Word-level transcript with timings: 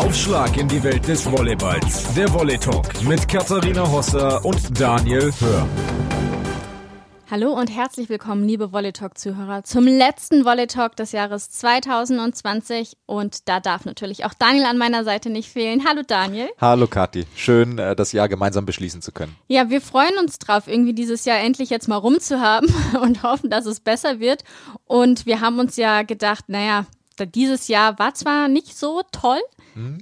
Aufschlag 0.00 0.56
in 0.56 0.66
die 0.66 0.82
Welt 0.82 1.06
des 1.06 1.30
Volleyballs. 1.30 2.14
Der 2.14 2.32
Volley 2.32 2.56
Talk 2.56 2.86
mit 3.02 3.28
Katharina 3.28 3.86
Hosser 3.86 4.42
und 4.46 4.80
Daniel 4.80 5.30
Hör. 5.38 5.68
Hallo 7.30 7.52
und 7.52 7.68
herzlich 7.68 8.08
willkommen, 8.08 8.48
liebe 8.48 8.72
Volley 8.72 8.92
Talk 8.92 9.18
Zuhörer, 9.18 9.62
zum 9.62 9.86
letzten 9.86 10.46
Volley 10.46 10.68
Talk 10.68 10.96
des 10.96 11.12
Jahres 11.12 11.50
2020. 11.50 12.96
Und 13.04 13.46
da 13.46 13.60
darf 13.60 13.84
natürlich 13.84 14.24
auch 14.24 14.32
Daniel 14.32 14.64
an 14.64 14.78
meiner 14.78 15.04
Seite 15.04 15.28
nicht 15.28 15.50
fehlen. 15.50 15.84
Hallo 15.86 16.00
Daniel. 16.04 16.48
Hallo 16.58 16.86
Kathi. 16.86 17.26
Schön, 17.36 17.78
äh, 17.78 17.94
das 17.94 18.12
Jahr 18.12 18.30
gemeinsam 18.30 18.64
beschließen 18.64 19.02
zu 19.02 19.12
können. 19.12 19.36
Ja, 19.48 19.68
wir 19.68 19.82
freuen 19.82 20.16
uns 20.18 20.38
drauf, 20.38 20.66
irgendwie 20.66 20.94
dieses 20.94 21.26
Jahr 21.26 21.40
endlich 21.40 21.68
jetzt 21.68 21.88
mal 21.88 21.96
rumzuhaben 21.96 22.74
und 23.02 23.22
hoffen, 23.22 23.50
dass 23.50 23.66
es 23.66 23.80
besser 23.80 24.18
wird. 24.18 24.44
Und 24.86 25.26
wir 25.26 25.42
haben 25.42 25.58
uns 25.58 25.76
ja 25.76 26.04
gedacht, 26.04 26.46
naja, 26.48 26.86
dieses 27.26 27.68
Jahr 27.68 27.98
war 27.98 28.14
zwar 28.14 28.48
nicht 28.48 28.78
so 28.78 29.02
toll, 29.12 29.40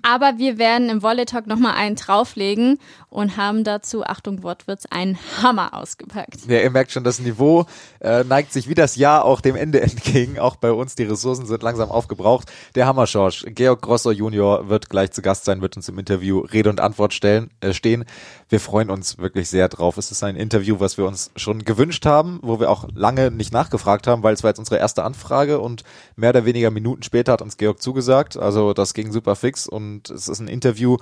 aber 0.02 0.38
wir 0.38 0.58
werden 0.58 0.88
im 0.88 1.02
Volley 1.02 1.24
Talk 1.24 1.46
nochmal 1.46 1.74
einen 1.74 1.96
drauflegen 1.96 2.78
und 3.10 3.36
haben 3.36 3.64
dazu, 3.64 4.04
Achtung 4.04 4.42
Wortwitz, 4.42 4.84
einen 4.90 5.18
Hammer 5.42 5.74
ausgepackt. 5.74 6.46
Ja, 6.46 6.60
ihr 6.60 6.70
merkt 6.70 6.92
schon, 6.92 7.04
das 7.04 7.18
Niveau 7.20 7.66
äh, 8.00 8.24
neigt 8.24 8.52
sich 8.52 8.68
wie 8.68 8.74
das 8.74 8.96
Jahr 8.96 9.24
auch 9.24 9.40
dem 9.40 9.56
Ende 9.56 9.80
entgegen. 9.82 10.38
Auch 10.38 10.56
bei 10.56 10.72
uns, 10.72 10.94
die 10.94 11.04
Ressourcen 11.04 11.46
sind 11.46 11.62
langsam 11.62 11.90
aufgebraucht. 11.90 12.50
Der 12.74 12.86
Hammerschorsch, 12.86 13.46
Georg 13.48 13.82
Grosser 13.82 14.12
Junior, 14.12 14.68
wird 14.68 14.90
gleich 14.90 15.12
zu 15.12 15.22
Gast 15.22 15.44
sein, 15.44 15.62
wird 15.62 15.76
uns 15.76 15.88
im 15.88 15.98
Interview 15.98 16.40
Rede 16.40 16.70
und 16.70 16.80
Antwort 16.80 17.14
stellen, 17.14 17.50
äh, 17.60 17.72
stehen. 17.72 18.04
Wir 18.50 18.60
freuen 18.60 18.90
uns 18.90 19.18
wirklich 19.18 19.48
sehr 19.48 19.68
drauf. 19.68 19.96
Es 19.96 20.10
ist 20.10 20.22
ein 20.22 20.36
Interview, 20.36 20.80
was 20.80 20.98
wir 20.98 21.06
uns 21.06 21.30
schon 21.36 21.64
gewünscht 21.64 22.06
haben, 22.06 22.40
wo 22.42 22.60
wir 22.60 22.70
auch 22.70 22.88
lange 22.94 23.30
nicht 23.30 23.52
nachgefragt 23.52 24.06
haben, 24.06 24.22
weil 24.22 24.34
es 24.34 24.42
war 24.42 24.50
jetzt 24.50 24.58
unsere 24.58 24.78
erste 24.78 25.04
Anfrage 25.04 25.60
und 25.60 25.82
mehr 26.16 26.30
oder 26.30 26.44
weniger 26.44 26.70
Minuten 26.70 27.02
später 27.02 27.32
hat 27.32 27.42
uns 27.42 27.56
Georg 27.56 27.80
zugesagt. 27.80 28.36
Also 28.36 28.74
das 28.74 28.94
ging 28.94 29.12
super 29.12 29.36
fix 29.36 29.66
und 29.66 30.10
es 30.10 30.28
ist 30.28 30.40
ein 30.40 30.48
Interview, 30.48 30.98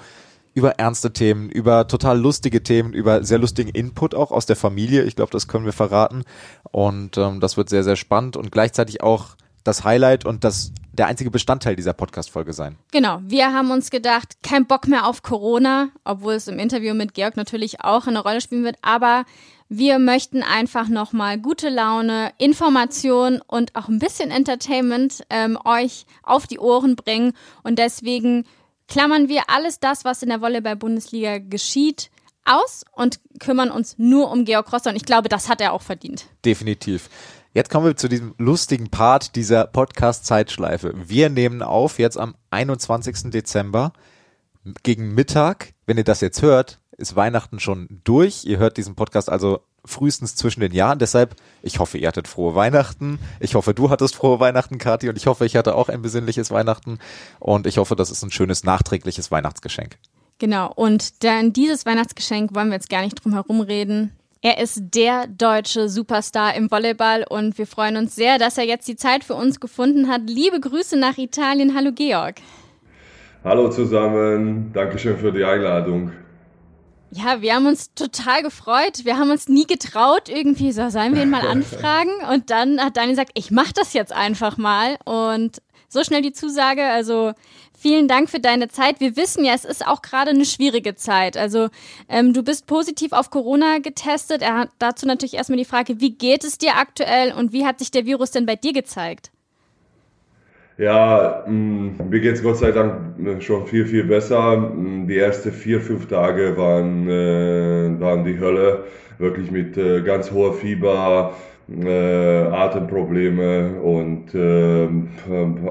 über 0.56 0.78
ernste 0.78 1.12
Themen, 1.12 1.50
über 1.50 1.86
total 1.86 2.18
lustige 2.18 2.62
Themen, 2.62 2.94
über 2.94 3.22
sehr 3.22 3.38
lustigen 3.38 3.68
Input 3.68 4.14
auch 4.14 4.30
aus 4.30 4.46
der 4.46 4.56
Familie. 4.56 5.02
Ich 5.02 5.14
glaube, 5.14 5.30
das 5.30 5.48
können 5.48 5.66
wir 5.66 5.74
verraten. 5.74 6.24
Und 6.72 7.18
ähm, 7.18 7.40
das 7.40 7.58
wird 7.58 7.68
sehr, 7.68 7.84
sehr 7.84 7.96
spannend 7.96 8.38
und 8.38 8.50
gleichzeitig 8.50 9.02
auch 9.02 9.36
das 9.64 9.84
Highlight 9.84 10.24
und 10.24 10.44
das 10.44 10.72
der 10.92 11.08
einzige 11.08 11.30
Bestandteil 11.30 11.76
dieser 11.76 11.92
Podcast-Folge 11.92 12.54
sein. 12.54 12.76
Genau, 12.90 13.18
wir 13.26 13.52
haben 13.52 13.70
uns 13.70 13.90
gedacht, 13.90 14.38
kein 14.42 14.64
Bock 14.64 14.88
mehr 14.88 15.06
auf 15.06 15.22
Corona, 15.22 15.90
obwohl 16.04 16.32
es 16.32 16.48
im 16.48 16.58
Interview 16.58 16.94
mit 16.94 17.12
Georg 17.12 17.36
natürlich 17.36 17.82
auch 17.84 18.06
eine 18.06 18.20
Rolle 18.20 18.40
spielen 18.40 18.64
wird, 18.64 18.78
aber 18.80 19.26
wir 19.68 19.98
möchten 19.98 20.42
einfach 20.42 20.88
nochmal 20.88 21.38
gute 21.38 21.68
Laune, 21.68 22.32
Information 22.38 23.42
und 23.46 23.74
auch 23.74 23.88
ein 23.88 23.98
bisschen 23.98 24.30
Entertainment 24.30 25.22
ähm, 25.28 25.58
euch 25.66 26.06
auf 26.22 26.46
die 26.46 26.60
Ohren 26.60 26.96
bringen. 26.96 27.32
Und 27.62 27.78
deswegen 27.78 28.46
klammern 28.88 29.28
wir 29.28 29.48
alles 29.48 29.80
das, 29.80 30.04
was 30.04 30.22
in 30.22 30.28
der 30.28 30.40
Volleyball-Bundesliga 30.40 31.38
geschieht, 31.38 32.10
aus 32.44 32.84
und 32.92 33.20
kümmern 33.40 33.70
uns 33.70 33.98
nur 33.98 34.30
um 34.30 34.44
Georg 34.44 34.72
Rosser. 34.72 34.90
Und 34.90 34.96
ich 34.96 35.04
glaube, 35.04 35.28
das 35.28 35.48
hat 35.48 35.60
er 35.60 35.72
auch 35.72 35.82
verdient. 35.82 36.26
Definitiv. 36.44 37.10
Jetzt 37.52 37.70
kommen 37.70 37.86
wir 37.86 37.96
zu 37.96 38.08
diesem 38.08 38.34
lustigen 38.38 38.90
Part 38.90 39.34
dieser 39.34 39.66
Podcast-Zeitschleife. 39.66 40.92
Wir 40.94 41.30
nehmen 41.30 41.62
auf 41.62 41.98
jetzt 41.98 42.18
am 42.18 42.34
21. 42.50 43.30
Dezember 43.30 43.92
gegen 44.82 45.14
Mittag. 45.14 45.72
Wenn 45.86 45.96
ihr 45.96 46.04
das 46.04 46.20
jetzt 46.20 46.42
hört, 46.42 46.80
ist 46.98 47.16
Weihnachten 47.16 47.58
schon 47.58 48.00
durch. 48.04 48.44
Ihr 48.44 48.58
hört 48.58 48.76
diesen 48.76 48.94
Podcast 48.94 49.30
also 49.30 49.60
frühestens 49.86 50.36
zwischen 50.36 50.60
den 50.60 50.72
Jahren. 50.72 50.98
Deshalb, 50.98 51.36
ich 51.62 51.78
hoffe, 51.78 51.98
ihr 51.98 52.08
hattet 52.08 52.28
frohe 52.28 52.54
Weihnachten. 52.54 53.18
Ich 53.40 53.54
hoffe, 53.54 53.74
du 53.74 53.90
hattest 53.90 54.16
frohe 54.16 54.40
Weihnachten, 54.40 54.78
Kathi. 54.78 55.08
Und 55.08 55.16
ich 55.16 55.26
hoffe, 55.26 55.46
ich 55.46 55.56
hatte 55.56 55.74
auch 55.74 55.88
ein 55.88 56.02
besinnliches 56.02 56.50
Weihnachten. 56.50 56.98
Und 57.38 57.66
ich 57.66 57.78
hoffe, 57.78 57.96
das 57.96 58.10
ist 58.10 58.22
ein 58.22 58.30
schönes 58.30 58.64
nachträgliches 58.64 59.30
Weihnachtsgeschenk. 59.30 59.98
Genau. 60.38 60.72
Und 60.74 61.24
dann 61.24 61.52
dieses 61.52 61.86
Weihnachtsgeschenk 61.86 62.54
wollen 62.54 62.68
wir 62.68 62.74
jetzt 62.74 62.90
gar 62.90 63.02
nicht 63.02 63.24
drum 63.24 63.32
herum 63.32 63.60
reden. 63.60 64.12
Er 64.42 64.58
ist 64.58 64.80
der 64.94 65.26
deutsche 65.26 65.88
Superstar 65.88 66.54
im 66.54 66.70
Volleyball 66.70 67.24
und 67.28 67.58
wir 67.58 67.66
freuen 67.66 67.96
uns 67.96 68.14
sehr, 68.14 68.38
dass 68.38 68.58
er 68.58 68.64
jetzt 68.64 68.86
die 68.86 68.96
Zeit 68.96 69.24
für 69.24 69.34
uns 69.34 69.60
gefunden 69.60 70.08
hat. 70.08 70.22
Liebe 70.26 70.60
Grüße 70.60 70.96
nach 70.96 71.18
Italien. 71.18 71.74
Hallo 71.74 71.90
Georg. 71.92 72.36
Hallo 73.42 73.70
zusammen. 73.70 74.72
Dankeschön 74.72 75.18
für 75.18 75.32
die 75.32 75.44
Einladung. 75.44 76.12
Ja, 77.16 77.40
wir 77.40 77.54
haben 77.54 77.66
uns 77.66 77.94
total 77.94 78.42
gefreut. 78.42 79.04
Wir 79.04 79.16
haben 79.16 79.30
uns 79.30 79.48
nie 79.48 79.66
getraut, 79.66 80.28
irgendwie 80.28 80.70
so, 80.72 80.90
sollen 80.90 81.14
wir 81.14 81.22
ihn 81.22 81.30
mal 81.30 81.46
anfragen? 81.46 82.12
Und 82.30 82.50
dann 82.50 82.78
hat 82.78 82.96
Daniel 82.96 83.12
gesagt, 83.12 83.30
ich 83.34 83.50
mach 83.50 83.72
das 83.72 83.94
jetzt 83.94 84.12
einfach 84.12 84.58
mal. 84.58 84.98
Und 85.04 85.62
so 85.88 86.04
schnell 86.04 86.20
die 86.20 86.32
Zusage. 86.32 86.84
Also 86.84 87.32
vielen 87.78 88.06
Dank 88.06 88.28
für 88.28 88.40
deine 88.40 88.68
Zeit. 88.68 89.00
Wir 89.00 89.16
wissen 89.16 89.46
ja, 89.46 89.54
es 89.54 89.64
ist 89.64 89.86
auch 89.86 90.02
gerade 90.02 90.30
eine 90.32 90.44
schwierige 90.44 90.94
Zeit. 90.94 91.38
Also 91.38 91.68
ähm, 92.08 92.34
du 92.34 92.42
bist 92.42 92.66
positiv 92.66 93.12
auf 93.12 93.30
Corona 93.30 93.78
getestet. 93.78 94.42
Er 94.42 94.58
hat 94.58 94.70
dazu 94.78 95.06
natürlich 95.06 95.34
erstmal 95.34 95.58
die 95.58 95.64
Frage, 95.64 96.00
wie 96.00 96.10
geht 96.10 96.44
es 96.44 96.58
dir 96.58 96.76
aktuell 96.76 97.32
und 97.32 97.52
wie 97.52 97.64
hat 97.64 97.78
sich 97.78 97.90
der 97.90 98.04
Virus 98.04 98.30
denn 98.30 98.44
bei 98.44 98.56
dir 98.56 98.74
gezeigt? 98.74 99.30
Ja, 100.78 101.44
mm, 101.46 101.96
mir 102.10 102.20
geht 102.20 102.34
es 102.34 102.42
Gott 102.42 102.58
sei 102.58 102.70
Dank 102.70 103.18
äh, 103.18 103.40
schon 103.40 103.66
viel, 103.66 103.86
viel 103.86 104.04
besser. 104.04 104.56
Mm, 104.58 105.06
die 105.08 105.16
ersten 105.16 105.50
vier, 105.52 105.80
fünf 105.80 106.06
Tage 106.06 106.56
waren, 106.56 107.08
äh, 107.08 107.98
waren 108.00 108.24
die 108.24 108.38
Hölle. 108.38 108.84
Wirklich 109.18 109.50
mit 109.50 109.78
äh, 109.78 110.02
ganz 110.02 110.30
hoher 110.30 110.52
Fieber, 110.52 111.32
äh, 111.70 111.88
Atemprobleme 111.88 113.80
und 113.80 114.34
äh, 114.34 114.88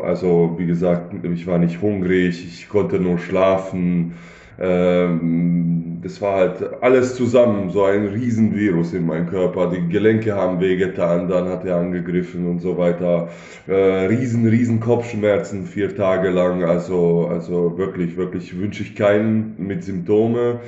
also 0.03 0.55
wie 0.57 0.65
gesagt, 0.65 1.13
ich 1.23 1.45
war 1.45 1.59
nicht 1.59 1.81
hungrig, 1.81 2.43
ich 2.43 2.67
konnte 2.67 2.99
nur 2.99 3.19
schlafen. 3.19 4.15
Ähm, 4.59 5.99
das 6.01 6.21
war 6.21 6.35
halt 6.35 6.83
alles 6.83 7.15
zusammen, 7.15 7.71
so 7.71 7.83
ein 7.83 8.07
Riesenvirus 8.07 8.93
in 8.93 9.05
meinem 9.05 9.27
Körper. 9.27 9.71
Die 9.71 9.87
Gelenke 9.89 10.35
haben 10.35 10.59
wehgetan, 10.59 11.27
dann 11.27 11.49
hat 11.49 11.65
er 11.65 11.77
angegriffen 11.77 12.47
und 12.47 12.59
so 12.59 12.77
weiter. 12.77 13.29
Äh, 13.67 13.73
riesen, 14.05 14.47
riesen 14.47 14.79
Kopfschmerzen 14.79 15.65
vier 15.65 15.95
Tage 15.95 16.29
lang. 16.29 16.63
Also, 16.63 17.27
also 17.27 17.77
wirklich, 17.77 18.17
wirklich 18.17 18.57
wünsche 18.57 18.83
ich 18.83 18.95
keinen 18.95 19.55
mit 19.57 19.83
Symptome. 19.83 20.59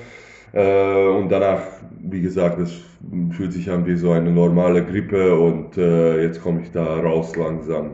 Äh, 0.54 1.08
und 1.08 1.30
danach, 1.30 1.62
wie 2.02 2.22
gesagt, 2.22 2.60
es 2.60 2.82
fühlt 3.32 3.54
sich 3.54 3.70
an 3.70 3.86
wie 3.86 3.96
so 3.96 4.12
eine 4.12 4.32
normale 4.32 4.84
Grippe 4.84 5.38
und 5.38 5.78
äh, 5.78 6.24
jetzt 6.24 6.42
komme 6.42 6.62
ich 6.62 6.72
da 6.72 6.84
raus 7.00 7.36
langsam. 7.36 7.92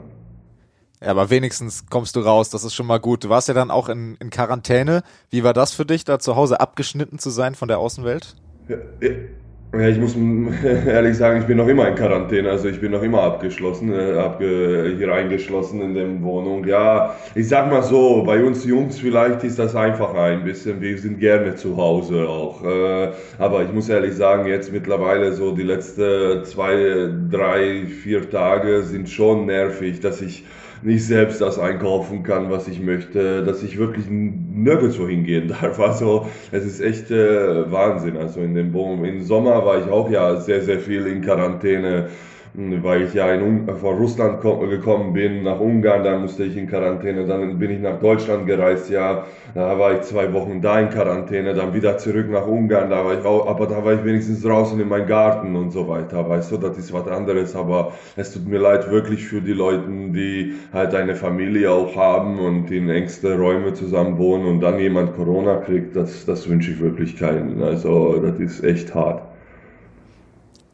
Ja, 1.04 1.10
aber 1.10 1.30
wenigstens 1.30 1.86
kommst 1.90 2.16
du 2.16 2.22
raus, 2.22 2.50
das 2.50 2.64
ist 2.64 2.74
schon 2.74 2.88
mal 2.88 3.00
gut. 3.00 3.26
Du 3.26 3.30
warst 3.30 3.50
ja 3.50 3.54
dann 3.54 3.72
auch 3.72 3.90
in, 3.90 4.16
in 4.20 4.30
Quarantäne. 4.30 5.04
Wie 5.30 5.44
war 5.44 5.54
das 5.54 5.74
für 5.74 5.86
dich, 5.86 6.06
da 6.06 6.18
zu 6.18 6.36
Hause 6.36 6.62
abgeschnitten 6.62 7.20
zu 7.20 7.30
sein 7.30 7.56
von 7.56 7.68
der 7.68 7.80
Außenwelt? 7.80 8.36
Ja, 8.70 9.88
ich 9.88 9.98
muss 9.98 10.16
ehrlich 10.88 11.18
sagen, 11.18 11.42
ich 11.42 11.48
bin 11.48 11.58
noch 11.58 11.68
immer 11.68 11.90
in 11.90 11.96
Quarantäne, 11.96 12.50
also 12.50 12.70
ich 12.70 12.80
bin 12.80 12.92
noch 12.92 13.02
immer 13.02 13.22
abgeschlossen, 13.24 13.92
äh, 13.92 14.14
abge, 14.18 14.94
hier 14.98 15.12
eingeschlossen 15.12 15.82
in 15.82 15.94
der 15.94 16.22
Wohnung. 16.22 16.66
Ja, 16.66 17.16
ich 17.36 17.50
sag 17.50 17.70
mal 17.70 17.84
so, 17.84 18.24
bei 18.24 18.42
uns 18.42 18.64
Jungs 18.64 19.00
vielleicht 19.00 19.44
ist 19.44 19.60
das 19.60 19.76
einfacher 19.76 20.22
ein 20.22 20.46
bisschen, 20.46 20.80
wir 20.80 20.98
sind 20.98 21.20
gerne 21.20 21.56
zu 21.56 21.76
Hause 21.76 22.30
auch. 22.30 22.64
Äh, 22.64 23.10
aber 23.40 23.64
ich 23.64 23.74
muss 23.74 23.90
ehrlich 23.90 24.14
sagen, 24.14 24.48
jetzt 24.48 24.72
mittlerweile 24.72 25.34
so 25.34 25.54
die 25.54 25.64
letzten 25.64 26.46
zwei, 26.46 27.10
drei, 27.30 27.88
vier 27.88 28.30
Tage 28.30 28.84
sind 28.84 29.10
schon 29.10 29.48
nervig, 29.48 30.00
dass 30.00 30.22
ich 30.22 30.46
nicht 30.86 31.06
selbst 31.06 31.42
das 31.42 31.60
einkaufen 31.60 32.24
kann, 32.24 32.52
was 32.52 32.68
ich 32.68 32.80
möchte, 32.80 33.44
dass 33.44 33.64
ich 33.64 33.78
wirklich 33.78 34.06
nirgendwo 34.10 35.08
hingehen 35.08 35.48
darf. 35.62 35.80
Also 35.80 36.28
es 36.52 36.66
ist 36.66 36.82
echt 36.82 37.12
äh, 37.12 37.72
Wahnsinn. 37.72 38.18
Also 38.18 38.42
in 38.42 38.56
dem 38.56 38.72
Boom, 38.72 39.06
im 39.06 39.24
Sommer 39.24 39.66
war 39.66 39.80
ich 39.80 39.90
auch 39.90 40.10
ja 40.10 40.40
sehr, 40.40 40.62
sehr 40.62 40.80
viel 40.80 41.08
in 41.08 41.22
Quarantäne 41.22 42.10
weil 42.56 43.04
ich 43.04 43.14
ja 43.16 43.34
in, 43.34 43.68
von 43.68 43.98
Russland 43.98 44.42
gekommen 44.42 45.14
bin, 45.14 45.44
nach 45.44 45.60
Ungarn, 45.60 46.04
dann 46.04 46.22
musste 46.22 46.44
ich 46.44 46.56
in 46.56 46.68
Quarantäne, 46.68 47.26
dann 47.26 47.58
bin 47.58 47.72
ich 47.72 47.80
nach 47.80 48.00
Deutschland 48.00 48.46
gereist, 48.46 48.92
ja, 48.92 49.26
da 49.56 49.80
war 49.80 49.94
ich 49.94 50.02
zwei 50.02 50.32
Wochen 50.34 50.62
da 50.62 50.80
in 50.80 50.90
Quarantäne, 50.90 51.56
dann 51.56 51.74
wieder 51.74 51.98
zurück 51.98 52.30
nach 52.30 52.46
Ungarn, 52.46 52.92
da 52.92 53.04
war 53.04 53.18
ich 53.18 53.26
auch, 53.26 53.48
aber 53.48 53.66
da 53.66 53.84
war 53.84 53.94
ich 53.94 54.06
wenigstens 54.06 54.44
draußen 54.44 54.80
in 54.80 54.88
meinem 54.88 55.08
Garten 55.08 55.56
und 55.56 55.72
so 55.72 55.88
weiter, 55.88 56.30
weißt 56.30 56.52
du, 56.52 56.58
das 56.58 56.78
ist 56.78 56.94
was 56.94 57.08
anderes, 57.08 57.56
aber 57.56 57.94
es 58.16 58.32
tut 58.34 58.48
mir 58.48 58.60
leid 58.60 58.92
wirklich 58.92 59.26
für 59.26 59.42
die 59.42 59.54
Leute, 59.54 59.84
die 59.88 60.54
halt 60.72 60.94
eine 60.94 61.16
Familie 61.16 61.72
auch 61.72 61.96
haben 61.96 62.38
und 62.38 62.70
in 62.70 62.88
engste 62.90 63.36
Räume 63.36 63.74
zusammen 63.74 64.20
wohnen 64.20 64.46
und 64.46 64.60
dann 64.60 64.78
jemand 64.80 65.16
Corona 65.16 65.56
kriegt, 65.56 65.96
das, 65.96 66.26
das 66.26 66.48
wünsche 66.48 66.72
ich 66.72 66.80
wirklich 66.80 67.18
keinen, 67.18 67.64
also 67.64 68.20
das 68.20 68.40
ist 68.40 68.64
echt 68.64 68.94
hart. 68.94 69.33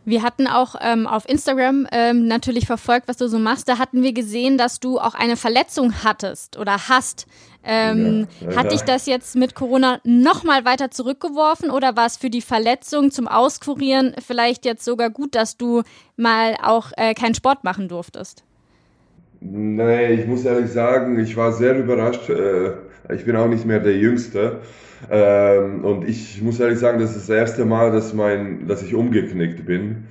Wir 0.10 0.24
hatten 0.24 0.48
auch 0.48 0.76
ähm, 0.82 1.06
auf 1.06 1.30
Instagram 1.30 1.86
ähm, 1.92 2.26
natürlich 2.26 2.66
verfolgt, 2.66 3.08
was 3.08 3.18
du 3.18 3.28
so 3.28 3.38
machst. 3.38 3.70
Da 3.70 3.78
hatten 3.78 4.02
wir 4.02 4.12
gesehen, 4.12 4.58
dass 4.58 4.80
du 4.80 5.00
auch 5.00 5.14
eine 5.14 5.38
Verletzung 5.38 6.04
hattest 6.04 6.58
oder 6.58 6.90
hast. 6.90 7.28
Ähm, 7.64 8.28
ja, 8.40 8.50
ja, 8.50 8.56
hat 8.58 8.72
dich 8.72 8.82
das 8.82 9.06
jetzt 9.06 9.36
mit 9.36 9.54
Corona 9.54 10.00
nochmal 10.04 10.66
weiter 10.66 10.90
zurückgeworfen 10.90 11.70
oder 11.70 11.96
war 11.96 12.08
es 12.08 12.18
für 12.18 12.32
die 12.32 12.42
Verletzung 12.42 13.12
zum 13.12 13.28
Auskurieren 13.28 14.16
vielleicht 14.26 14.66
jetzt 14.66 14.84
sogar 14.84 15.12
gut, 15.12 15.36
dass 15.36 15.58
du 15.58 15.84
mal 16.16 16.56
auch 16.64 16.92
äh, 16.98 17.14
keinen 17.14 17.36
Sport 17.36 17.64
machen 17.64 17.88
durftest? 17.88 18.44
Nee, 19.42 20.14
ich 20.14 20.26
muss 20.26 20.44
ehrlich 20.44 20.72
sagen, 20.72 21.20
ich 21.20 21.38
war 21.38 21.52
sehr 21.52 21.78
überrascht. 21.78 22.30
Äh 22.30 22.89
Ich 23.14 23.26
bin 23.26 23.36
auch 23.36 23.48
nicht 23.48 23.66
mehr 23.66 23.80
der 23.80 23.98
Jüngste. 23.98 24.60
Ähm, 25.10 25.84
und 25.84 26.08
ich 26.08 26.42
muss 26.42 26.60
ehrlich 26.60 26.80
sagen, 26.80 27.00
das 27.00 27.16
ist 27.16 27.30
das 27.30 27.36
erste 27.36 27.66
Mal, 27.66 27.92
dass, 27.92 28.14
mein, 28.14 28.68
dass 28.68 28.84
ich 28.84 28.94
umgeknickt 28.94 29.66
bin 29.66 30.06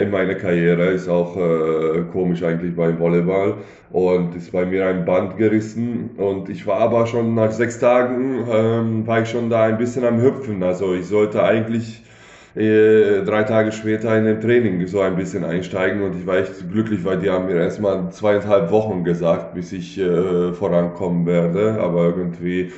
in 0.00 0.10
meiner 0.10 0.34
Karriere. 0.34 0.86
Ist 0.86 1.08
auch 1.08 1.36
äh, 1.36 2.02
komisch 2.12 2.42
eigentlich 2.42 2.74
beim 2.74 2.98
Volleyball. 2.98 3.54
Und 3.90 4.34
ist 4.34 4.52
bei 4.52 4.64
mir 4.64 4.86
ein 4.86 5.04
Band 5.04 5.36
gerissen. 5.36 6.10
Und 6.16 6.48
ich 6.48 6.66
war 6.66 6.80
aber 6.80 7.06
schon 7.06 7.34
nach 7.34 7.52
sechs 7.52 7.78
Tagen, 7.78 8.44
ähm, 8.50 9.06
war 9.06 9.22
ich 9.22 9.28
schon 9.28 9.48
da 9.48 9.64
ein 9.64 9.78
bisschen 9.78 10.04
am 10.04 10.20
Hüpfen. 10.20 10.62
Also 10.62 10.94
ich 10.94 11.06
sollte 11.06 11.42
eigentlich 11.44 12.01
äh, 12.54 13.22
drei 13.24 13.44
Tage 13.44 13.72
später 13.72 14.16
in 14.16 14.24
den 14.24 14.40
Training 14.40 14.86
so 14.86 15.00
ein 15.00 15.16
bisschen 15.16 15.44
einsteigen. 15.44 16.02
Und 16.02 16.16
ich 16.18 16.26
war 16.26 16.38
echt 16.38 16.70
glücklich, 16.70 17.04
weil 17.04 17.18
die 17.18 17.30
haben 17.30 17.46
mir 17.46 17.56
erstmal 17.56 18.10
zweieinhalb 18.10 18.70
Wochen 18.70 19.04
gesagt, 19.04 19.54
bis 19.54 19.72
ich 19.72 19.98
äh, 19.98 20.52
vorankommen 20.52 21.26
werde, 21.26 21.78
aber 21.80 22.14
irgendwie 22.16 22.72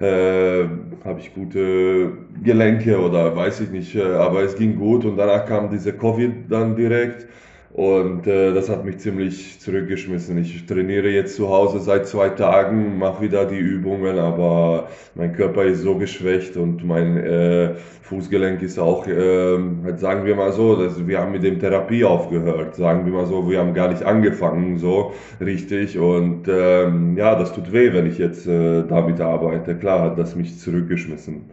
äh, 0.00 0.64
habe 1.04 1.20
ich 1.20 1.34
gute 1.34 2.12
Gelenke 2.42 2.98
oder 2.98 3.36
weiß 3.36 3.60
ich 3.60 3.70
nicht, 3.70 3.94
äh, 3.94 4.02
aber 4.02 4.42
es 4.42 4.56
ging 4.56 4.76
gut. 4.76 5.04
Und 5.04 5.16
danach 5.16 5.44
kam 5.44 5.70
diese 5.70 5.92
Covid 5.92 6.50
dann 6.50 6.74
direkt 6.76 7.26
und 7.72 8.26
äh, 8.26 8.52
das 8.52 8.68
hat 8.68 8.84
mich 8.84 8.98
ziemlich 8.98 9.60
zurückgeschmissen. 9.60 10.36
Ich 10.38 10.66
trainiere 10.66 11.08
jetzt 11.08 11.36
zu 11.36 11.48
Hause 11.50 11.78
seit 11.78 12.06
zwei 12.08 12.28
Tagen, 12.30 12.98
mache 12.98 13.22
wieder 13.22 13.44
die 13.46 13.58
Übungen, 13.58 14.18
aber 14.18 14.88
mein 15.14 15.32
Körper 15.34 15.64
ist 15.64 15.82
so 15.82 15.96
geschwächt 15.96 16.56
und 16.56 16.84
mein 16.84 17.16
äh, 17.16 17.74
Fußgelenk 18.02 18.60
ist 18.62 18.78
auch, 18.80 19.06
äh, 19.06 19.56
sagen 19.96 20.24
wir 20.24 20.34
mal 20.34 20.52
so, 20.52 20.74
dass 20.74 21.06
wir 21.06 21.20
haben 21.20 21.30
mit 21.30 21.44
dem 21.44 21.60
Therapie 21.60 22.04
aufgehört. 22.04 22.74
Sagen 22.74 23.06
wir 23.06 23.12
mal 23.12 23.26
so, 23.26 23.48
wir 23.48 23.60
haben 23.60 23.72
gar 23.72 23.88
nicht 23.88 24.02
angefangen 24.02 24.78
so 24.78 25.12
richtig. 25.40 25.96
Und 25.96 26.48
ähm, 26.48 27.16
ja, 27.16 27.36
das 27.36 27.52
tut 27.52 27.72
weh, 27.72 27.92
wenn 27.92 28.06
ich 28.06 28.18
jetzt 28.18 28.48
äh, 28.48 28.82
damit 28.88 29.20
arbeite. 29.20 29.76
Klar 29.76 30.02
hat 30.02 30.18
das 30.18 30.34
mich 30.34 30.58
zurückgeschmissen. 30.58 31.44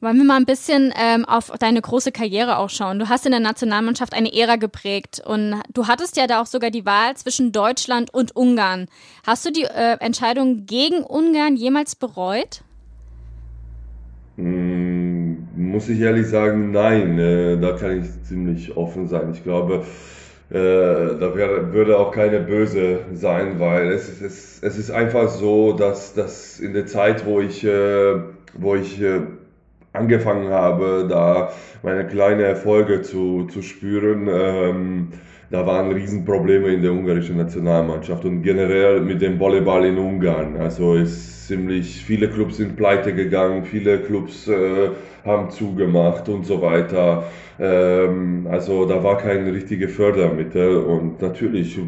Wollen 0.00 0.18
wir 0.18 0.24
mal 0.24 0.36
ein 0.36 0.44
bisschen 0.44 0.92
ähm, 1.00 1.24
auf 1.24 1.50
deine 1.58 1.80
große 1.80 2.12
Karriere 2.12 2.58
auch 2.58 2.68
schauen. 2.68 2.98
Du 2.98 3.08
hast 3.08 3.24
in 3.24 3.32
der 3.32 3.40
Nationalmannschaft 3.40 4.12
eine 4.12 4.32
Ära 4.34 4.56
geprägt 4.56 5.22
und 5.24 5.54
du 5.72 5.86
hattest 5.86 6.18
ja 6.18 6.26
da 6.26 6.42
auch 6.42 6.46
sogar 6.46 6.70
die 6.70 6.84
Wahl 6.84 7.16
zwischen 7.16 7.50
Deutschland 7.50 8.12
und 8.12 8.36
Ungarn. 8.36 8.88
Hast 9.26 9.46
du 9.46 9.50
die 9.50 9.64
äh, 9.64 9.96
Entscheidung 10.00 10.66
gegen 10.66 11.02
Ungarn 11.02 11.56
jemals 11.56 11.94
bereut? 11.96 12.62
Hm, 14.36 15.48
muss 15.56 15.88
ich 15.88 15.98
ehrlich 16.00 16.26
sagen, 16.26 16.72
nein. 16.72 17.18
Äh, 17.18 17.58
da 17.58 17.72
kann 17.72 18.02
ich 18.02 18.22
ziemlich 18.28 18.76
offen 18.76 19.08
sein. 19.08 19.30
Ich 19.32 19.44
glaube, 19.44 19.86
äh, 20.50 20.54
da 20.54 21.34
wär, 21.34 21.72
würde 21.72 21.98
auch 21.98 22.12
keine 22.12 22.40
böse 22.40 23.00
sein, 23.14 23.58
weil 23.58 23.90
es, 23.92 24.10
ist, 24.10 24.20
es, 24.20 24.62
es 24.62 24.76
ist 24.76 24.90
einfach 24.90 25.30
so, 25.30 25.72
dass, 25.72 26.12
dass 26.12 26.60
in 26.60 26.74
der 26.74 26.84
Zeit, 26.84 27.24
wo 27.24 27.40
ich, 27.40 27.64
äh, 27.64 28.20
wo 28.52 28.76
ich 28.76 29.00
äh, 29.00 29.22
angefangen 29.96 30.50
habe, 30.50 31.06
da 31.08 31.52
meine 31.82 32.06
kleinen 32.06 32.40
Erfolge 32.40 33.02
zu, 33.02 33.46
zu 33.46 33.62
spüren, 33.62 34.28
ähm, 34.30 35.08
da 35.50 35.64
waren 35.64 35.92
Riesenprobleme 35.92 36.68
in 36.68 36.82
der 36.82 36.92
ungarischen 36.92 37.36
Nationalmannschaft 37.36 38.24
und 38.24 38.42
generell 38.42 39.00
mit 39.00 39.22
dem 39.22 39.38
Volleyball 39.38 39.84
in 39.84 39.98
Ungarn. 39.98 40.56
Also 40.56 40.94
ist 40.94 41.35
ziemlich 41.46 42.04
viele 42.04 42.28
Clubs 42.28 42.56
sind 42.56 42.76
pleite 42.76 43.14
gegangen, 43.14 43.64
viele 43.64 44.00
Clubs 44.00 44.48
äh, 44.48 44.90
haben 45.24 45.50
zugemacht 45.50 46.28
und 46.28 46.46
so 46.46 46.60
weiter. 46.62 47.24
Ähm, 47.58 48.46
also 48.50 48.84
da 48.84 49.02
war 49.02 49.16
keine 49.16 49.52
richtige 49.52 49.88
Fördermittel 49.88 50.76
und 50.76 51.22
natürlich, 51.22 51.78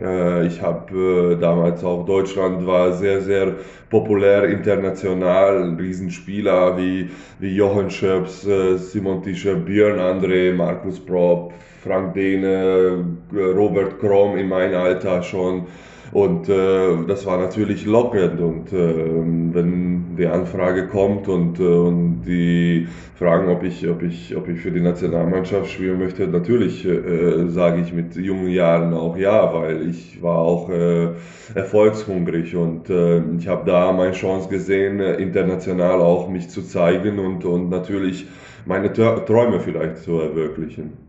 äh, 0.00 0.46
ich 0.46 0.62
habe 0.62 1.34
äh, 1.34 1.40
damals 1.40 1.82
auch 1.82 2.06
Deutschland 2.06 2.66
war 2.66 2.92
sehr, 2.92 3.20
sehr 3.22 3.54
populär 3.90 4.44
international, 4.44 5.74
Riesenspieler 5.78 6.78
wie, 6.78 7.10
wie 7.40 7.56
Jochen 7.56 7.90
Schöps, 7.90 8.46
äh, 8.46 8.76
Simon 8.76 9.22
Tischer, 9.22 9.56
Björn 9.56 9.98
André, 9.98 10.54
Markus 10.54 11.00
Prop, 11.00 11.52
Frank 11.82 12.14
Dehne, 12.14 13.04
Robert 13.32 13.98
Krom 13.98 14.36
in 14.36 14.48
meinem 14.48 14.80
Alter 14.80 15.22
schon. 15.22 15.66
Und 16.12 16.48
äh, 16.48 17.04
das 17.06 17.26
war 17.26 17.38
natürlich 17.38 17.84
lockend. 17.84 18.40
Und 18.40 18.72
äh, 18.72 18.94
wenn 19.54 20.16
die 20.16 20.26
Anfrage 20.26 20.86
kommt 20.86 21.28
und, 21.28 21.60
äh, 21.60 21.62
und 21.62 22.22
die 22.22 22.88
fragen, 23.16 23.48
ob 23.50 23.62
ich, 23.62 23.88
ob, 23.88 24.02
ich, 24.02 24.34
ob 24.36 24.48
ich 24.48 24.60
für 24.60 24.70
die 24.70 24.80
Nationalmannschaft 24.80 25.70
spielen 25.70 25.98
möchte, 25.98 26.26
natürlich 26.26 26.84
äh, 26.86 27.48
sage 27.48 27.82
ich 27.82 27.92
mit 27.92 28.16
jungen 28.16 28.48
Jahren 28.48 28.94
auch 28.94 29.16
ja, 29.16 29.52
weil 29.52 29.88
ich 29.88 30.22
war 30.22 30.38
auch 30.38 30.70
äh, 30.70 31.08
erfolgshungrig 31.54 32.56
und 32.56 32.88
äh, 32.90 33.20
ich 33.38 33.48
habe 33.48 33.68
da 33.68 33.92
meine 33.92 34.12
Chance 34.12 34.48
gesehen, 34.48 35.00
international 35.00 36.00
auch 36.00 36.28
mich 36.28 36.48
zu 36.48 36.62
zeigen 36.62 37.18
und, 37.18 37.44
und 37.44 37.70
natürlich 37.70 38.26
meine 38.66 38.92
Träume 38.92 39.60
vielleicht 39.60 39.98
zu 39.98 40.20
erwirklichen. 40.20 41.07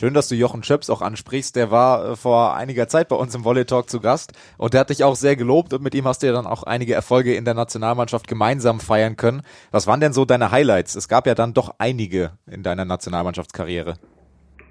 Schön, 0.00 0.14
dass 0.14 0.28
du 0.28 0.34
Jochen 0.34 0.62
Schöps 0.62 0.88
auch 0.88 1.02
ansprichst. 1.02 1.56
Der 1.56 1.70
war 1.70 2.12
äh, 2.12 2.16
vor 2.16 2.56
einiger 2.56 2.88
Zeit 2.88 3.08
bei 3.08 3.16
uns 3.16 3.34
im 3.34 3.44
Volley 3.44 3.66
Talk 3.66 3.90
zu 3.90 4.00
Gast 4.00 4.32
und 4.56 4.72
der 4.72 4.80
hat 4.80 4.88
dich 4.88 5.04
auch 5.04 5.14
sehr 5.14 5.36
gelobt 5.36 5.74
und 5.74 5.82
mit 5.82 5.94
ihm 5.94 6.06
hast 6.06 6.22
du 6.22 6.26
ja 6.26 6.32
dann 6.32 6.46
auch 6.46 6.62
einige 6.62 6.94
Erfolge 6.94 7.34
in 7.34 7.44
der 7.44 7.52
Nationalmannschaft 7.52 8.26
gemeinsam 8.26 8.80
feiern 8.80 9.16
können. 9.16 9.42
Was 9.72 9.86
waren 9.86 10.00
denn 10.00 10.14
so 10.14 10.24
deine 10.24 10.52
Highlights? 10.52 10.94
Es 10.94 11.06
gab 11.06 11.26
ja 11.26 11.34
dann 11.34 11.52
doch 11.52 11.74
einige 11.76 12.30
in 12.50 12.62
deiner 12.62 12.86
Nationalmannschaftskarriere. 12.86 13.96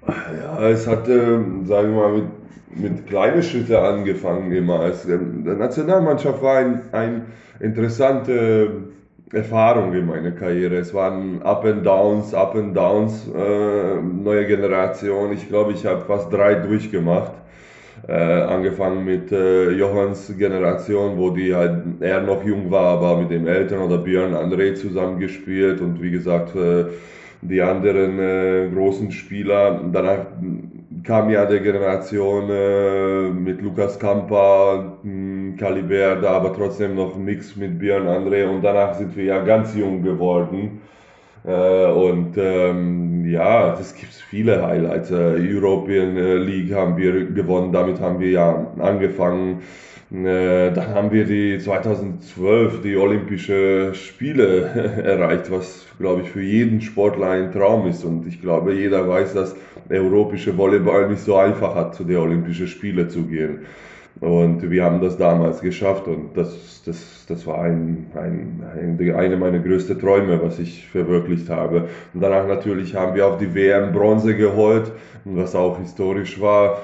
Ja, 0.08 0.68
es 0.68 0.88
hat, 0.88 1.08
ähm, 1.08 1.64
sagen 1.64 1.94
wir 1.94 2.08
mal, 2.08 2.12
mit, 2.12 2.26
mit 2.96 3.06
kleinen 3.06 3.44
Schritten 3.44 3.76
angefangen 3.76 4.50
immer. 4.50 4.82
Es, 4.86 5.04
ähm, 5.04 5.44
die 5.44 5.50
Nationalmannschaft 5.50 6.42
war 6.42 6.56
ein, 6.58 6.82
ein 6.90 7.26
interessanter 7.60 8.66
Erfahrung 9.32 9.92
in 9.94 10.06
meiner 10.06 10.32
Karriere. 10.32 10.76
Es 10.78 10.92
waren 10.92 11.40
Up 11.42 11.64
and 11.64 11.86
Downs, 11.86 12.34
Up 12.34 12.56
and 12.56 12.76
Downs, 12.76 13.28
äh, 13.28 14.00
neue 14.00 14.46
Generation. 14.46 15.32
Ich 15.32 15.48
glaube, 15.48 15.72
ich 15.72 15.86
habe 15.86 16.00
fast 16.00 16.32
drei 16.32 16.54
durchgemacht. 16.54 17.32
Äh, 18.08 18.12
angefangen 18.14 19.04
mit 19.04 19.30
äh, 19.30 19.70
Johanns 19.72 20.32
Generation, 20.38 21.18
wo 21.18 21.30
die 21.30 21.54
halt 21.54 21.82
er 22.00 22.22
noch 22.22 22.42
jung 22.44 22.70
war, 22.70 22.98
aber 22.98 23.20
mit 23.20 23.30
dem 23.30 23.46
Eltern 23.46 23.82
oder 23.82 23.98
Björn 23.98 24.34
André 24.34 24.74
zusammengespielt 24.74 25.82
und 25.82 26.00
wie 26.02 26.10
gesagt 26.10 26.56
äh, 26.56 26.86
die 27.42 27.60
anderen 27.60 28.18
äh, 28.18 28.68
großen 28.72 29.12
Spieler. 29.12 29.80
Danach 29.92 30.26
kam 31.04 31.30
ja 31.30 31.44
die 31.44 31.60
Generation 31.60 32.48
äh, 32.50 33.28
mit 33.30 33.60
Lukas 33.60 33.98
Kampa, 33.98 34.98
Calibert, 35.56 36.24
aber 36.24 36.54
trotzdem 36.54 36.94
noch 36.94 37.16
nichts 37.16 37.56
mit 37.56 37.78
Björn 37.78 38.06
André 38.06 38.46
und 38.48 38.62
danach 38.62 38.94
sind 38.94 39.16
wir 39.16 39.24
ja 39.24 39.42
ganz 39.44 39.74
jung 39.74 40.02
geworden. 40.02 40.80
Äh, 41.44 41.86
und 41.86 42.36
ähm, 42.36 43.24
ja, 43.26 43.78
es 43.78 43.94
gibt 43.94 44.12
viele 44.12 44.66
Highlights. 44.66 45.10
Äh, 45.10 45.36
European 45.38 46.16
äh, 46.16 46.36
League 46.36 46.74
haben 46.74 46.96
wir 46.96 47.26
gewonnen, 47.26 47.72
damit 47.72 48.00
haben 48.00 48.20
wir 48.20 48.30
ja 48.30 48.66
angefangen. 48.78 49.62
Äh, 50.12 50.72
dann 50.72 50.88
haben 50.88 51.12
wir 51.12 51.24
die 51.24 51.58
2012 51.58 52.82
die 52.82 52.96
Olympische 52.96 53.94
Spiele 53.94 54.66
erreicht, 55.04 55.50
was 55.50 55.86
glaube 55.98 56.22
ich 56.22 56.30
für 56.30 56.42
jeden 56.42 56.80
Sportler 56.80 57.30
ein 57.30 57.52
Traum 57.52 57.86
ist. 57.86 58.04
Und 58.04 58.26
ich 58.26 58.40
glaube, 58.40 58.74
jeder 58.74 59.08
weiß, 59.08 59.34
dass 59.34 59.54
europäische 59.88 60.56
Volleyball 60.56 61.08
nicht 61.08 61.22
so 61.22 61.36
einfach 61.36 61.74
hat, 61.74 61.94
zu 61.94 62.04
den 62.04 62.16
Olympischen 62.16 62.66
Spielen 62.66 63.08
zu 63.08 63.22
gehen. 63.24 63.60
Und 64.18 64.70
wir 64.70 64.84
haben 64.84 65.00
das 65.00 65.16
damals 65.16 65.60
geschafft 65.60 66.06
und 66.06 66.36
das, 66.36 66.82
das, 66.84 67.24
das 67.26 67.46
war 67.46 67.62
ein, 67.62 68.06
ein, 68.14 68.62
ein, 68.78 69.14
eine 69.14 69.36
meiner 69.36 69.60
größten 69.60 69.98
Träume, 69.98 70.40
was 70.42 70.58
ich 70.58 70.88
verwirklicht 70.88 71.48
habe. 71.48 71.88
Und 72.12 72.20
danach 72.20 72.46
natürlich 72.46 72.94
haben 72.94 73.14
wir 73.14 73.26
auf 73.26 73.38
die 73.38 73.54
WM 73.54 73.92
Bronze 73.92 74.36
geholt, 74.36 74.92
was 75.24 75.54
auch 75.54 75.78
historisch 75.78 76.38
war, 76.40 76.82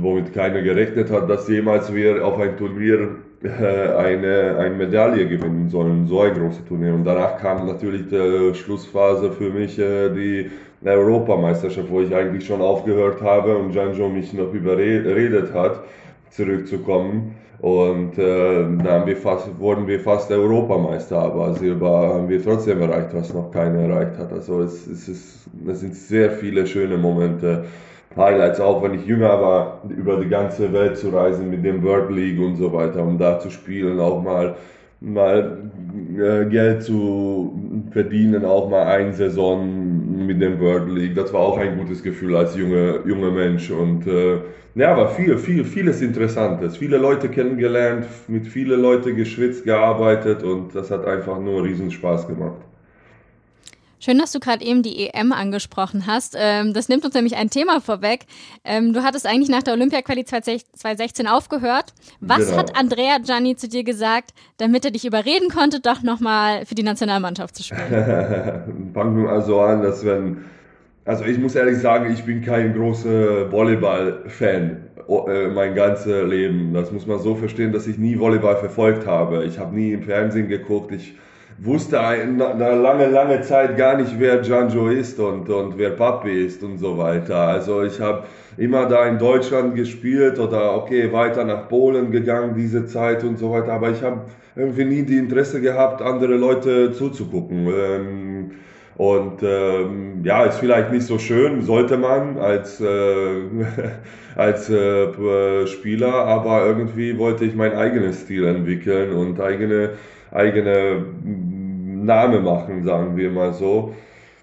womit 0.00 0.34
keiner 0.34 0.62
gerechnet 0.62 1.12
hat, 1.12 1.30
dass 1.30 1.48
jemals 1.48 1.94
wir 1.94 2.24
auf 2.26 2.40
ein 2.40 2.56
Turnier 2.56 3.16
äh, 3.44 3.94
eine, 3.96 4.56
eine 4.58 4.74
Medaille 4.74 5.28
gewinnen 5.28 5.68
sollen, 5.68 6.08
so 6.08 6.22
ein 6.22 6.34
großes 6.34 6.64
Turnier. 6.64 6.94
Und 6.94 7.04
danach 7.04 7.38
kam 7.38 7.66
natürlich 7.66 8.08
die 8.08 8.52
Schlussphase 8.54 9.30
für 9.30 9.50
mich, 9.50 9.78
äh, 9.78 10.08
die 10.08 10.50
Europameisterschaft, 10.84 11.88
wo 11.88 12.00
ich 12.00 12.14
eigentlich 12.14 12.46
schon 12.46 12.60
aufgehört 12.60 13.22
habe 13.22 13.56
und 13.56 13.74
Janjo 13.74 14.08
mich 14.08 14.32
noch 14.32 14.52
überredet 14.52 15.54
hat 15.54 15.84
zurückzukommen. 16.34 17.36
Und 17.60 18.18
äh, 18.18 18.66
da 18.84 18.90
haben 18.90 19.06
wir 19.06 19.16
fast, 19.16 19.58
wurden 19.58 19.86
wir 19.86 20.00
fast 20.00 20.30
Europameister, 20.30 21.18
aber 21.18 21.54
Silber 21.54 22.14
haben 22.14 22.28
wir 22.28 22.42
trotzdem 22.42 22.80
erreicht, 22.82 23.14
was 23.14 23.32
noch 23.32 23.50
keiner 23.50 23.78
erreicht 23.80 24.18
hat. 24.18 24.32
Also 24.32 24.60
es, 24.60 24.86
es, 24.86 25.08
ist, 25.08 25.48
es 25.66 25.80
sind 25.80 25.94
sehr 25.94 26.30
viele 26.30 26.66
schöne 26.66 26.98
Momente. 26.98 27.64
Highlights, 28.16 28.60
auch 28.60 28.82
wenn 28.82 28.94
ich 28.94 29.06
jünger 29.06 29.40
war, 29.40 29.82
über 29.88 30.20
die 30.20 30.28
ganze 30.28 30.72
Welt 30.72 30.98
zu 30.98 31.08
reisen 31.08 31.50
mit 31.50 31.64
dem 31.64 31.82
World 31.82 32.10
League 32.10 32.38
und 32.38 32.56
so 32.56 32.72
weiter, 32.72 33.02
um 33.02 33.18
da 33.18 33.40
zu 33.40 33.50
spielen, 33.50 33.98
auch 33.98 34.22
mal, 34.22 34.56
mal 35.00 35.70
äh, 36.16 36.44
Geld 36.44 36.82
zu 36.82 37.58
verdienen, 37.90 38.44
auch 38.44 38.68
mal 38.68 38.84
eine 38.84 39.12
Saison 39.12 39.93
mit 40.14 40.40
dem 40.40 40.60
World 40.60 40.88
League. 40.90 41.14
Das 41.14 41.32
war 41.32 41.40
auch 41.40 41.58
ein 41.58 41.78
gutes 41.78 42.02
Gefühl 42.02 42.36
als 42.36 42.56
junger 42.56 43.06
junge 43.06 43.30
Mensch. 43.30 43.70
Und 43.70 44.06
äh, 44.06 44.38
ja, 44.74 44.96
war 44.96 45.08
viel, 45.08 45.38
viel, 45.38 45.64
vieles 45.64 46.02
Interessantes. 46.02 46.76
Viele 46.76 46.98
Leute 46.98 47.28
kennengelernt, 47.28 48.06
mit 48.28 48.46
vielen 48.46 48.80
Leuten 48.80 49.14
geschwitzt, 49.16 49.64
gearbeitet 49.64 50.42
und 50.42 50.74
das 50.74 50.90
hat 50.90 51.06
einfach 51.06 51.38
nur 51.40 51.64
riesen 51.64 51.90
Spaß 51.90 52.26
gemacht. 52.26 52.58
Schön, 54.04 54.18
dass 54.18 54.32
du 54.32 54.38
gerade 54.38 54.62
eben 54.62 54.82
die 54.82 55.08
EM 55.08 55.32
angesprochen 55.32 56.06
hast. 56.06 56.36
Ähm, 56.38 56.74
das 56.74 56.90
nimmt 56.90 57.06
uns 57.06 57.14
nämlich 57.14 57.36
ein 57.36 57.48
Thema 57.48 57.80
vorweg. 57.80 58.26
Ähm, 58.62 58.92
du 58.92 59.02
hattest 59.02 59.26
eigentlich 59.26 59.48
nach 59.48 59.62
der 59.62 59.72
Olympia-Quali 59.72 60.26
2016 60.26 61.26
aufgehört. 61.26 61.94
Was 62.20 62.44
genau. 62.44 62.58
hat 62.58 62.76
Andrea 62.76 63.16
Gianni 63.24 63.56
zu 63.56 63.66
dir 63.66 63.82
gesagt, 63.82 64.34
damit 64.58 64.84
er 64.84 64.90
dich 64.90 65.06
überreden 65.06 65.48
konnte, 65.48 65.80
doch 65.80 66.02
nochmal 66.02 66.66
für 66.66 66.74
die 66.74 66.82
Nationalmannschaft 66.82 67.56
zu 67.56 67.62
spielen? 67.62 68.92
Fangen 68.92 69.16
wir 69.16 69.24
mal 69.24 69.40
so 69.40 69.62
an, 69.62 69.80
dass 69.80 70.04
wenn, 70.04 70.44
also 71.06 71.24
ich 71.24 71.38
muss 71.38 71.54
ehrlich 71.54 71.78
sagen, 71.78 72.12
ich 72.12 72.24
bin 72.24 72.42
kein 72.42 72.74
großer 72.74 73.50
Volleyball-Fan 73.50 74.84
äh, 75.08 75.48
mein 75.48 75.74
ganzes 75.74 76.28
Leben. 76.28 76.74
Das 76.74 76.92
muss 76.92 77.06
man 77.06 77.20
so 77.20 77.36
verstehen, 77.36 77.72
dass 77.72 77.86
ich 77.86 77.96
nie 77.96 78.18
Volleyball 78.18 78.56
verfolgt 78.56 79.06
habe. 79.06 79.46
Ich 79.46 79.58
habe 79.58 79.74
nie 79.74 79.92
im 79.92 80.02
Fernsehen 80.02 80.48
geguckt. 80.48 80.92
Ich 80.92 81.14
wusste 81.58 82.00
eine, 82.00 82.36
lange, 82.56 83.06
lange 83.06 83.40
Zeit 83.42 83.76
gar 83.76 83.96
nicht, 83.96 84.18
wer 84.18 84.38
Gianjo 84.38 84.88
ist 84.88 85.18
und, 85.20 85.48
und 85.48 85.78
wer 85.78 85.90
Papi 85.90 86.46
ist 86.46 86.62
und 86.62 86.78
so 86.78 86.98
weiter. 86.98 87.36
Also 87.36 87.82
ich 87.82 88.00
habe 88.00 88.24
immer 88.56 88.86
da 88.86 89.06
in 89.06 89.18
Deutschland 89.18 89.74
gespielt 89.74 90.38
oder 90.38 90.74
okay, 90.76 91.12
weiter 91.12 91.44
nach 91.44 91.68
Polen 91.68 92.10
gegangen 92.10 92.54
diese 92.56 92.86
Zeit 92.86 93.24
und 93.24 93.38
so 93.38 93.52
weiter. 93.52 93.72
Aber 93.72 93.90
ich 93.90 94.02
habe 94.02 94.22
irgendwie 94.56 94.84
nie 94.84 95.02
die 95.02 95.18
Interesse 95.18 95.60
gehabt, 95.60 96.02
andere 96.02 96.34
Leute 96.34 96.92
zuzugucken. 96.92 97.68
Ähm, 97.68 98.50
und 98.96 99.42
ähm, 99.42 100.20
ja, 100.22 100.44
ist 100.44 100.58
vielleicht 100.58 100.92
nicht 100.92 101.04
so 101.04 101.18
schön, 101.18 101.62
sollte 101.62 101.96
man 101.96 102.38
als, 102.38 102.80
äh, 102.80 102.86
als 104.36 104.70
äh, 104.70 105.66
Spieler, 105.66 106.14
aber 106.14 106.64
irgendwie 106.64 107.18
wollte 107.18 107.44
ich 107.44 107.56
mein 107.56 107.74
eigenes 107.74 108.20
Stil 108.20 108.44
entwickeln 108.44 109.12
und 109.12 109.40
eigene 109.40 109.90
eigene 110.34 111.04
Name 112.04 112.40
machen, 112.40 112.84
sagen 112.84 113.16
wir 113.16 113.30
mal 113.30 113.52
so. 113.52 113.94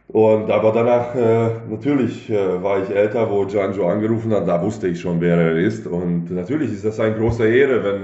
Und 0.08 0.52
aber 0.52 0.74
danach, 0.74 1.16
äh, 1.16 1.52
natürlich 1.70 2.30
äh, 2.30 2.62
war 2.62 2.84
ich 2.84 2.94
älter, 2.94 3.30
wo 3.32 3.46
Gianjo 3.46 3.88
angerufen 3.88 4.34
hat, 4.34 4.46
da 4.46 4.62
wusste 4.62 4.88
ich 4.90 5.00
schon, 5.00 5.22
wer 5.22 5.38
er 5.38 5.56
ist. 5.58 5.88
Und 5.88 6.30
natürlich 6.32 6.72
ist 6.74 6.84
das 6.84 7.00
eine 7.00 7.16
große 7.16 7.48
Ehre, 7.48 7.84
wenn 7.84 8.02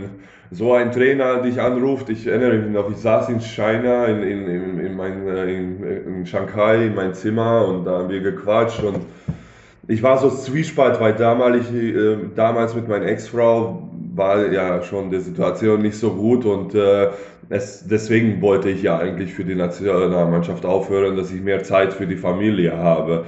so 0.50 0.74
ein 0.74 0.94
Trainer 0.94 1.42
dich 1.42 1.60
anruft. 1.60 2.10
Ich 2.10 2.26
erinnere 2.26 2.60
mich 2.60 2.72
noch, 2.72 2.90
ich 2.90 2.98
saß 2.98 3.28
in 3.30 3.42
China, 3.42 4.06
in, 4.06 4.24
in, 4.24 4.48
in, 4.48 4.80
in, 4.80 4.96
mein, 4.96 5.28
äh, 5.28 5.54
in, 5.54 5.84
in 5.84 6.26
Shanghai, 6.26 6.86
in 6.86 6.96
mein 6.96 7.14
Zimmer 7.14 7.68
und 7.68 7.86
da 7.86 8.00
haben 8.00 8.10
wir 8.10 8.22
gequatscht 8.22 8.84
und 8.84 9.00
ich 9.90 10.04
war 10.04 10.18
so 10.18 10.30
zwiespalt, 10.30 11.00
weil 11.00 11.14
damals, 11.14 11.72
äh, 11.72 12.18
damals 12.36 12.76
mit 12.76 12.88
meiner 12.88 13.06
Ex-Frau 13.06 13.90
war 14.16 14.52
ja 14.52 14.82
schon 14.82 15.12
die 15.12 15.20
Situation 15.20 15.82
nicht 15.82 15.98
so 15.98 16.12
gut 16.12 16.46
und 16.46 16.74
äh, 16.76 17.10
es, 17.50 17.86
deswegen 17.88 18.42
wollte 18.42 18.70
ich 18.70 18.84
ja 18.84 18.98
eigentlich 18.98 19.34
für 19.34 19.46
die 19.46 19.56
Nationalmannschaft 19.56 20.66
aufhören, 20.66 21.16
dass 21.16 21.32
ich 21.32 21.42
mehr 21.42 21.64
Zeit 21.64 21.94
für 21.94 22.08
die 22.08 22.18
Familie 22.18 22.78
habe. 22.78 23.26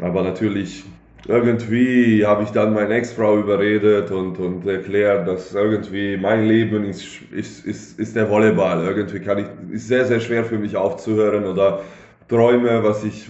Aber 0.00 0.22
natürlich 0.22 0.84
irgendwie 1.28 2.24
habe 2.24 2.44
ich 2.44 2.50
dann 2.50 2.72
meine 2.72 2.94
Ex-Frau 2.94 3.38
überredet 3.38 4.12
und, 4.12 4.38
und 4.38 4.66
erklärt, 4.66 5.26
dass 5.26 5.54
irgendwie 5.54 6.16
mein 6.16 6.46
Leben 6.46 6.84
ist, 6.84 7.04
ist, 7.32 7.66
ist, 7.66 7.98
ist 7.98 8.14
der 8.14 8.30
Volleyball. 8.30 8.84
Irgendwie 8.86 9.18
kann 9.20 9.38
ich, 9.38 9.46
ist 9.74 9.88
sehr, 9.88 10.04
sehr 10.04 10.20
schwer 10.20 10.44
für 10.44 10.58
mich 10.58 10.76
aufzuhören 10.76 11.44
oder 11.44 11.80
Träume, 12.28 12.84
was 12.84 13.04
ich 13.04 13.28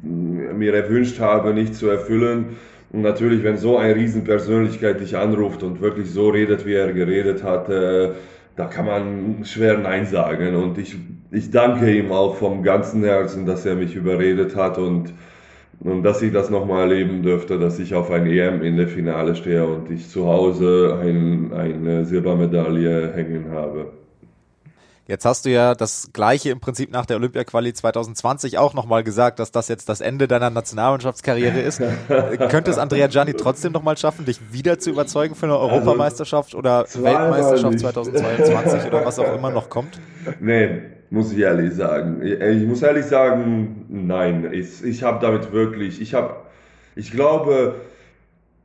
mir 0.00 0.74
erwünscht 0.74 1.20
habe, 1.20 1.52
nicht 1.52 1.74
zu 1.74 1.88
erfüllen. 1.88 2.56
Und 2.90 3.02
natürlich, 3.02 3.44
wenn 3.44 3.58
so 3.58 3.76
eine 3.76 3.94
Riesenpersönlichkeit 3.94 5.00
dich 5.00 5.14
anruft 5.14 5.62
und 5.62 5.82
wirklich 5.82 6.10
so 6.10 6.30
redet, 6.30 6.64
wie 6.64 6.72
er 6.72 6.92
geredet 6.94 7.42
hat, 7.42 7.68
äh, 7.68 8.12
da 8.58 8.64
kann 8.64 8.86
man 8.86 9.44
schwer 9.44 9.78
Nein 9.78 10.04
sagen. 10.04 10.56
Und 10.56 10.78
ich, 10.78 10.96
ich 11.30 11.50
danke 11.52 11.96
ihm 11.96 12.10
auch 12.10 12.34
vom 12.34 12.64
ganzen 12.64 13.04
Herzen, 13.04 13.46
dass 13.46 13.64
er 13.64 13.76
mich 13.76 13.94
überredet 13.94 14.56
hat 14.56 14.78
und, 14.78 15.14
und 15.78 16.02
dass 16.02 16.22
ich 16.22 16.32
das 16.32 16.50
nochmal 16.50 16.90
erleben 16.90 17.22
dürfte, 17.22 17.58
dass 17.60 17.78
ich 17.78 17.94
auf 17.94 18.10
ein 18.10 18.26
EM 18.26 18.62
in 18.62 18.76
der 18.76 18.88
Finale 18.88 19.36
stehe 19.36 19.64
und 19.64 19.90
ich 19.92 20.08
zu 20.08 20.26
Hause 20.26 20.98
ein, 21.00 21.52
eine 21.52 22.04
Silbermedaille 22.04 23.12
hängen 23.14 23.52
habe. 23.52 23.92
Jetzt 25.08 25.24
hast 25.24 25.46
du 25.46 25.50
ja 25.50 25.74
das 25.74 26.10
Gleiche 26.12 26.50
im 26.50 26.60
Prinzip 26.60 26.92
nach 26.92 27.06
der 27.06 27.16
Olympia-Quali 27.16 27.72
2020 27.72 28.58
auch 28.58 28.74
nochmal 28.74 29.02
gesagt, 29.02 29.38
dass 29.38 29.50
das 29.50 29.68
jetzt 29.68 29.88
das 29.88 30.02
Ende 30.02 30.28
deiner 30.28 30.50
Nationalmannschaftskarriere 30.50 31.60
ist. 31.60 31.80
Könnte 32.50 32.70
es 32.70 32.76
Andrea 32.76 33.06
Gianni 33.06 33.32
trotzdem 33.32 33.72
nochmal 33.72 33.96
schaffen, 33.96 34.26
dich 34.26 34.52
wieder 34.52 34.78
zu 34.78 34.90
überzeugen 34.90 35.34
für 35.34 35.46
eine 35.46 35.54
also 35.54 35.64
Europameisterschaft 35.64 36.54
oder 36.54 36.84
Weltmeisterschaft 36.92 37.72
nicht. 37.72 37.80
2022 37.80 38.86
oder 38.88 39.06
was 39.06 39.18
auch 39.18 39.34
immer 39.34 39.50
noch 39.50 39.70
kommt? 39.70 39.98
Nee, 40.40 40.82
muss 41.08 41.32
ich 41.32 41.38
ehrlich 41.38 41.72
sagen. 41.72 42.20
Ich 42.22 42.66
muss 42.66 42.82
ehrlich 42.82 43.06
sagen, 43.06 43.86
nein. 43.88 44.50
Ich, 44.52 44.84
ich 44.84 45.02
habe 45.04 45.24
damit 45.24 45.52
wirklich, 45.52 46.02
ich 46.02 46.12
habe, 46.12 46.36
ich 46.96 47.12
glaube, 47.12 47.76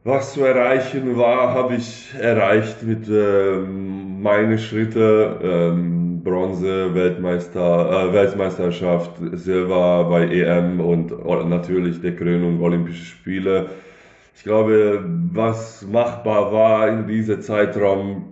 was 0.03 0.33
zu 0.33 0.43
erreichen 0.43 1.17
war, 1.17 1.53
habe 1.53 1.75
ich 1.75 2.13
erreicht 2.19 2.83
mit 2.83 3.07
ähm, 3.07 4.21
meinen 4.21 4.59
Schritten. 4.59 5.35
Ähm, 5.41 5.92
Bronze, 6.23 6.93
Weltmeister, 6.93 8.09
äh, 8.09 8.13
Weltmeisterschaft, 8.13 9.11
Silber 9.33 10.05
bei 10.09 10.25
EM 10.27 10.79
und 10.79 11.11
natürlich 11.49 11.99
der 12.01 12.15
Krönung 12.15 12.61
Olympische 12.61 13.03
Spiele. 13.03 13.67
Ich 14.35 14.43
glaube, 14.43 15.03
was 15.33 15.85
machbar 15.85 16.53
war 16.53 16.87
in 16.87 17.07
diesem 17.07 17.41
Zeitraum, 17.41 18.31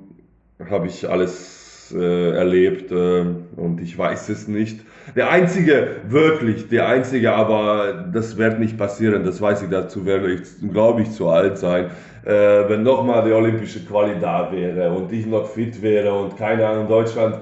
habe 0.69 0.87
ich 0.87 1.09
alles 1.09 1.93
äh, 1.93 2.31
erlebt 2.31 2.91
äh, 2.91 3.25
und 3.57 3.81
ich 3.81 3.97
weiß 3.97 4.29
es 4.29 4.47
nicht. 4.47 4.79
Der 5.15 5.29
einzige, 5.29 5.97
wirklich, 6.07 6.69
der 6.69 6.87
einzige, 6.87 7.33
aber 7.33 8.09
das 8.13 8.37
wird 8.37 8.59
nicht 8.59 8.77
passieren, 8.77 9.25
das 9.25 9.41
weiß 9.41 9.63
ich, 9.63 9.69
dazu 9.69 10.05
werde 10.05 10.31
ich, 10.31 10.41
glaube 10.71 11.01
ich, 11.01 11.11
zu 11.11 11.27
alt 11.27 11.57
sein. 11.57 11.87
Äh, 12.23 12.69
wenn 12.69 12.83
nochmal 12.83 13.23
die 13.25 13.33
olympische 13.33 13.83
Quali 13.83 14.13
da 14.21 14.51
wäre 14.51 14.91
und 14.91 15.11
ich 15.11 15.25
noch 15.25 15.47
fit 15.47 15.81
wäre 15.81 16.13
und 16.13 16.37
keine 16.37 16.67
Ahnung, 16.67 16.87
Deutschland 16.87 17.35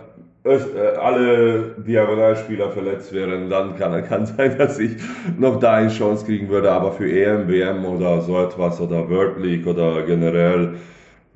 alle 1.01 1.75
Diagonalspieler 1.77 2.69
verletzt 2.71 3.13
wären, 3.13 3.49
dann 3.49 3.77
kann, 3.77 4.03
kann 4.03 4.25
sein, 4.37 4.57
dass 4.57 4.79
ich 4.79 4.97
noch 5.37 5.59
da 5.59 5.75
eine 5.75 5.89
Chance 5.89 6.25
kriegen 6.25 6.49
würde. 6.49 6.71
Aber 6.71 6.91
für 6.91 7.09
EM, 7.09 7.47
WM 7.47 7.85
oder 7.85 8.21
so 8.21 8.39
etwas 8.39 8.79
oder 8.81 9.09
World 9.09 9.39
League 9.39 9.67
oder 9.67 10.03
generell 10.03 10.75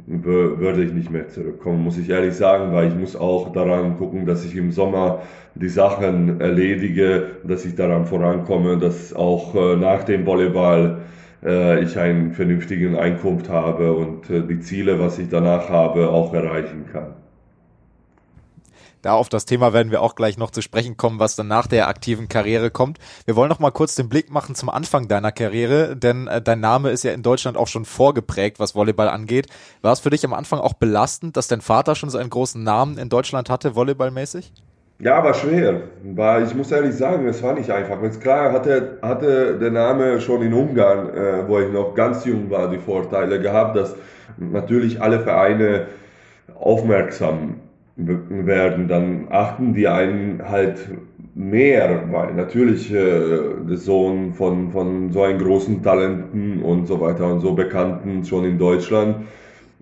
würde 0.05 0.83
ich 0.83 0.91
nicht 0.91 1.11
mehr 1.11 1.29
zurückkommen, 1.29 1.83
muss 1.83 1.97
ich 1.97 2.09
ehrlich 2.09 2.33
sagen, 2.35 2.73
weil 2.73 2.87
ich 2.87 2.95
muss 2.95 3.15
auch 3.15 3.53
daran 3.53 3.97
gucken, 3.97 4.25
dass 4.25 4.43
ich 4.43 4.55
im 4.55 4.71
Sommer 4.71 5.21
die 5.55 5.69
Sachen 5.69 6.41
erledige, 6.41 7.27
dass 7.43 7.63
ich 7.65 7.75
daran 7.75 8.05
vorankomme, 8.05 8.77
dass 8.77 9.13
auch 9.13 9.55
äh, 9.55 9.75
nach 9.75 10.03
dem 10.03 10.25
Volleyball 10.25 11.01
äh, 11.43 11.83
ich 11.83 11.97
einen 11.97 12.33
vernünftigen 12.33 12.97
Einkunft 12.97 13.49
habe 13.49 13.93
und 13.93 14.29
äh, 14.29 14.41
die 14.41 14.59
Ziele, 14.59 14.99
was 14.99 15.19
ich 15.19 15.29
danach 15.29 15.69
habe, 15.69 16.09
auch 16.09 16.33
erreichen 16.33 16.85
kann. 16.91 17.22
Da 19.03 19.11
auf 19.11 19.27
das 19.27 19.43
Thema 19.43 19.73
werden 19.73 19.91
wir 19.91 20.01
auch 20.01 20.15
gleich 20.15 20.37
noch 20.37 20.49
zu 20.49 20.61
sprechen 20.61 20.95
kommen, 20.95 21.19
was 21.19 21.35
dann 21.35 21.49
nach 21.49 21.67
der 21.67 21.89
aktiven 21.89 22.29
Karriere 22.29 22.71
kommt. 22.71 22.99
Wir 23.25 23.35
wollen 23.35 23.49
noch 23.49 23.59
mal 23.59 23.69
kurz 23.69 23.95
den 23.95 24.07
Blick 24.07 24.31
machen 24.31 24.55
zum 24.55 24.69
Anfang 24.69 25.09
deiner 25.09 25.33
Karriere, 25.33 25.97
denn 25.97 26.27
äh, 26.27 26.41
dein 26.41 26.61
Name 26.61 26.89
ist 26.89 27.03
ja 27.03 27.11
in 27.11 27.21
Deutschland 27.21 27.57
auch 27.57 27.67
schon 27.67 27.83
vorgeprägt, 27.83 28.61
was 28.61 28.75
Volleyball 28.75 29.09
angeht. 29.09 29.47
War 29.81 29.91
es 29.91 29.99
für 29.99 30.09
dich 30.09 30.23
am 30.23 30.33
Anfang 30.33 30.59
auch 30.59 30.71
belastend, 30.71 31.35
dass 31.35 31.49
dein 31.49 31.59
Vater 31.59 31.95
schon 31.95 32.09
so 32.09 32.17
einen 32.17 32.29
großen 32.29 32.63
Namen 32.63 32.97
in 32.97 33.09
Deutschland 33.09 33.49
hatte, 33.49 33.75
volleyballmäßig? 33.75 34.53
Ja, 34.99 35.21
war 35.21 35.33
schwer. 35.33 35.81
War, 36.03 36.41
ich 36.41 36.55
muss 36.55 36.71
ehrlich 36.71 36.95
sagen, 36.95 37.27
es 37.27 37.43
war 37.43 37.55
nicht 37.55 37.71
einfach. 37.71 38.01
Jetzt 38.01 38.21
klar 38.21 38.53
hatte, 38.53 38.99
hatte 39.01 39.59
der 39.59 39.71
Name 39.71 40.21
schon 40.21 40.43
in 40.43 40.53
Ungarn, 40.53 41.09
äh, 41.09 41.45
wo 41.45 41.59
ich 41.59 41.69
noch 41.73 41.93
ganz 41.93 42.23
jung 42.23 42.49
war, 42.49 42.69
die 42.69 42.79
Vorteile 42.79 43.41
gehabt, 43.41 43.75
dass 43.75 43.97
natürlich 44.37 45.01
alle 45.01 45.19
Vereine 45.19 45.87
aufmerksam 46.55 47.55
werden, 47.95 48.87
dann 48.87 49.27
achten 49.29 49.73
die 49.73 49.87
einen 49.87 50.41
halt 50.47 50.79
mehr, 51.35 52.03
weil 52.11 52.33
natürlich 52.33 52.91
äh, 52.91 52.95
der 53.67 53.77
Sohn 53.77 54.33
von, 54.33 54.71
von 54.71 55.11
so 55.11 55.23
einem 55.23 55.39
großen 55.39 55.83
Talenten 55.83 56.61
und 56.63 56.87
so 56.87 56.99
weiter 56.99 57.27
und 57.31 57.41
so 57.41 57.53
Bekannten 57.53 58.23
schon 58.25 58.45
in 58.45 58.57
Deutschland, 58.57 59.17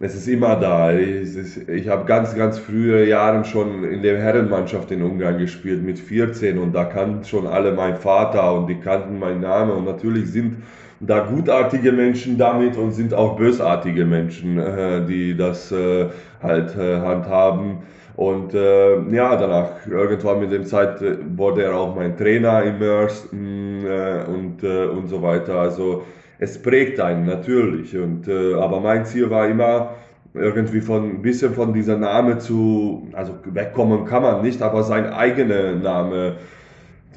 es 0.03 0.15
ist 0.15 0.27
immer 0.27 0.55
da. 0.55 0.91
Ich, 0.97 1.37
ich 1.69 1.87
habe 1.87 2.05
ganz, 2.05 2.35
ganz 2.35 2.57
frühe 2.57 3.07
Jahren 3.07 3.45
schon 3.45 3.83
in 3.83 4.01
der 4.01 4.17
Herrenmannschaft 4.17 4.89
in 4.91 5.03
Ungarn 5.03 5.37
gespielt 5.37 5.83
mit 5.83 5.99
14 5.99 6.57
und 6.57 6.73
da 6.73 6.85
kannten 6.85 7.23
schon 7.23 7.45
alle 7.45 7.71
meinen 7.71 7.97
Vater 7.97 8.53
und 8.55 8.67
die 8.67 8.79
kannten 8.79 9.19
meinen 9.19 9.41
Namen 9.41 9.71
und 9.71 9.85
natürlich 9.85 10.31
sind 10.31 10.63
da 10.99 11.19
gutartige 11.19 11.91
Menschen 11.91 12.37
damit 12.37 12.77
und 12.77 12.91
sind 12.91 13.13
auch 13.13 13.35
bösartige 13.35 14.05
Menschen, 14.05 14.57
äh, 14.57 15.05
die 15.05 15.35
das 15.35 15.71
äh, 15.71 16.07
halt 16.41 16.75
äh, 16.77 16.99
handhaben. 16.99 17.79
Und 18.21 18.53
äh, 18.53 19.01
ja, 19.15 19.35
danach, 19.35 19.87
irgendwann 19.89 20.41
mit 20.41 20.51
dem 20.51 20.63
Zeit, 20.63 21.01
äh, 21.01 21.17
wurde 21.35 21.63
er 21.63 21.75
auch 21.75 21.95
mein 21.95 22.15
Trainer 22.15 22.61
im. 22.61 22.77
Mm, 22.77 23.83
äh, 23.83 24.23
und, 24.25 24.63
äh, 24.63 24.85
und 24.85 25.07
so 25.07 25.23
weiter. 25.23 25.55
Also 25.55 26.03
es 26.37 26.61
prägt 26.61 26.99
einen 26.99 27.25
natürlich. 27.25 27.97
Und, 27.97 28.27
äh, 28.27 28.53
aber 28.53 28.79
mein 28.79 29.05
Ziel 29.05 29.27
war 29.31 29.47
immer, 29.47 29.95
irgendwie 30.35 30.81
von 30.81 31.03
ein 31.03 31.21
bisschen 31.23 31.55
von 31.55 31.73
dieser 31.73 31.97
Name 31.97 32.37
zu, 32.37 33.07
also 33.13 33.33
wegkommen 33.45 34.05
kann 34.05 34.21
man 34.21 34.43
nicht, 34.43 34.61
aber 34.61 34.83
sein 34.83 35.07
eigener 35.11 35.71
Name 35.73 36.35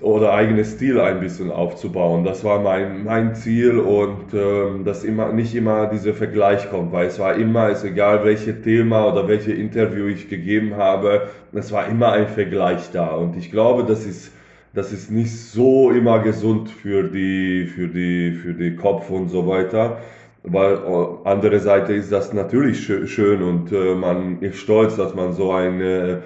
oder 0.04 0.34
eigenes 0.34 0.72
Stil 0.72 1.00
ein 1.00 1.20
bisschen 1.20 1.50
aufzubauen. 1.50 2.24
Das 2.24 2.44
war 2.44 2.60
mein, 2.60 3.04
mein 3.04 3.34
Ziel 3.34 3.78
und 3.78 4.34
ähm, 4.34 4.84
dass 4.84 5.02
immer 5.02 5.32
nicht 5.32 5.54
immer 5.54 5.86
dieser 5.86 6.12
Vergleich 6.12 6.68
kommt, 6.70 6.92
weil 6.92 7.06
es 7.06 7.18
war 7.18 7.34
immer, 7.36 7.70
ist 7.70 7.84
egal 7.84 8.24
welches 8.24 8.60
Thema 8.62 9.10
oder 9.10 9.26
welche 9.28 9.52
Interview 9.52 10.06
ich 10.06 10.28
gegeben 10.28 10.76
habe, 10.76 11.28
es 11.52 11.72
war 11.72 11.88
immer 11.88 12.12
ein 12.12 12.28
Vergleich 12.28 12.90
da 12.92 13.08
und 13.08 13.36
ich 13.36 13.50
glaube, 13.50 13.84
das 13.84 14.04
ist 14.04 14.30
das 14.74 14.92
ist 14.92 15.10
nicht 15.10 15.32
so 15.32 15.90
immer 15.90 16.18
gesund 16.18 16.68
für 16.68 17.04
die 17.04 17.66
für 17.66 17.88
die 17.88 18.32
für 18.32 18.52
die 18.54 18.76
Kopf 18.76 19.08
und 19.10 19.28
so 19.28 19.46
weiter. 19.48 19.98
Weil 20.42 20.74
äh, 20.74 21.28
andere 21.28 21.58
Seite 21.60 21.94
ist 21.94 22.12
das 22.12 22.34
natürlich 22.34 22.84
schön 22.84 23.42
und 23.42 23.72
äh, 23.72 23.94
man 23.94 24.42
ist 24.42 24.58
stolz, 24.58 24.96
dass 24.96 25.14
man 25.14 25.32
so 25.32 25.52
einen 25.52 25.80
äh, 25.80 26.18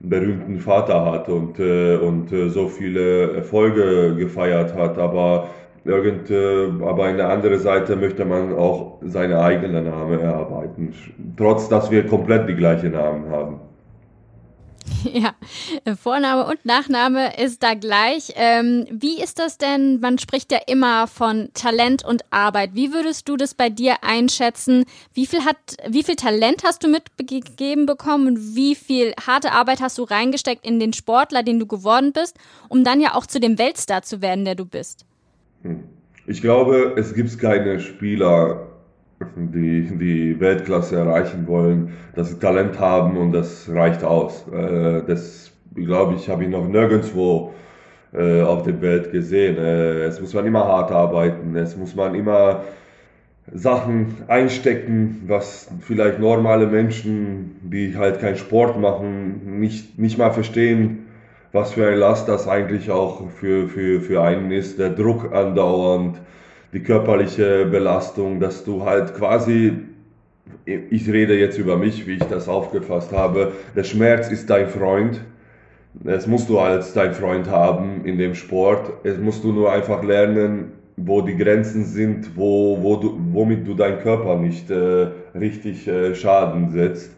berühmten 0.00 0.60
Vater 0.60 1.04
hat 1.04 1.28
und, 1.28 1.58
äh, 1.58 1.96
und 1.96 2.32
äh, 2.32 2.48
so 2.48 2.68
viele 2.68 3.32
Erfolge 3.34 4.14
gefeiert 4.16 4.74
hat. 4.74 4.98
Aber 4.98 5.48
irgend, 5.84 6.30
äh, 6.30 6.68
aber 6.84 7.08
in 7.10 7.16
der 7.16 7.30
anderen 7.30 7.58
Seite 7.58 7.96
möchte 7.96 8.24
man 8.24 8.54
auch 8.54 8.98
seine 9.02 9.40
eigene 9.40 9.82
Name 9.82 10.20
erarbeiten, 10.20 10.92
trotz 11.36 11.68
dass 11.68 11.90
wir 11.90 12.06
komplett 12.06 12.48
die 12.48 12.54
gleichen 12.56 12.92
Namen 12.92 13.30
haben. 13.30 13.60
Ja, 15.12 15.34
Vorname 15.96 16.46
und 16.46 16.64
Nachname 16.64 17.38
ist 17.42 17.62
da 17.62 17.74
gleich. 17.74 18.32
Ähm, 18.34 18.86
wie 18.90 19.22
ist 19.22 19.38
das 19.38 19.58
denn? 19.58 20.00
Man 20.00 20.18
spricht 20.18 20.52
ja 20.52 20.58
immer 20.66 21.06
von 21.06 21.48
Talent 21.54 22.04
und 22.04 22.24
Arbeit. 22.30 22.70
Wie 22.74 22.92
würdest 22.92 23.28
du 23.28 23.36
das 23.36 23.54
bei 23.54 23.70
dir 23.70 24.02
einschätzen? 24.02 24.84
Wie 25.14 25.26
viel 25.26 25.44
hat, 25.44 25.56
wie 25.88 26.02
viel 26.02 26.16
Talent 26.16 26.64
hast 26.64 26.82
du 26.82 26.88
mitgegeben 26.88 27.86
bekommen 27.86 28.26
und 28.26 28.56
wie 28.56 28.74
viel 28.74 29.14
harte 29.24 29.52
Arbeit 29.52 29.80
hast 29.80 29.98
du 29.98 30.02
reingesteckt 30.02 30.66
in 30.66 30.80
den 30.80 30.92
Sportler, 30.92 31.42
den 31.42 31.58
du 31.58 31.66
geworden 31.66 32.12
bist, 32.12 32.36
um 32.68 32.84
dann 32.84 33.00
ja 33.00 33.14
auch 33.14 33.26
zu 33.26 33.40
dem 33.40 33.58
Weltstar 33.58 34.02
zu 34.02 34.22
werden, 34.22 34.44
der 34.44 34.54
du 34.54 34.64
bist? 34.64 35.06
Hm. 35.62 35.84
Ich 36.26 36.42
glaube, 36.42 36.94
es 36.96 37.14
gibt 37.14 37.38
keine 37.38 37.78
Spieler, 37.78 38.66
die 39.36 39.82
die 39.96 40.40
Weltklasse 40.40 40.96
erreichen 40.96 41.46
wollen, 41.46 41.92
dass 42.14 42.30
sie 42.30 42.38
Talent 42.38 42.78
haben 42.78 43.16
und 43.16 43.32
das 43.32 43.68
reicht 43.72 44.04
aus. 44.04 44.46
Äh, 44.52 45.02
das, 45.06 45.52
glaube 45.74 46.14
ich, 46.14 46.28
habe 46.28 46.44
ich 46.44 46.50
noch 46.50 46.66
nirgendwo 46.68 47.54
äh, 48.12 48.42
auf 48.42 48.62
der 48.62 48.80
Welt 48.80 49.12
gesehen. 49.12 49.56
Äh, 49.58 50.04
es 50.04 50.20
muss 50.20 50.34
man 50.34 50.46
immer 50.46 50.64
hart 50.64 50.90
arbeiten, 50.90 51.56
es 51.56 51.76
muss 51.76 51.94
man 51.94 52.14
immer 52.14 52.62
Sachen 53.52 54.14
einstecken, 54.26 55.22
was 55.26 55.70
vielleicht 55.80 56.18
normale 56.18 56.66
Menschen, 56.66 57.56
die 57.62 57.96
halt 57.96 58.20
keinen 58.20 58.36
Sport 58.36 58.78
machen, 58.80 59.60
nicht, 59.60 59.98
nicht 59.98 60.18
mal 60.18 60.32
verstehen, 60.32 61.06
was 61.52 61.72
für 61.72 61.88
ein 61.88 61.98
Last 61.98 62.28
das 62.28 62.48
eigentlich 62.48 62.90
auch 62.90 63.30
für, 63.30 63.68
für, 63.68 64.00
für 64.00 64.22
einen 64.22 64.50
ist. 64.50 64.78
Der 64.78 64.90
Druck 64.90 65.32
andauernd, 65.32 66.18
die 66.76 66.82
körperliche 66.82 67.64
Belastung, 67.64 68.38
dass 68.38 68.62
du 68.62 68.84
halt 68.84 69.14
quasi, 69.14 69.72
ich 70.66 71.10
rede 71.10 71.34
jetzt 71.34 71.56
über 71.56 71.78
mich, 71.78 72.06
wie 72.06 72.16
ich 72.16 72.24
das 72.24 72.50
aufgefasst 72.50 73.12
habe, 73.12 73.52
der 73.74 73.84
Schmerz 73.84 74.30
ist 74.30 74.50
dein 74.50 74.68
Freund. 74.68 75.22
Das 75.94 76.26
musst 76.26 76.50
du 76.50 76.58
als 76.58 76.92
dein 76.92 77.14
Freund 77.14 77.48
haben 77.48 78.04
in 78.04 78.18
dem 78.18 78.34
Sport. 78.34 78.92
Es 79.04 79.16
musst 79.16 79.42
du 79.42 79.52
nur 79.52 79.72
einfach 79.72 80.04
lernen, 80.04 80.72
wo 80.98 81.22
die 81.22 81.38
Grenzen 81.38 81.86
sind, 81.86 82.36
wo, 82.36 82.76
wo 82.82 82.96
du, 82.96 83.18
womit 83.32 83.66
du 83.66 83.72
deinen 83.72 84.00
Körper 84.00 84.36
nicht 84.36 84.70
äh, 84.70 85.06
richtig 85.34 85.88
äh, 85.88 86.14
Schaden 86.14 86.72
setzt. 86.72 87.16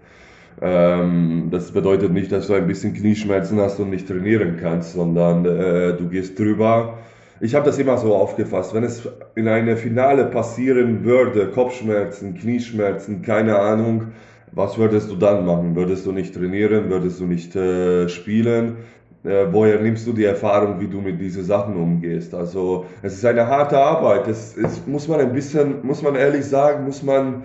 Ähm, 0.62 1.48
das 1.50 1.72
bedeutet 1.72 2.12
nicht, 2.12 2.30
dass 2.30 2.46
du 2.46 2.54
ein 2.54 2.68
bisschen 2.68 2.94
Knieschmerzen 2.94 3.58
hast 3.58 3.80
und 3.80 3.90
nicht 3.90 4.06
trainieren 4.06 4.56
kannst, 4.60 4.92
sondern 4.92 5.44
äh, 5.44 5.96
du 5.96 6.08
gehst 6.08 6.38
drüber 6.38 6.98
ich 7.40 7.54
habe 7.54 7.66
das 7.66 7.78
immer 7.78 7.98
so 7.98 8.14
aufgefasst, 8.14 8.74
wenn 8.74 8.84
es 8.84 9.08
in 9.34 9.48
einem 9.48 9.76
Finale 9.76 10.24
passieren 10.24 11.04
würde, 11.04 11.48
Kopfschmerzen, 11.48 12.34
Knieschmerzen, 12.34 13.22
keine 13.22 13.58
Ahnung, 13.58 14.08
was 14.52 14.78
würdest 14.78 15.10
du 15.10 15.16
dann 15.16 15.46
machen? 15.46 15.76
Würdest 15.76 16.06
du 16.06 16.12
nicht 16.12 16.34
trainieren? 16.34 16.90
Würdest 16.90 17.20
du 17.20 17.26
nicht 17.26 17.54
äh, 17.54 18.08
spielen? 18.08 18.78
Äh, 19.24 19.46
woher 19.52 19.80
nimmst 19.80 20.06
du 20.06 20.12
die 20.12 20.24
Erfahrung, 20.24 20.80
wie 20.80 20.88
du 20.88 21.00
mit 21.00 21.20
diesen 21.20 21.44
Sachen 21.44 21.76
umgehst? 21.76 22.34
Also 22.34 22.86
es 23.02 23.14
ist 23.14 23.24
eine 23.24 23.46
harte 23.46 23.78
Arbeit. 23.78 24.26
Es, 24.26 24.56
es 24.56 24.86
muss 24.86 25.06
man 25.06 25.20
ein 25.20 25.32
bisschen, 25.32 25.86
muss 25.86 26.02
man 26.02 26.14
ehrlich 26.14 26.44
sagen, 26.44 26.84
muss 26.84 27.02
man 27.02 27.42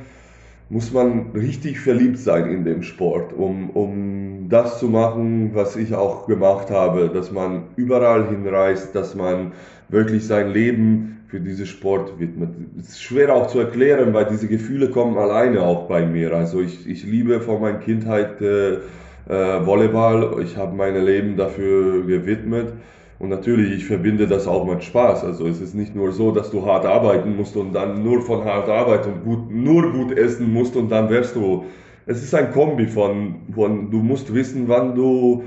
muss 0.70 0.92
man 0.92 1.32
richtig 1.36 1.80
verliebt 1.80 2.18
sein 2.18 2.50
in 2.50 2.64
dem 2.64 2.82
Sport, 2.82 3.32
um, 3.34 3.70
um 3.72 4.48
das 4.50 4.80
zu 4.80 4.88
machen, 4.88 5.52
was 5.54 5.76
ich 5.76 5.94
auch 5.94 6.26
gemacht 6.26 6.72
habe, 6.72 7.10
dass 7.10 7.32
man 7.32 7.66
überall 7.76 8.28
hinreist, 8.28 8.96
dass 8.96 9.14
man 9.14 9.52
wirklich 9.94 10.28
sein 10.28 10.52
Leben 10.52 11.22
für 11.28 11.40
diesen 11.40 11.66
Sport 11.66 12.20
widmet. 12.20 12.50
Es 12.80 12.90
ist 12.90 13.04
schwer 13.04 13.34
auch 13.34 13.48
zu 13.48 13.60
erklären, 13.60 14.14
weil 14.14 14.26
diese 14.26 14.48
Gefühle 14.48 14.90
kommen 14.90 15.18
alleine 15.18 15.62
auch 15.62 15.88
bei 15.88 16.06
mir. 16.06 16.34
Also 16.34 16.62
ich, 16.62 16.88
ich 16.88 17.06
liebe 17.06 17.40
von 17.40 17.62
meiner 17.62 17.80
Kindheit 17.80 18.42
äh, 18.42 18.74
äh, 18.74 19.66
Volleyball, 19.66 20.42
ich 20.44 20.58
habe 20.58 20.76
mein 20.76 21.04
Leben 21.06 21.38
dafür 21.38 22.06
gewidmet. 22.06 22.74
Und 23.20 23.30
natürlich, 23.30 23.72
ich 23.72 23.86
verbinde 23.86 24.28
das 24.28 24.48
auch 24.48 24.66
mit 24.68 24.84
Spaß. 24.84 25.24
Also 25.24 25.48
es 25.48 25.62
ist 25.62 25.76
nicht 25.76 25.96
nur 25.96 26.12
so, 26.12 26.32
dass 26.32 26.52
du 26.52 26.66
hart 26.66 26.86
arbeiten 26.86 27.38
musst 27.38 27.56
und 27.56 27.74
dann 27.74 28.04
nur 28.04 28.22
von 28.22 28.44
hart 28.44 28.68
arbeiten 28.68 29.14
und 29.14 29.24
gut, 29.24 29.52
nur 29.52 29.92
gut 29.94 30.18
essen 30.18 30.52
musst 30.52 30.76
und 30.76 30.90
dann 30.90 31.10
wärst 31.10 31.36
du. 31.36 31.64
Es 32.06 32.22
ist 32.22 32.36
ein 32.36 32.52
Kombi 32.52 32.86
von, 32.86 33.36
von 33.56 33.90
du 33.90 34.00
musst 34.00 34.34
wissen, 34.34 34.68
wann 34.68 34.94
du 34.94 35.44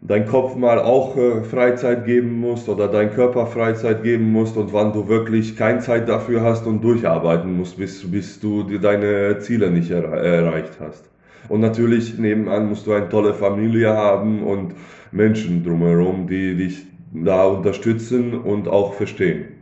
dein 0.00 0.26
Kopf 0.26 0.56
mal 0.56 0.78
auch 0.78 1.16
äh, 1.16 1.42
Freizeit 1.42 2.04
geben 2.04 2.40
musst 2.40 2.68
oder 2.68 2.88
dein 2.88 3.12
Körper 3.12 3.46
Freizeit 3.46 4.02
geben 4.02 4.30
musst 4.30 4.56
und 4.56 4.72
wann 4.72 4.92
du 4.92 5.08
wirklich 5.08 5.56
keine 5.56 5.80
Zeit 5.80 6.08
dafür 6.08 6.42
hast 6.42 6.66
und 6.66 6.82
durcharbeiten 6.82 7.56
musst, 7.56 7.76
bis, 7.78 8.10
bis 8.10 8.40
du 8.40 8.62
deine 8.78 9.38
Ziele 9.40 9.70
nicht 9.70 9.90
er, 9.90 10.04
erreicht 10.04 10.78
hast. 10.80 11.04
Und 11.48 11.60
natürlich 11.60 12.18
nebenan 12.18 12.68
musst 12.68 12.86
du 12.86 12.92
eine 12.92 13.08
tolle 13.08 13.34
Familie 13.34 13.92
haben 13.92 14.42
und 14.42 14.74
Menschen 15.12 15.64
drumherum, 15.64 16.26
die 16.26 16.56
dich 16.56 16.86
da 17.12 17.44
unterstützen 17.44 18.34
und 18.34 18.68
auch 18.68 18.94
verstehen. 18.94 19.56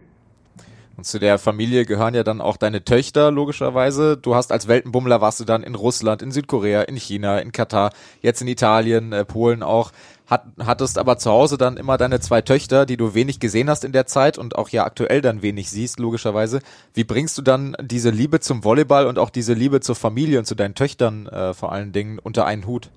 Und 0.97 1.05
zu 1.05 1.19
der 1.19 1.39
Familie 1.39 1.85
gehören 1.85 2.15
ja 2.15 2.23
dann 2.23 2.41
auch 2.41 2.57
deine 2.57 2.85
Töchter, 2.85 3.33
logischerweise. 3.33 4.17
Du 4.17 4.35
hast 4.35 4.53
als 4.53 4.69
Weltenbummler 4.69 5.21
warst 5.21 5.41
du 5.41 5.45
dann 5.45 5.65
in 5.65 5.75
Russland, 5.75 6.23
in 6.23 6.31
Südkorea, 6.31 6.83
in 6.83 6.97
China, 6.97 7.39
in 7.39 7.51
Katar, 7.51 7.91
jetzt 8.23 8.41
in 8.43 8.49
Italien, 8.49 9.13
äh, 9.13 9.25
Polen 9.25 9.63
auch. 9.63 9.91
Hat, 10.27 10.47
hattest 10.59 10.97
aber 10.97 11.19
zu 11.19 11.31
Hause 11.31 11.59
dann 11.59 11.77
immer 11.77 11.99
deine 11.99 12.19
zwei 12.19 12.41
Töchter, 12.41 12.87
die 12.87 12.97
du 12.97 13.15
wenig 13.15 13.41
gesehen 13.41 13.69
hast 13.69 13.85
in 13.85 13.93
der 13.93 14.07
Zeit 14.07 14.39
und 14.39 14.57
auch 14.57 14.71
ja 14.71 14.85
aktuell 14.85 15.21
dann 15.21 15.43
wenig 15.43 15.69
siehst, 15.69 15.99
logischerweise. 16.01 16.61
Wie 16.95 17.05
bringst 17.05 17.37
du 17.37 17.43
dann 17.43 17.77
diese 17.83 18.09
Liebe 18.09 18.41
zum 18.41 18.65
Volleyball 18.65 19.07
und 19.07 19.19
auch 19.19 19.29
diese 19.29 19.53
Liebe 19.53 19.81
zur 19.81 19.97
Familie 19.97 20.39
und 20.39 20.47
zu 20.47 20.55
deinen 20.55 20.75
Töchtern 20.75 21.27
äh, 21.27 21.53
vor 21.53 21.73
allen 21.73 21.93
Dingen 21.93 22.19
unter 22.19 22.47
einen 22.47 22.67
Hut? 22.67 22.91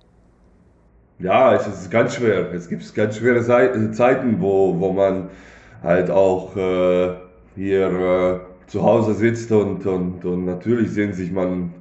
Ja, 1.20 1.54
es 1.54 1.68
ist 1.68 1.92
ganz 1.92 2.16
schwer. 2.16 2.54
Es 2.54 2.70
gibt 2.70 2.94
ganz 2.96 3.18
schwere 3.18 3.44
Zeiten, 3.44 4.40
wo, 4.40 4.80
wo 4.80 4.94
man 4.94 5.30
halt 5.84 6.10
auch 6.10 6.56
äh, 6.56 7.14
hier 7.56 7.88
äh, 7.88 8.70
zu 8.70 8.84
Hause 8.84 9.16
sitzt 9.16 9.52
und, 9.52 9.86
und, 9.86 10.24
und 10.24 10.46
natürlich 10.46 10.92
sehen 10.92 11.14
sich 11.14 11.32
man 11.32 11.74
äh, 11.74 11.77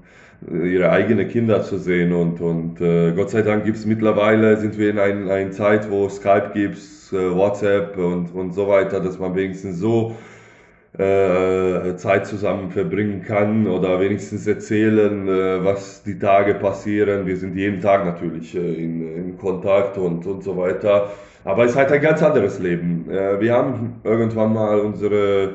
ihre 0.51 0.91
eigenen 0.91 1.29
Kinder 1.29 1.63
zu 1.63 1.79
sehen 1.79 2.13
und, 2.13 2.41
und 2.41 2.81
äh, 2.81 3.13
Gott 3.13 3.31
sei 3.31 3.43
Dank 3.43 3.65
gibt 3.65 3.79
es 3.79 3.87
mittlerweile, 3.87 4.57
sind 4.57 4.79
wir 4.79 4.91
in 4.91 4.99
einer 4.99 5.33
ein 5.33 5.53
Zeit, 5.53 5.91
wo 5.91 6.09
Skype 6.09 6.51
gibt, 6.55 6.79
äh, 7.13 7.35
WhatsApp 7.35 7.97
und, 7.97 8.35
und 8.35 8.53
so 8.55 8.69
weiter, 8.69 9.01
dass 9.01 9.19
man 9.19 9.35
wenigstens 9.35 9.79
so 9.79 10.15
äh, 10.99 11.97
Zeit 11.97 12.27
zusammen 12.27 12.71
verbringen 12.71 13.23
kann 13.23 13.67
oder 13.67 14.01
wenigstens 14.01 14.47
erzählen, 14.47 15.29
äh, 15.29 15.65
was 15.65 16.03
die 16.05 16.19
Tage 16.19 16.55
passieren. 16.55 17.27
Wir 17.27 17.37
sind 17.37 17.57
jeden 17.57 17.81
Tag 17.81 18.05
natürlich 18.07 18.55
äh, 18.55 18.61
in, 18.61 19.17
in 19.17 19.39
Kontakt 19.39 19.99
und, 19.99 20.27
und 20.27 20.43
so 20.43 20.57
weiter. 20.57 21.11
Aber 21.45 21.65
es 21.65 21.73
ist 21.73 21.77
halt 21.77 21.93
ein 21.93 22.01
ganz 22.01 22.23
anderes 22.23 22.59
Leben. 22.61 23.11
Äh, 23.11 23.41
wir 23.41 23.53
haben 23.53 24.01
irgendwann 24.05 24.55
mal 24.55 24.81
unsere 24.81 25.55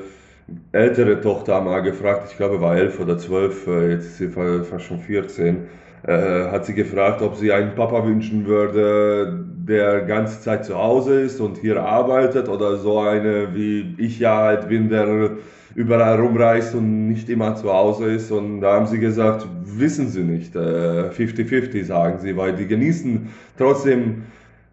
ältere 0.72 1.22
Tochter 1.22 1.62
mal 1.62 1.82
gefragt, 1.82 2.28
ich 2.32 2.38
glaube 2.38 2.62
war 2.62 2.76
elf 2.76 3.00
oder 3.00 3.18
zwölf, 3.18 3.68
äh, 3.68 3.92
jetzt 3.92 4.06
ist 4.06 4.18
sie 4.18 4.30
fast 4.30 4.86
schon 4.86 5.00
14, 5.00 5.68
äh, 6.04 6.46
hat 6.52 6.66
sie 6.66 6.74
gefragt, 6.74 7.22
ob 7.22 7.36
sie 7.36 7.52
einen 7.52 7.76
Papa 7.76 8.06
wünschen 8.06 8.46
würde, 8.46 9.46
der 9.68 10.02
ganze 10.02 10.42
Zeit 10.42 10.66
zu 10.66 10.78
Hause 10.78 11.22
ist 11.22 11.40
und 11.40 11.58
hier 11.58 11.82
arbeitet 11.82 12.50
oder 12.50 12.78
so 12.78 13.00
eine 13.00 13.54
wie 13.54 13.96
ich 13.98 14.20
ja 14.20 14.38
halt 14.38 14.70
bin, 14.70 14.90
der 14.90 15.32
überall 15.76 16.20
rumreist 16.20 16.76
und 16.76 17.08
nicht 17.08 17.30
immer 17.30 17.56
zu 17.56 17.72
Hause 17.72 18.12
ist. 18.12 18.32
Und 18.32 18.62
da 18.62 18.74
haben 18.74 18.88
sie 18.88 19.00
gesagt, 19.00 19.48
wissen 19.64 20.10
sie 20.10 20.24
nicht, 20.24 20.56
50-50 20.56 21.86
sagen 21.86 22.20
sie, 22.20 22.36
weil 22.36 22.54
die 22.56 22.68
genießen 22.68 23.30
trotzdem 23.58 24.24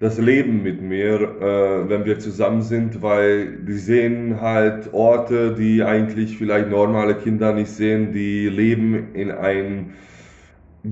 das 0.00 0.18
Leben 0.18 0.62
mit 0.62 0.80
mir, 0.80 1.20
äh, 1.20 1.88
wenn 1.88 2.04
wir 2.04 2.18
zusammen 2.20 2.62
sind, 2.62 3.02
weil 3.02 3.58
die 3.66 3.72
sehen 3.72 4.40
halt 4.40 4.92
Orte, 4.92 5.54
die 5.54 5.82
eigentlich 5.82 6.38
vielleicht 6.38 6.70
normale 6.70 7.14
Kinder 7.16 7.52
nicht 7.52 7.70
sehen, 7.70 8.12
die 8.12 8.48
leben 8.48 9.14
in 9.14 9.32
einem 9.32 9.90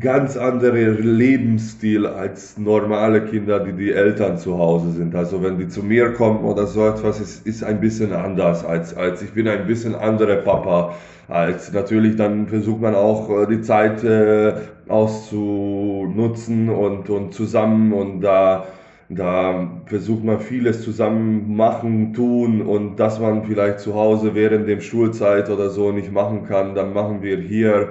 ganz 0.01 0.37
anderen 0.37 1.17
Lebensstil 1.17 2.07
als 2.07 2.59
normale 2.59 3.25
Kinder, 3.25 3.61
die 3.61 3.73
die 3.73 3.93
Eltern 3.93 4.37
zu 4.39 4.59
Hause 4.59 4.91
sind. 4.91 5.15
Also 5.15 5.43
wenn 5.43 5.59
die 5.59 5.69
zu 5.69 5.85
mir 5.85 6.13
kommen 6.13 6.45
oder 6.45 6.67
so 6.67 6.87
etwas, 6.87 7.21
ist, 7.21 7.47
ist 7.47 7.63
ein 7.63 7.81
bisschen 7.81 8.13
anders 8.13 8.65
als, 8.65 8.97
als 8.97 9.23
ich 9.23 9.31
bin 9.31 9.47
ein 9.47 9.67
bisschen 9.69 9.95
anderer 9.95 10.37
Papa 10.37 10.95
als 11.29 11.73
natürlich 11.73 12.17
dann 12.17 12.47
versucht 12.47 12.81
man 12.81 12.95
auch 12.95 13.29
äh, 13.31 13.47
die 13.47 13.61
Zeit 13.61 14.05
äh, 14.05 14.55
auszunutzen 14.89 16.69
und, 16.69 17.11
und 17.11 17.35
zusammen 17.35 17.93
und 17.93 18.21
da 18.21 18.67
da 19.09 19.83
versucht 19.87 20.25
man 20.25 20.41
vieles 20.41 20.83
zusammen 20.83 21.55
machen, 21.57 22.13
tun 22.13 22.63
und 22.63 22.97
das 22.97 23.21
man 23.21 23.45
vielleicht 23.45 23.79
zu 23.79 23.95
Hause 23.95 24.35
während 24.35 24.69
dem 24.69 24.81
Schulzeit 24.81 25.49
oder 25.49 25.71
so 25.71 25.93
nicht 25.93 26.13
machen 26.13 26.45
kann, 26.45 26.75
dann 26.75 26.93
machen 26.93 27.23
wir 27.23 27.39
hier. 27.39 27.91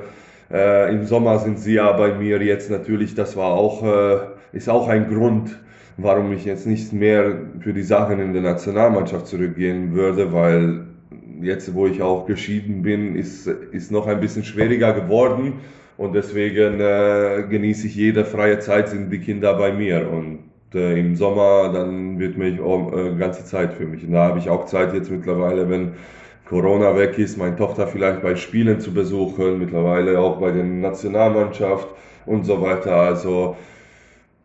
Äh, 0.52 0.94
Im 0.94 1.06
Sommer 1.06 1.40
sind 1.40 1.60
sie 1.60 1.76
ja 1.76 1.92
bei 1.94 2.14
mir 2.14 2.42
jetzt 2.44 2.70
natürlich, 2.70 3.16
das 3.16 3.38
war 3.38 3.54
auch, 3.54 3.84
äh, 3.84 4.18
ist 4.52 4.70
auch 4.70 4.90
ein 4.90 5.10
Grund, 5.10 5.58
warum 5.98 6.34
ich 6.34 6.46
jetzt 6.46 6.68
nicht 6.68 6.92
mehr 6.92 7.40
für 7.62 7.74
die 7.74 7.84
Sachen 7.84 8.20
in 8.20 8.34
der 8.34 8.42
Nationalmannschaft 8.42 9.28
zurückgehen 9.28 9.94
würde, 9.94 10.34
weil 10.34 10.86
jetzt, 11.42 11.74
wo 11.74 11.88
ich 11.88 12.02
auch 12.02 12.26
geschieden 12.26 12.82
bin, 12.82 13.16
ist, 13.16 13.48
ist 13.48 13.92
noch 13.92 14.08
ein 14.08 14.20
bisschen 14.20 14.44
schwieriger 14.44 14.94
geworden 14.94 15.54
und 15.98 16.14
deswegen 16.14 16.80
äh, 16.82 17.44
genieße 17.50 17.88
ich 17.88 17.96
jede 17.96 18.26
freie 18.26 18.60
Zeit, 18.60 18.90
sind 18.90 19.12
die 19.12 19.20
Kinder 19.20 19.54
bei 19.56 19.72
mir 19.72 20.10
und 20.12 20.40
äh, 20.76 21.00
im 21.00 21.16
Sommer, 21.16 21.72
dann 21.74 22.20
wird 22.20 22.38
mich 22.38 22.60
auch 22.62 22.94
äh, 22.94 23.16
ganze 23.16 23.46
Zeit 23.46 23.74
für 23.74 23.86
mich. 23.86 24.04
Und 24.04 24.14
da 24.14 24.26
habe 24.28 24.40
ich 24.40 24.50
auch 24.50 24.66
Zeit 24.66 24.94
jetzt 24.94 25.10
mittlerweile, 25.10 25.70
wenn 25.70 25.94
Corona 26.48 26.96
weg 26.96 27.18
ist, 27.18 27.38
meine 27.38 27.56
Tochter 27.56 27.88
vielleicht 27.88 28.22
bei 28.22 28.36
Spielen 28.36 28.80
zu 28.80 28.94
besuchen, 28.94 29.60
mittlerweile 29.60 30.20
auch 30.20 30.40
bei 30.40 30.52
der 30.52 30.64
Nationalmannschaft 30.64 31.88
und 32.26 32.46
so 32.46 32.62
weiter. 32.62 32.96
Also 32.96 33.56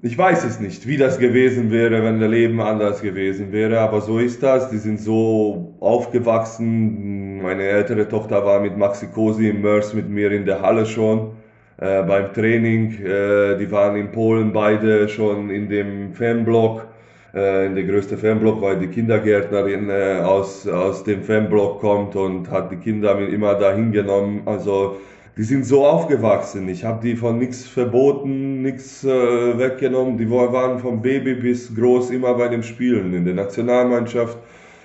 ich 0.02 0.16
weiß 0.16 0.44
es 0.44 0.60
nicht, 0.60 0.86
wie 0.86 0.96
das 0.96 1.18
gewesen 1.18 1.70
wäre, 1.70 2.02
wenn 2.02 2.20
das 2.20 2.30
Leben 2.30 2.60
anders 2.62 3.02
gewesen 3.02 3.52
wäre, 3.52 3.80
aber 3.80 4.00
so 4.00 4.18
ist 4.18 4.42
das. 4.42 4.70
Die 4.70 4.78
sind 4.78 4.98
so 4.98 5.74
aufgewachsen. 5.80 7.42
Meine 7.42 7.64
ältere 7.64 8.08
Tochter 8.08 8.44
war 8.46 8.60
mit 8.60 8.78
Maxi 8.78 9.08
Cosi 9.08 9.50
im 9.50 9.60
Mörs 9.60 9.92
mit 9.92 10.08
mir 10.08 10.32
in 10.32 10.46
der 10.46 10.62
Halle 10.62 10.86
schon 10.86 11.32
äh, 11.80 12.02
beim 12.02 12.32
Training. 12.32 12.92
Äh, 13.04 13.56
die 13.58 13.70
waren 13.70 13.96
in 13.96 14.12
Polen 14.12 14.52
beide 14.52 15.08
schon 15.08 15.50
in 15.50 15.68
dem 15.68 16.12
Fanblock, 16.14 16.86
äh, 17.34 17.66
in 17.66 17.74
der 17.74 17.84
größte 17.84 18.16
Fanblock, 18.16 18.60
weil 18.60 18.78
die 18.78 18.88
Kindergärtnerin 18.88 19.88
äh, 19.90 20.20
aus, 20.22 20.68
aus 20.68 21.04
dem 21.04 21.22
Fanblock 21.22 21.80
kommt 21.80 22.16
und 22.16 22.50
hat 22.50 22.70
die 22.70 22.76
Kinder 22.76 23.18
immer 23.18 23.54
dahin 23.54 23.92
genommen. 23.92 24.42
Also 24.46 24.96
die 25.36 25.44
sind 25.44 25.64
so 25.64 25.86
aufgewachsen. 25.86 26.68
Ich 26.68 26.84
habe 26.84 27.00
die 27.02 27.16
von 27.16 27.38
nichts 27.38 27.66
verboten, 27.66 28.62
nichts 28.62 29.04
äh, 29.04 29.58
weggenommen. 29.58 30.18
Die 30.18 30.30
waren 30.30 30.78
vom 30.80 31.00
Baby 31.00 31.34
bis 31.34 31.74
groß 31.74 32.10
immer 32.10 32.34
bei 32.34 32.48
den 32.48 32.62
Spielen 32.62 33.14
in 33.14 33.24
der 33.24 33.34
Nationalmannschaft 33.34 34.36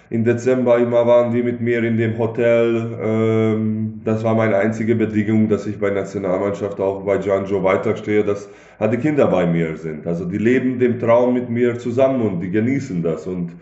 im 0.09 0.23
Dezember 0.23 0.77
immer 0.77 1.07
waren 1.07 1.33
die 1.33 1.41
mit 1.41 1.61
mir 1.61 1.83
in 1.83 1.97
dem 1.97 2.17
Hotel. 2.17 2.97
Ähm, 3.01 4.01
das 4.03 4.23
war 4.23 4.35
meine 4.35 4.57
einzige 4.57 4.95
Bedingung, 4.95 5.49
dass 5.49 5.65
ich 5.65 5.79
bei 5.79 5.89
Nationalmannschaft 5.89 6.79
auch 6.79 7.03
bei 7.03 7.17
Gianjo 7.17 7.63
weiterstehe, 7.63 8.23
dass 8.23 8.47
die 8.79 8.97
Kinder 8.97 9.27
bei 9.27 9.47
mir 9.47 9.77
sind. 9.77 10.05
Also 10.05 10.25
die 10.25 10.37
leben 10.37 10.77
den 10.77 10.99
Traum 10.99 11.33
mit 11.33 11.49
mir 11.49 11.79
zusammen 11.79 12.21
und 12.21 12.39
die 12.41 12.51
genießen 12.51 13.01
das. 13.01 13.25
Und 13.25 13.53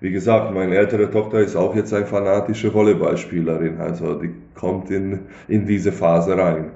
wie 0.00 0.10
gesagt, 0.10 0.52
meine 0.52 0.74
ältere 0.74 1.08
Tochter 1.10 1.38
ist 1.38 1.54
auch 1.54 1.76
jetzt 1.76 1.94
eine 1.94 2.06
fanatische 2.06 2.74
Volleyballspielerin. 2.74 3.78
Also 3.78 4.14
die 4.14 4.30
kommt 4.54 4.90
in, 4.90 5.20
in 5.46 5.66
diese 5.66 5.92
Phase 5.92 6.36
rein. 6.36 6.72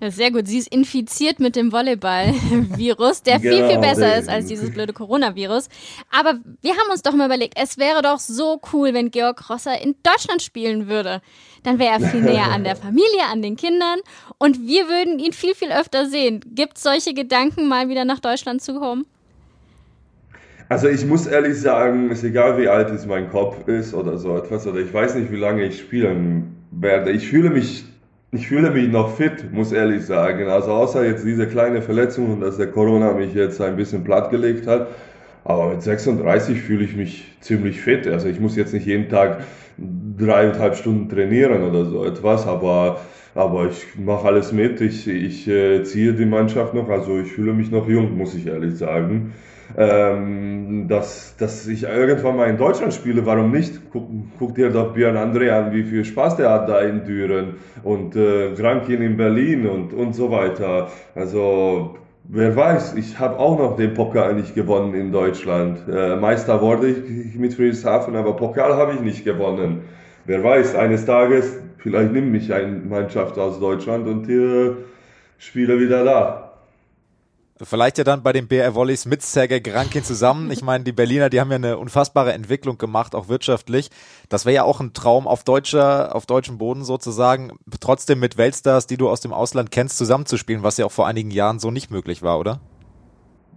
Ja, 0.00 0.10
sehr 0.10 0.30
gut. 0.30 0.46
Sie 0.46 0.58
ist 0.58 0.68
infiziert 0.68 1.40
mit 1.40 1.56
dem 1.56 1.72
Volleyball-Virus, 1.72 3.22
der 3.22 3.38
genau, 3.38 3.56
viel, 3.56 3.68
viel 3.68 3.78
besser 3.78 4.18
ist 4.18 4.28
als 4.28 4.46
dieses 4.46 4.70
blöde 4.70 4.92
Coronavirus. 4.92 5.68
Aber 6.10 6.34
wir 6.60 6.72
haben 6.72 6.90
uns 6.90 7.00
doch 7.00 7.14
mal 7.14 7.26
überlegt, 7.26 7.54
es 7.56 7.78
wäre 7.78 8.02
doch 8.02 8.18
so 8.18 8.60
cool, 8.72 8.92
wenn 8.92 9.10
Georg 9.10 9.48
Rosser 9.48 9.80
in 9.80 9.94
Deutschland 10.02 10.42
spielen 10.42 10.86
würde. 10.86 11.22
Dann 11.62 11.78
wäre 11.78 11.94
er 11.94 12.00
viel 12.00 12.20
näher 12.22 12.50
an 12.50 12.64
der 12.64 12.76
Familie, 12.76 13.24
an 13.32 13.40
den 13.40 13.56
Kindern 13.56 14.00
und 14.36 14.66
wir 14.66 14.86
würden 14.88 15.18
ihn 15.18 15.32
viel, 15.32 15.54
viel 15.54 15.72
öfter 15.72 16.06
sehen. 16.06 16.40
Gibt 16.54 16.76
es 16.76 16.82
solche 16.82 17.14
Gedanken, 17.14 17.66
mal 17.66 17.88
wieder 17.88 18.04
nach 18.04 18.20
Deutschland 18.20 18.60
zu 18.60 18.78
kommen? 18.78 19.06
Also 20.68 20.88
ich 20.88 21.06
muss 21.06 21.26
ehrlich 21.26 21.58
sagen, 21.58 22.10
es 22.10 22.18
ist 22.18 22.24
egal 22.24 22.58
wie 22.58 22.68
alt 22.68 22.90
es 22.90 23.06
mein 23.06 23.30
Kopf 23.30 23.66
ist 23.68 23.94
oder 23.94 24.18
so 24.18 24.36
etwas, 24.36 24.66
oder 24.66 24.80
ich 24.80 24.92
weiß 24.92 25.14
nicht, 25.14 25.30
wie 25.30 25.36
lange 25.36 25.64
ich 25.64 25.78
spielen 25.78 26.56
werde. 26.72 27.12
Ich 27.12 27.28
fühle 27.28 27.50
mich 27.50 27.84
ich 28.32 28.48
fühle 28.48 28.70
mich 28.70 28.88
noch 28.90 29.16
fit, 29.16 29.52
muss 29.52 29.72
ehrlich 29.72 30.04
sagen. 30.04 30.48
Also 30.48 30.72
außer 30.72 31.06
jetzt 31.06 31.24
diese 31.24 31.46
kleine 31.46 31.82
Verletzung 31.82 32.32
und 32.32 32.40
dass 32.40 32.56
der 32.56 32.68
Corona 32.68 33.12
mich 33.12 33.34
jetzt 33.34 33.60
ein 33.60 33.76
bisschen 33.76 34.04
plattgelegt 34.04 34.66
hat. 34.66 34.88
Aber 35.44 35.70
mit 35.70 35.82
36 35.82 36.60
fühle 36.60 36.84
ich 36.84 36.96
mich 36.96 37.36
ziemlich 37.40 37.80
fit. 37.80 38.06
Also 38.08 38.28
ich 38.28 38.40
muss 38.40 38.56
jetzt 38.56 38.74
nicht 38.74 38.86
jeden 38.86 39.08
Tag 39.08 39.42
dreieinhalb 40.18 40.76
Stunden 40.76 41.08
trainieren 41.08 41.62
oder 41.62 41.84
so 41.84 42.04
etwas, 42.04 42.46
aber, 42.46 43.00
aber 43.34 43.68
ich 43.68 43.96
mache 43.96 44.26
alles 44.26 44.52
mit. 44.52 44.80
Ich, 44.80 45.06
ich 45.06 45.46
äh, 45.46 45.84
ziehe 45.84 46.14
die 46.14 46.26
Mannschaft 46.26 46.74
noch. 46.74 46.88
Also 46.88 47.18
ich 47.20 47.32
fühle 47.32 47.52
mich 47.52 47.70
noch 47.70 47.88
jung, 47.88 48.16
muss 48.16 48.34
ich 48.34 48.46
ehrlich 48.46 48.76
sagen 48.76 49.32
ähm, 49.76 50.86
dass, 50.88 51.36
dass 51.36 51.66
ich 51.66 51.84
irgendwann 51.84 52.36
mal 52.36 52.48
in 52.48 52.56
Deutschland 52.56 52.94
spiele, 52.94 53.26
warum 53.26 53.50
nicht? 53.50 53.80
Guck, 53.92 54.08
guck 54.38 54.54
dir 54.54 54.70
doch 54.70 54.94
Björn 54.94 55.16
André 55.16 55.50
an, 55.50 55.72
wie 55.72 55.82
viel 55.82 56.04
Spaß 56.04 56.36
der 56.36 56.50
hat 56.50 56.68
da 56.68 56.80
in 56.80 57.04
Düren 57.04 57.54
und 57.82 58.16
äh, 58.16 58.54
Grankin 58.54 59.02
in 59.02 59.16
Berlin 59.16 59.66
und, 59.66 59.92
und 59.92 60.14
so 60.14 60.30
weiter. 60.30 60.88
Also 61.14 61.98
wer 62.24 62.54
weiß, 62.54 62.94
ich 62.94 63.18
habe 63.18 63.38
auch 63.38 63.58
noch 63.58 63.76
den 63.76 63.94
Pokal 63.94 64.34
nicht 64.34 64.54
gewonnen 64.54 64.94
in 64.94 65.12
Deutschland. 65.12 65.80
Äh, 65.88 66.16
Meister 66.16 66.60
wurde 66.60 66.88
ich 66.88 67.36
mit 67.36 67.54
Friedrichshafen, 67.54 68.16
aber 68.16 68.36
Pokal 68.36 68.74
habe 68.74 68.94
ich 68.94 69.00
nicht 69.00 69.24
gewonnen. 69.24 69.82
Wer 70.24 70.42
weiß, 70.42 70.74
eines 70.74 71.06
Tages, 71.06 71.58
vielleicht 71.78 72.12
nimmt 72.12 72.32
mich 72.32 72.52
eine 72.52 72.68
Mannschaft 72.68 73.38
aus 73.38 73.60
Deutschland 73.60 74.06
und 74.08 74.28
äh, 74.28 74.72
spiele 75.38 75.78
wieder 75.78 76.04
da. 76.04 76.45
Vielleicht 77.62 77.96
ja 77.96 78.04
dann 78.04 78.22
bei 78.22 78.34
den 78.34 78.48
BR 78.48 78.74
Volleys 78.74 79.06
mit 79.06 79.22
Sergei 79.22 79.60
Grankin 79.60 80.04
zusammen. 80.04 80.50
Ich 80.50 80.62
meine, 80.62 80.84
die 80.84 80.92
Berliner, 80.92 81.30
die 81.30 81.40
haben 81.40 81.50
ja 81.50 81.56
eine 81.56 81.78
unfassbare 81.78 82.34
Entwicklung 82.34 82.76
gemacht, 82.76 83.14
auch 83.14 83.28
wirtschaftlich. 83.28 83.90
Das 84.28 84.44
wäre 84.44 84.56
ja 84.56 84.64
auch 84.64 84.80
ein 84.80 84.92
Traum 84.92 85.26
auf 85.26 85.42
deutscher, 85.42 86.14
auf 86.14 86.26
deutschem 86.26 86.58
Boden 86.58 86.84
sozusagen, 86.84 87.52
trotzdem 87.80 88.20
mit 88.20 88.36
Weltstars, 88.36 88.86
die 88.86 88.98
du 88.98 89.08
aus 89.08 89.22
dem 89.22 89.32
Ausland 89.32 89.70
kennst, 89.70 89.96
zusammenzuspielen, 89.96 90.62
was 90.62 90.76
ja 90.76 90.84
auch 90.84 90.92
vor 90.92 91.06
einigen 91.06 91.30
Jahren 91.30 91.58
so 91.58 91.70
nicht 91.70 91.90
möglich 91.90 92.22
war, 92.22 92.38
oder? 92.38 92.60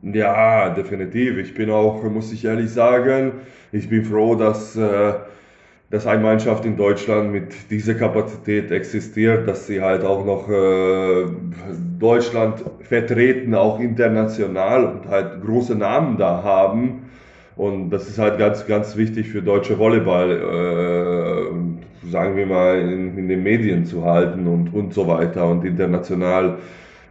Ja, 0.01 0.69
definitiv. 0.69 1.37
Ich 1.37 1.53
bin 1.53 1.69
auch, 1.69 2.01
muss 2.03 2.31
ich 2.31 2.45
ehrlich 2.45 2.71
sagen, 2.71 3.33
ich 3.73 3.89
bin 3.89 4.05
froh, 4.05 4.35
dass 4.35 4.77
äh, 4.77 5.13
dass 5.91 6.05
eine 6.05 6.21
Mannschaft 6.21 6.65
in 6.65 6.77
Deutschland 6.77 7.31
mit 7.31 7.71
dieser 7.71 7.95
Kapazität 7.95 8.71
existiert, 8.71 9.47
dass 9.47 9.65
sie 9.65 9.81
halt 9.81 10.03
auch 10.03 10.23
noch 10.23 10.47
äh, 10.47 11.25
Deutschland 11.97 12.63
vertreten, 12.81 13.55
auch 13.55 13.79
international 13.79 14.85
und 14.85 15.09
halt 15.09 15.43
große 15.43 15.75
Namen 15.75 16.17
da 16.17 16.43
haben. 16.43 17.09
Und 17.55 17.89
das 17.89 18.07
ist 18.07 18.19
halt 18.19 18.37
ganz, 18.37 18.67
ganz 18.67 18.95
wichtig 18.97 19.29
für 19.29 19.41
deutsche 19.41 19.79
Volleyball, 19.79 20.31
äh, 20.31 22.07
sagen 22.09 22.37
wir 22.37 22.45
mal, 22.45 22.79
in, 22.79 23.17
in, 23.17 23.27
den 23.27 23.41
Medien 23.41 23.83
zu 23.83 24.05
halten 24.05 24.47
und, 24.47 24.73
und 24.73 24.93
so 24.93 25.07
weiter 25.07 25.47
und 25.47 25.65
international, 25.65 26.59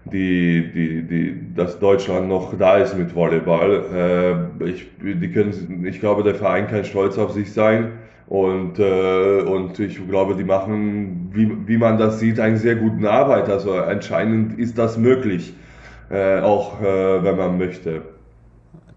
die, 0.04 0.70
die, 0.72 1.02
die, 1.02 1.54
dass 1.54 1.80
Deutschland 1.80 2.28
noch 2.28 2.56
da 2.56 2.78
ist 2.78 2.96
mit 2.96 3.14
Volleyball. 3.14 4.48
Äh, 4.62 4.70
ich, 4.70 4.86
die 5.02 5.32
können, 5.32 5.84
ich 5.84 6.00
glaube, 6.00 6.22
der 6.22 6.36
Verein 6.36 6.68
kann 6.68 6.84
stolz 6.84 7.18
auf 7.18 7.32
sich 7.32 7.52
sein 7.52 7.90
und, 8.28 8.78
äh, 8.78 9.40
und 9.40 9.78
ich 9.78 10.06
glaube, 10.06 10.34
die 10.34 10.44
machen, 10.44 11.30
wie, 11.32 11.66
wie 11.66 11.78
man 11.78 11.96
das 11.96 12.20
sieht, 12.20 12.38
eine 12.38 12.58
sehr 12.58 12.76
gute 12.76 13.10
Arbeit. 13.10 13.48
Also 13.48 13.74
anscheinend 13.74 14.58
ist 14.58 14.76
das 14.76 14.98
möglich, 14.98 15.54
äh, 16.10 16.40
auch 16.40 16.80
äh, 16.82 17.24
wenn 17.24 17.36
man 17.36 17.56
möchte. 17.56 18.02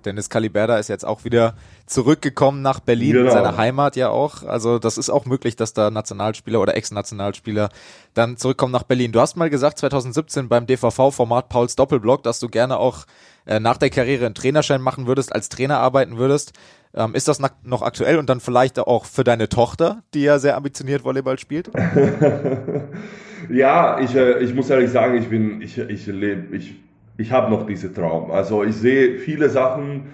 Dennis 0.03 0.29
Caliberda 0.29 0.77
ist 0.77 0.87
jetzt 0.87 1.05
auch 1.05 1.23
wieder 1.23 1.53
zurückgekommen 1.85 2.61
nach 2.61 2.79
Berlin, 2.79 3.13
genau. 3.13 3.31
seine 3.31 3.55
Heimat 3.55 3.95
ja 3.95 4.09
auch. 4.09 4.43
Also 4.43 4.79
das 4.79 4.97
ist 4.97 5.09
auch 5.09 5.25
möglich, 5.25 5.55
dass 5.55 5.73
da 5.73 5.91
Nationalspieler 5.91 6.59
oder 6.59 6.75
Ex-Nationalspieler 6.75 7.69
dann 8.13 8.35
zurückkommen 8.35 8.73
nach 8.73 8.83
Berlin. 8.83 9.11
Du 9.11 9.21
hast 9.21 9.37
mal 9.37 9.49
gesagt, 9.49 9.77
2017 9.77 10.49
beim 10.49 10.65
DVV-Format 10.65 11.49
Pauls 11.49 11.75
Doppelblock, 11.75 12.23
dass 12.23 12.39
du 12.39 12.49
gerne 12.49 12.77
auch 12.77 13.05
äh, 13.45 13.59
nach 13.59 13.77
der 13.77 13.89
Karriere 13.89 14.25
einen 14.25 14.35
Trainerschein 14.35 14.81
machen 14.81 15.07
würdest, 15.07 15.33
als 15.33 15.49
Trainer 15.49 15.79
arbeiten 15.79 16.17
würdest. 16.17 16.53
Ähm, 16.93 17.15
ist 17.15 17.27
das 17.27 17.39
noch 17.63 17.81
aktuell 17.81 18.17
und 18.17 18.29
dann 18.29 18.41
vielleicht 18.41 18.77
auch 18.79 19.05
für 19.05 19.23
deine 19.23 19.47
Tochter, 19.47 20.03
die 20.13 20.23
ja 20.23 20.39
sehr 20.39 20.57
ambitioniert 20.57 21.05
Volleyball 21.05 21.39
spielt? 21.39 21.71
ja, 23.49 23.99
ich, 23.99 24.13
äh, 24.15 24.39
ich 24.39 24.53
muss 24.53 24.69
ehrlich 24.69 24.91
sagen, 24.91 25.17
ich 25.17 25.29
bin, 25.29 25.61
ich, 25.61 25.77
ich 25.77 26.05
lebe, 26.07 26.55
ich, 26.55 26.75
ich 27.17 27.31
habe 27.31 27.49
noch 27.49 27.65
diesen 27.65 27.95
Traum. 27.95 28.31
Also 28.31 28.63
ich 28.63 28.75
sehe 28.75 29.19
viele 29.19 29.49
Sachen, 29.49 30.07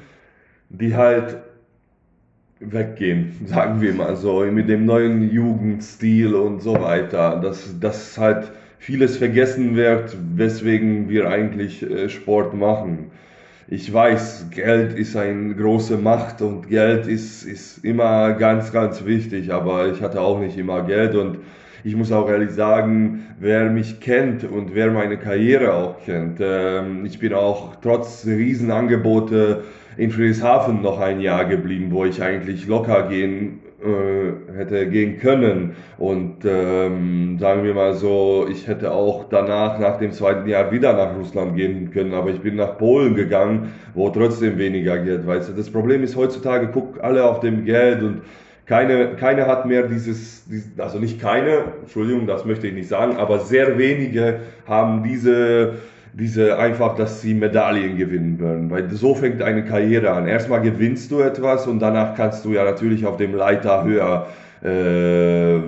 die 0.69 0.95
halt 0.95 1.37
weggehen, 2.59 3.33
sagen 3.45 3.81
wir 3.81 3.93
mal 3.93 4.15
so, 4.15 4.41
mit 4.41 4.69
dem 4.69 4.85
neuen 4.85 5.31
Jugendstil 5.31 6.35
und 6.35 6.61
so 6.61 6.79
weiter, 6.79 7.39
dass, 7.41 7.79
dass 7.79 8.17
halt 8.19 8.51
vieles 8.77 9.17
vergessen 9.17 9.75
wird, 9.75 10.15
weswegen 10.35 11.09
wir 11.09 11.29
eigentlich 11.29 11.81
äh, 11.81 12.09
Sport 12.09 12.53
machen. 12.53 13.11
Ich 13.69 13.91
weiß, 13.91 14.45
Geld 14.51 14.97
ist 14.97 15.17
eine 15.17 15.53
große 15.53 15.97
Macht 15.97 16.41
und 16.41 16.69
Geld 16.69 17.05
ist, 17.05 17.43
ist 17.43 17.83
immer 17.83 18.31
ganz, 18.31 18.71
ganz 18.71 19.03
wichtig, 19.03 19.51
aber 19.51 19.91
ich 19.91 20.01
hatte 20.01 20.21
auch 20.21 20.39
nicht 20.39 20.57
immer 20.57 20.83
Geld 20.83 21.15
und 21.15 21.39
ich 21.83 21.93
muss 21.93 22.13
auch 22.13 22.29
ehrlich 22.29 22.51
sagen, 22.51 23.25
wer 23.41 23.69
mich 23.69 23.99
kennt 23.99 24.45
und 24.45 24.73
wer 24.73 24.89
meine 24.91 25.17
Karriere 25.17 25.73
auch 25.73 26.01
kennt, 26.05 26.39
ähm, 26.39 27.05
ich 27.05 27.19
bin 27.19 27.33
auch 27.33 27.75
trotz 27.81 28.25
Riesenangebote 28.25 29.65
in 29.97 30.11
Friedrichshafen 30.11 30.81
noch 30.81 31.01
ein 31.01 31.19
Jahr 31.19 31.43
geblieben, 31.43 31.87
wo 31.91 32.05
ich 32.05 32.23
eigentlich 32.23 32.67
locker 32.67 33.09
gehen 33.09 33.59
hätte 33.79 34.87
gehen 34.87 35.19
können. 35.19 35.75
Und 35.97 36.37
ähm, 36.45 37.37
sagen 37.39 37.63
wir 37.63 37.73
mal 37.73 37.93
so, 37.93 38.47
ich 38.49 38.67
hätte 38.67 38.91
auch 38.91 39.25
danach, 39.29 39.79
nach 39.79 39.97
dem 39.97 40.11
zweiten 40.11 40.47
Jahr, 40.47 40.71
wieder 40.71 40.93
nach 40.93 41.15
Russland 41.15 41.55
gehen 41.55 41.91
können, 41.91 42.13
aber 42.13 42.31
ich 42.31 42.39
bin 42.39 42.55
nach 42.55 42.77
Polen 42.77 43.15
gegangen, 43.15 43.73
wo 43.93 44.09
trotzdem 44.09 44.57
weniger 44.57 44.97
Geld, 44.97 45.27
weißt 45.27 45.49
du. 45.49 45.53
Das 45.53 45.69
Problem 45.69 46.03
ist 46.03 46.15
heutzutage, 46.15 46.69
guck 46.73 47.03
alle 47.03 47.23
auf 47.23 47.39
dem 47.39 47.65
Geld 47.65 48.01
und 48.01 48.21
keine, 48.65 49.15
keine 49.15 49.47
hat 49.47 49.65
mehr 49.65 49.83
dieses, 49.83 50.45
also 50.77 50.99
nicht 50.99 51.21
keine, 51.21 51.65
Entschuldigung, 51.81 52.27
das 52.27 52.45
möchte 52.45 52.67
ich 52.67 52.73
nicht 52.73 52.89
sagen, 52.89 53.15
aber 53.15 53.39
sehr 53.39 53.77
wenige 53.77 54.41
haben 54.67 55.03
diese 55.03 55.75
diese 56.19 56.57
einfach, 56.57 56.95
dass 56.95 57.21
sie 57.21 57.33
Medaillen 57.33 57.97
gewinnen 57.97 58.39
würden. 58.39 58.71
Weil 58.71 58.89
so 58.89 59.13
fängt 59.13 59.41
eine 59.41 59.63
Karriere 59.63 60.11
an. 60.11 60.27
Erstmal 60.27 60.61
gewinnst 60.61 61.11
du 61.11 61.21
etwas 61.21 61.67
und 61.67 61.79
danach 61.79 62.15
kannst 62.15 62.43
du 62.43 62.53
ja 62.53 62.63
natürlich 62.63 63.05
auf 63.05 63.17
dem 63.17 63.35
Leiter 63.35 63.83
höher 63.83 64.27
äh, 64.63 65.59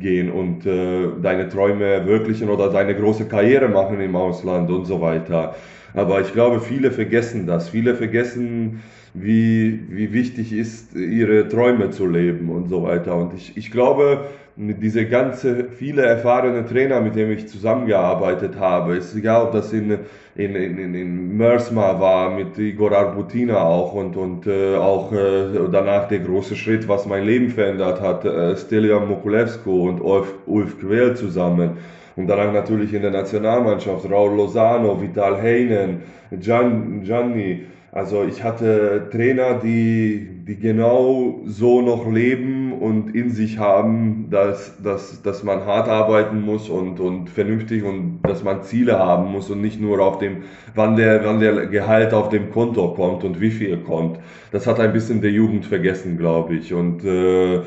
gehen 0.00 0.32
und 0.32 0.66
äh, 0.66 1.08
deine 1.22 1.48
Träume 1.48 2.02
verwirklichen 2.02 2.48
oder 2.48 2.70
deine 2.70 2.96
große 2.96 3.26
Karriere 3.26 3.68
machen 3.68 4.00
im 4.00 4.16
Ausland 4.16 4.70
und 4.70 4.86
so 4.86 5.00
weiter. 5.00 5.54
Aber 5.94 6.20
ich 6.20 6.32
glaube, 6.32 6.60
viele 6.60 6.90
vergessen 6.90 7.46
das. 7.46 7.68
Viele 7.68 7.94
vergessen, 7.94 8.80
wie, 9.14 9.84
wie 9.90 10.12
wichtig 10.12 10.52
ist, 10.52 10.96
ihre 10.96 11.46
Träume 11.48 11.90
zu 11.90 12.06
leben 12.06 12.48
und 12.48 12.68
so 12.68 12.82
weiter. 12.82 13.16
Und 13.16 13.34
ich, 13.34 13.56
ich 13.56 13.70
glaube, 13.70 14.24
diese 14.56 15.06
ganze, 15.06 15.64
viele 15.70 16.02
erfahrene 16.02 16.66
Trainer, 16.66 17.00
mit 17.00 17.16
denen 17.16 17.32
ich 17.32 17.48
zusammengearbeitet 17.48 18.58
habe, 18.58 18.96
ist 18.96 19.16
egal, 19.16 19.46
ob 19.46 19.52
das 19.52 19.72
in, 19.72 19.98
in, 20.34 20.54
in, 20.54 20.94
in 20.94 21.36
Mersma 21.36 21.98
war, 21.98 22.30
mit 22.30 22.58
Igor 22.58 22.92
Arbutina 22.92 23.62
auch 23.62 23.94
und, 23.94 24.16
und 24.16 24.46
äh, 24.46 24.76
auch 24.76 25.10
äh, 25.12 25.68
danach 25.70 26.08
der 26.08 26.18
große 26.20 26.54
Schritt, 26.56 26.86
was 26.86 27.06
mein 27.06 27.24
Leben 27.24 27.48
verändert 27.48 28.00
hat, 28.02 28.24
äh, 28.26 28.54
Stelian 28.56 29.08
Mokulevsko 29.08 29.88
und 29.88 30.00
Ulf, 30.00 30.34
Ulf 30.46 30.78
Quell 30.78 31.16
zusammen. 31.16 31.78
Und 32.16 32.26
danach 32.26 32.52
natürlich 32.52 32.92
in 32.92 33.00
der 33.00 33.10
Nationalmannschaft, 33.10 34.10
Raul 34.10 34.36
Lozano, 34.36 35.00
Vital 35.00 35.40
Heinen, 35.40 36.02
Gian, 36.38 37.02
Gianni, 37.04 37.64
also 37.90 38.24
ich 38.24 38.42
hatte 38.42 39.08
Trainer, 39.12 39.60
die, 39.62 40.26
die 40.46 40.58
genau 40.58 41.40
so 41.44 41.82
noch 41.82 42.10
leben 42.10 42.51
und 42.82 43.14
in 43.14 43.30
sich 43.30 43.58
haben, 43.58 44.26
dass, 44.30 44.82
dass, 44.82 45.22
dass 45.22 45.44
man 45.44 45.64
hart 45.64 45.88
arbeiten 45.88 46.42
muss 46.42 46.68
und, 46.68 46.98
und 46.98 47.30
vernünftig 47.30 47.84
und 47.84 48.20
dass 48.22 48.42
man 48.42 48.64
Ziele 48.64 48.98
haben 48.98 49.30
muss 49.30 49.48
und 49.50 49.60
nicht 49.60 49.80
nur 49.80 50.00
auf 50.00 50.18
dem, 50.18 50.42
wann 50.74 50.96
der, 50.96 51.24
wann 51.24 51.38
der 51.38 51.66
Gehalt 51.66 52.12
auf 52.12 52.28
dem 52.28 52.50
Konto 52.50 52.88
kommt 52.94 53.22
und 53.22 53.40
wie 53.40 53.52
viel 53.52 53.78
kommt. 53.78 54.18
Das 54.50 54.66
hat 54.66 54.80
ein 54.80 54.92
bisschen 54.92 55.20
der 55.20 55.30
Jugend 55.30 55.64
vergessen, 55.64 56.18
glaube 56.18 56.56
ich. 56.56 56.74
Und 56.74 57.04
äh, 57.04 57.60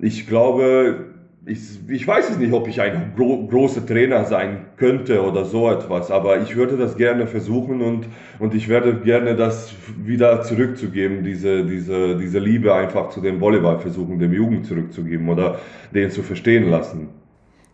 ich 0.00 0.28
glaube, 0.28 1.11
ich, 1.44 1.58
ich 1.88 2.06
weiß 2.06 2.30
es 2.30 2.38
nicht, 2.38 2.52
ob 2.52 2.68
ich 2.68 2.80
ein 2.80 3.14
gro 3.16 3.46
großer 3.46 3.84
Trainer 3.84 4.24
sein 4.24 4.66
könnte 4.76 5.22
oder 5.22 5.44
so 5.44 5.70
etwas, 5.70 6.10
aber 6.10 6.40
ich 6.40 6.54
würde 6.54 6.76
das 6.76 6.96
gerne 6.96 7.26
versuchen 7.26 7.82
und, 7.82 8.06
und 8.38 8.54
ich 8.54 8.68
werde 8.68 9.00
gerne 9.00 9.34
das 9.34 9.74
wieder 10.04 10.42
zurückzugeben, 10.42 11.24
diese, 11.24 11.64
diese, 11.64 12.16
diese 12.16 12.38
Liebe 12.38 12.72
einfach 12.72 13.10
zu 13.10 13.20
dem 13.20 13.40
Volleyball 13.40 13.80
versuchen, 13.80 14.20
dem 14.20 14.32
Jugend 14.32 14.66
zurückzugeben 14.66 15.28
oder 15.28 15.58
den 15.92 16.10
zu 16.10 16.22
verstehen 16.22 16.70
lassen. 16.70 17.08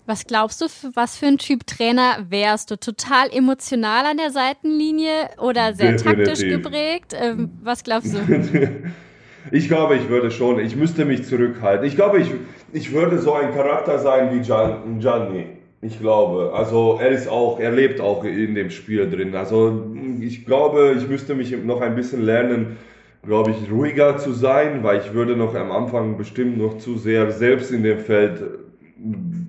Was 0.06 0.26
glaubst 0.26 0.62
du, 0.62 0.66
was 0.94 1.18
für 1.18 1.26
ein 1.26 1.36
Typ 1.36 1.66
Trainer 1.66 2.24
wärst 2.30 2.70
du? 2.70 2.78
Total 2.78 3.28
emotional 3.30 4.06
an 4.06 4.16
der 4.16 4.30
Seitenlinie 4.30 5.28
oder 5.36 5.74
sehr 5.74 5.92
Definitiv. 5.92 6.26
taktisch 6.26 6.48
geprägt? 6.48 7.14
Ähm, 7.14 7.50
was 7.62 7.84
glaubst 7.84 8.14
du? 8.14 8.18
Ich 9.50 9.68
glaube, 9.68 9.96
ich 9.96 10.08
würde 10.08 10.30
schon, 10.30 10.58
ich 10.58 10.76
müsste 10.76 11.04
mich 11.04 11.24
zurückhalten. 11.24 11.86
Ich 11.86 11.96
glaube, 11.96 12.18
ich, 12.18 12.30
ich 12.72 12.92
würde 12.92 13.18
so 13.18 13.32
ein 13.32 13.54
Charakter 13.54 13.98
sein 13.98 14.30
wie 14.32 14.40
Gianni. 14.40 15.46
Ich 15.80 16.00
glaube, 16.00 16.52
also 16.54 16.98
er 17.00 17.10
ist 17.10 17.28
auch, 17.28 17.60
er 17.60 17.70
lebt 17.70 18.00
auch 18.00 18.24
in 18.24 18.54
dem 18.54 18.70
Spiel 18.70 19.08
drin. 19.08 19.34
Also 19.36 19.94
ich 20.20 20.44
glaube, 20.44 20.96
ich 20.98 21.08
müsste 21.08 21.34
mich 21.34 21.56
noch 21.64 21.80
ein 21.80 21.94
bisschen 21.94 22.22
lernen, 22.22 22.76
glaube 23.22 23.52
ich, 23.52 23.70
ruhiger 23.70 24.18
zu 24.18 24.32
sein, 24.32 24.82
weil 24.82 24.98
ich 25.00 25.14
würde 25.14 25.36
noch 25.36 25.54
am 25.54 25.70
Anfang 25.70 26.16
bestimmt 26.16 26.58
noch 26.58 26.78
zu 26.78 26.98
sehr 26.98 27.30
selbst 27.30 27.70
in 27.70 27.84
dem 27.84 27.98
Feld 27.98 28.42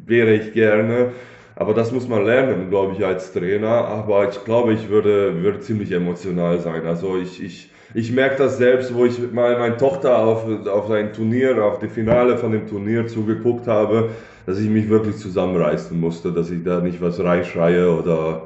wäre 0.05 0.33
ich 0.35 0.53
gerne. 0.53 1.13
Aber 1.55 1.73
das 1.73 1.91
muss 1.91 2.07
man 2.07 2.25
lernen, 2.25 2.69
glaube 2.69 2.93
ich, 2.93 3.03
als 3.03 3.33
Trainer. 3.33 3.67
Aber 3.67 4.29
ich 4.29 4.43
glaube, 4.45 4.73
ich 4.73 4.87
würde, 4.89 5.41
würde 5.43 5.59
ziemlich 5.59 5.91
emotional 5.91 6.59
sein. 6.59 6.85
Also 6.85 7.17
ich, 7.17 7.43
ich, 7.43 7.69
ich 7.93 8.11
merke 8.11 8.37
das 8.37 8.57
selbst, 8.57 8.93
wo 8.93 9.05
ich 9.05 9.19
mal 9.31 9.57
meine 9.57 9.77
Tochter 9.77 10.19
auf, 10.19 10.45
auf 10.67 10.91
ein 10.91 11.11
Turnier, 11.11 11.63
auf 11.63 11.79
die 11.79 11.87
Finale 11.87 12.37
von 12.37 12.51
dem 12.51 12.67
Turnier 12.67 13.07
zugeguckt 13.07 13.67
habe, 13.67 14.09
dass 14.45 14.59
ich 14.59 14.69
mich 14.69 14.89
wirklich 14.89 15.17
zusammenreißen 15.17 15.99
musste, 15.99 16.31
dass 16.31 16.51
ich 16.51 16.63
da 16.63 16.81
nicht 16.81 17.01
was 17.01 17.19
reinschreie 17.23 17.91
oder, 17.91 18.43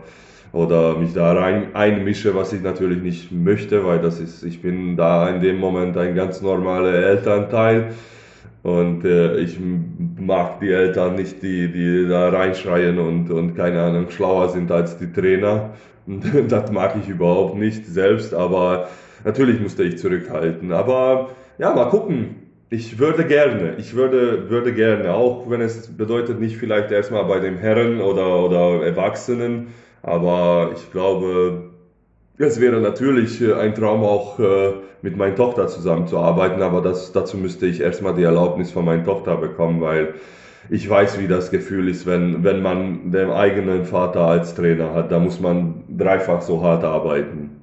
oder 0.53 0.97
mich 0.97 1.13
da 1.13 1.33
rein 1.33 1.75
einmische, 1.75 2.35
was 2.35 2.53
ich 2.53 2.61
natürlich 2.61 3.01
nicht 3.01 3.31
möchte, 3.31 3.85
weil 3.85 3.99
das 3.99 4.19
ist, 4.19 4.43
ich 4.43 4.61
bin 4.61 4.95
da 4.95 5.29
in 5.29 5.41
dem 5.41 5.57
Moment 5.57 5.97
ein 5.97 6.15
ganz 6.15 6.41
normaler 6.41 6.93
Elternteil. 6.93 7.91
Und 8.63 9.03
äh, 9.03 9.39
ich 9.39 9.59
mag 10.17 10.61
die 10.61 10.71
Eltern 10.71 11.15
nicht, 11.15 11.43
die, 11.43 11.69
die 11.69 12.07
da 12.07 12.29
reinschreien 12.29 12.97
und, 12.97 13.29
und 13.29 13.55
keine 13.55 13.81
Ahnung, 13.81 14.09
schlauer 14.09 14.47
sind 14.49 14.71
als 14.71 14.97
die 14.97 15.11
Trainer. 15.11 15.71
Das 16.49 16.71
mag 16.71 16.95
ich 17.01 17.07
überhaupt 17.09 17.55
nicht 17.57 17.85
selbst, 17.85 18.33
aber 18.33 18.89
Natürlich 19.23 19.59
musste 19.61 19.83
ich 19.83 19.97
zurückhalten, 19.97 20.71
aber 20.71 21.29
ja, 21.57 21.73
mal 21.73 21.89
gucken. 21.89 22.35
Ich 22.69 22.97
würde 22.97 23.25
gerne, 23.25 23.75
ich 23.77 23.95
würde, 23.95 24.49
würde 24.49 24.73
gerne, 24.73 25.13
auch 25.13 25.47
wenn 25.47 25.61
es 25.61 25.95
bedeutet 25.95 26.39
nicht 26.39 26.57
vielleicht 26.57 26.91
erstmal 26.91 27.23
bei 27.25 27.39
den 27.39 27.57
Herren 27.57 28.01
oder, 28.01 28.43
oder 28.43 28.83
Erwachsenen, 28.83 29.67
aber 30.01 30.71
ich 30.73 30.91
glaube, 30.91 31.69
es 32.39 32.59
wäre 32.59 32.81
natürlich 32.81 33.41
ein 33.53 33.75
Traum 33.75 34.03
auch 34.03 34.39
äh, 34.39 34.73
mit 35.03 35.15
meiner 35.17 35.35
Tochter 35.35 35.67
zusammenzuarbeiten, 35.67 36.63
aber 36.63 36.81
das, 36.81 37.11
dazu 37.11 37.37
müsste 37.37 37.67
ich 37.67 37.79
erstmal 37.79 38.15
die 38.15 38.23
Erlaubnis 38.23 38.71
von 38.71 38.85
meiner 38.85 39.03
Tochter 39.03 39.37
bekommen, 39.37 39.79
weil 39.79 40.15
ich 40.69 40.89
weiß, 40.89 41.19
wie 41.19 41.27
das 41.27 41.51
Gefühl 41.51 41.89
ist, 41.89 42.05
wenn, 42.05 42.43
wenn 42.43 42.61
man 42.61 43.11
den 43.11 43.29
eigenen 43.29 43.85
Vater 43.85 44.21
als 44.21 44.55
Trainer 44.55 44.93
hat. 44.93 45.11
Da 45.11 45.19
muss 45.19 45.39
man 45.39 45.83
dreifach 45.89 46.41
so 46.41 46.63
hart 46.63 46.83
arbeiten. 46.83 47.62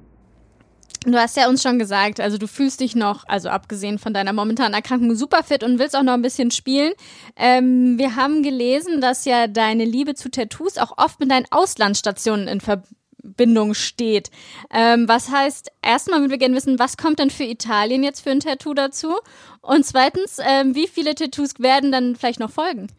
Du 1.03 1.17
hast 1.17 1.35
ja 1.35 1.49
uns 1.49 1.63
schon 1.63 1.79
gesagt, 1.79 2.19
also 2.19 2.37
du 2.37 2.47
fühlst 2.47 2.79
dich 2.79 2.95
noch, 2.95 3.27
also 3.27 3.49
abgesehen 3.49 3.97
von 3.97 4.13
deiner 4.13 4.33
momentanen 4.33 4.75
Erkrankung, 4.75 5.15
super 5.15 5.41
fit 5.41 5.63
und 5.63 5.79
willst 5.79 5.95
auch 5.95 6.03
noch 6.03 6.13
ein 6.13 6.21
bisschen 6.21 6.51
spielen. 6.51 6.93
Ähm, 7.35 7.97
wir 7.97 8.15
haben 8.15 8.43
gelesen, 8.43 9.01
dass 9.01 9.25
ja 9.25 9.47
deine 9.47 9.83
Liebe 9.83 10.13
zu 10.13 10.29
Tattoos 10.29 10.77
auch 10.77 10.99
oft 10.99 11.19
mit 11.19 11.31
deinen 11.31 11.47
Auslandsstationen 11.49 12.47
in 12.47 12.61
Verbindung 12.61 13.73
steht. 13.73 14.29
Ähm, 14.71 15.07
was 15.07 15.31
heißt, 15.31 15.71
erstmal 15.81 16.19
würden 16.19 16.29
wir 16.29 16.37
gerne 16.37 16.55
wissen, 16.55 16.77
was 16.77 16.97
kommt 16.97 17.17
denn 17.17 17.31
für 17.31 17.45
Italien 17.45 18.03
jetzt 18.03 18.21
für 18.21 18.29
ein 18.29 18.39
Tattoo 18.39 18.75
dazu? 18.75 19.15
Und 19.61 19.83
zweitens, 19.83 20.37
ähm, 20.45 20.75
wie 20.75 20.87
viele 20.87 21.15
Tattoos 21.15 21.59
werden 21.59 21.91
dann 21.91 22.15
vielleicht 22.15 22.39
noch 22.39 22.51
folgen? 22.51 22.89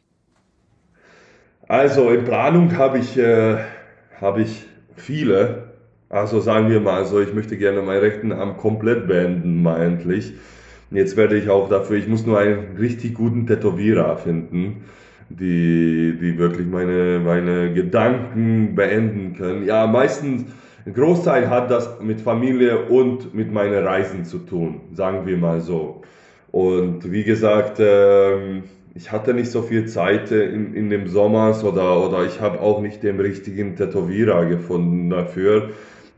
Also 1.68 2.10
in 2.10 2.24
Planung 2.24 2.76
habe 2.76 2.98
ich, 2.98 3.16
äh, 3.16 3.58
hab 4.20 4.38
ich 4.38 4.64
viele. 4.96 5.71
Also 6.12 6.40
sagen 6.40 6.68
wir 6.68 6.78
mal 6.78 7.06
so, 7.06 7.22
ich 7.22 7.32
möchte 7.32 7.56
gerne 7.56 7.80
meinen 7.80 8.00
rechten 8.00 8.32
Arm 8.32 8.58
komplett 8.58 9.06
beenden, 9.08 9.62
mal 9.62 9.82
endlich. 9.82 10.34
Jetzt 10.90 11.16
werde 11.16 11.38
ich 11.38 11.48
auch 11.48 11.70
dafür, 11.70 11.96
ich 11.96 12.06
muss 12.06 12.26
nur 12.26 12.38
einen 12.38 12.76
richtig 12.78 13.14
guten 13.14 13.46
Tätowierer 13.46 14.18
finden, 14.18 14.84
die, 15.30 16.14
die 16.20 16.36
wirklich 16.36 16.66
meine, 16.66 17.18
meine 17.18 17.72
Gedanken 17.72 18.74
beenden 18.74 19.34
können. 19.38 19.64
Ja, 19.64 19.86
meistens, 19.86 20.44
ein 20.84 20.92
Großteil 20.92 21.48
hat 21.48 21.70
das 21.70 21.98
mit 22.02 22.20
Familie 22.20 22.90
und 22.90 23.34
mit 23.34 23.50
meinen 23.50 23.82
Reisen 23.82 24.26
zu 24.26 24.40
tun, 24.40 24.82
sagen 24.92 25.26
wir 25.26 25.38
mal 25.38 25.62
so. 25.62 26.02
Und 26.50 27.10
wie 27.10 27.24
gesagt, 27.24 27.78
ähm, 27.80 28.64
ich 28.94 29.10
hatte 29.12 29.32
nicht 29.32 29.50
so 29.50 29.62
viel 29.62 29.86
Zeit 29.86 30.30
in, 30.30 30.74
in 30.74 30.90
dem 30.90 31.08
Sommer 31.08 31.56
oder, 31.64 32.06
oder 32.06 32.26
ich 32.26 32.42
habe 32.42 32.60
auch 32.60 32.82
nicht 32.82 33.02
den 33.02 33.18
richtigen 33.18 33.76
Tätowierer 33.76 34.44
gefunden 34.44 35.08
dafür. 35.08 35.70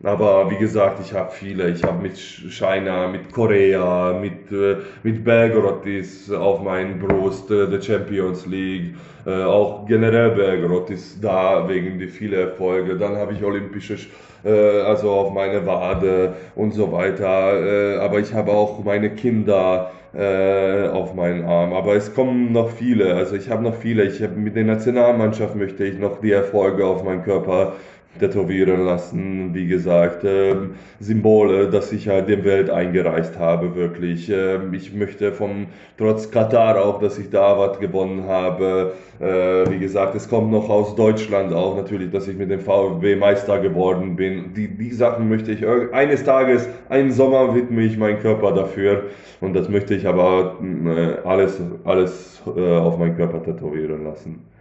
Aber 0.02 0.50
wie 0.50 0.56
gesagt, 0.56 1.00
ich 1.00 1.14
habe 1.14 1.30
viele. 1.32 1.70
Ich 1.70 1.82
habe 1.82 2.02
mit 2.02 2.18
China, 2.18 3.08
mit 3.08 3.32
Korea, 3.32 4.18
mit, 4.20 4.52
äh, 4.52 4.76
mit 5.02 5.24
Belgorod 5.24 5.86
ist 5.86 6.32
auf 6.32 6.62
meinen 6.62 6.98
Brust, 6.98 7.50
äh, 7.50 7.68
der 7.68 7.80
Champions 7.80 8.44
League. 8.46 8.96
Äh, 9.26 9.44
auch 9.44 9.86
generell 9.86 10.32
Belgorod 10.32 10.90
ist 10.90 11.24
da 11.24 11.66
wegen 11.68 11.98
der 11.98 12.08
vielen 12.08 12.38
Erfolge. 12.38 12.96
Dann 12.96 13.16
habe 13.16 13.32
ich 13.32 13.42
olympische 13.42 13.96
äh, 14.44 14.80
also 14.82 15.10
auf 15.10 15.32
meine 15.32 15.64
Wade 15.64 16.34
und 16.54 16.74
so 16.74 16.92
weiter. 16.92 17.94
Äh, 17.94 17.96
aber 17.98 18.18
ich 18.18 18.34
habe 18.34 18.52
auch 18.52 18.84
meine 18.84 19.10
Kinder 19.10 19.90
auf 20.16 21.12
meinen 21.14 21.44
Arm. 21.44 21.72
Aber 21.72 21.96
es 21.96 22.14
kommen 22.14 22.52
noch 22.52 22.70
viele. 22.70 23.16
Also 23.16 23.34
ich 23.34 23.50
habe 23.50 23.64
noch 23.64 23.74
viele. 23.74 24.04
Ich 24.04 24.22
habe 24.22 24.36
mit 24.36 24.54
der 24.54 24.62
Nationalmannschaft 24.62 25.56
möchte 25.56 25.84
ich 25.84 25.98
noch 25.98 26.20
die 26.20 26.30
Erfolge 26.30 26.86
auf 26.86 27.02
meinen 27.02 27.24
Körper 27.24 27.72
tätowieren 28.18 28.84
lassen, 28.84 29.54
wie 29.54 29.66
gesagt, 29.66 30.24
ähm, 30.24 30.74
Symbole, 31.00 31.68
dass 31.68 31.92
ich 31.92 32.08
halt 32.08 32.28
dem 32.28 32.44
Welt 32.44 32.70
eingereist 32.70 33.38
habe, 33.38 33.74
wirklich. 33.74 34.30
Ähm, 34.30 34.72
ich 34.72 34.94
möchte 34.94 35.32
vom, 35.32 35.66
trotz 35.98 36.30
Katar 36.30 36.84
auch, 36.84 37.00
dass 37.00 37.18
ich 37.18 37.30
da 37.30 37.58
was 37.58 37.78
gewonnen 37.80 38.24
habe. 38.26 38.92
Äh, 39.20 39.70
wie 39.70 39.78
gesagt, 39.78 40.14
es 40.14 40.28
kommt 40.28 40.52
noch 40.52 40.68
aus 40.68 40.94
Deutschland 40.94 41.52
auch 41.52 41.76
natürlich, 41.76 42.10
dass 42.10 42.28
ich 42.28 42.36
mit 42.36 42.50
dem 42.50 42.60
VfB 42.60 43.16
Meister 43.16 43.58
geworden 43.58 44.16
bin. 44.16 44.54
Die, 44.54 44.68
die 44.68 44.92
Sachen 44.92 45.28
möchte 45.28 45.52
ich 45.52 45.64
eines 45.92 46.24
Tages, 46.24 46.68
einen 46.88 47.12
Sommer 47.12 47.54
widme 47.54 47.82
ich 47.82 47.98
meinen 47.98 48.20
Körper 48.20 48.52
dafür 48.52 49.04
und 49.40 49.54
das 49.54 49.68
möchte 49.68 49.94
ich 49.94 50.06
aber 50.06 50.56
äh, 50.62 51.26
alles, 51.26 51.60
alles 51.84 52.42
äh, 52.56 52.76
auf 52.76 52.98
meinen 52.98 53.16
Körper 53.16 53.42
tätowieren 53.42 54.04
lassen. 54.04 54.53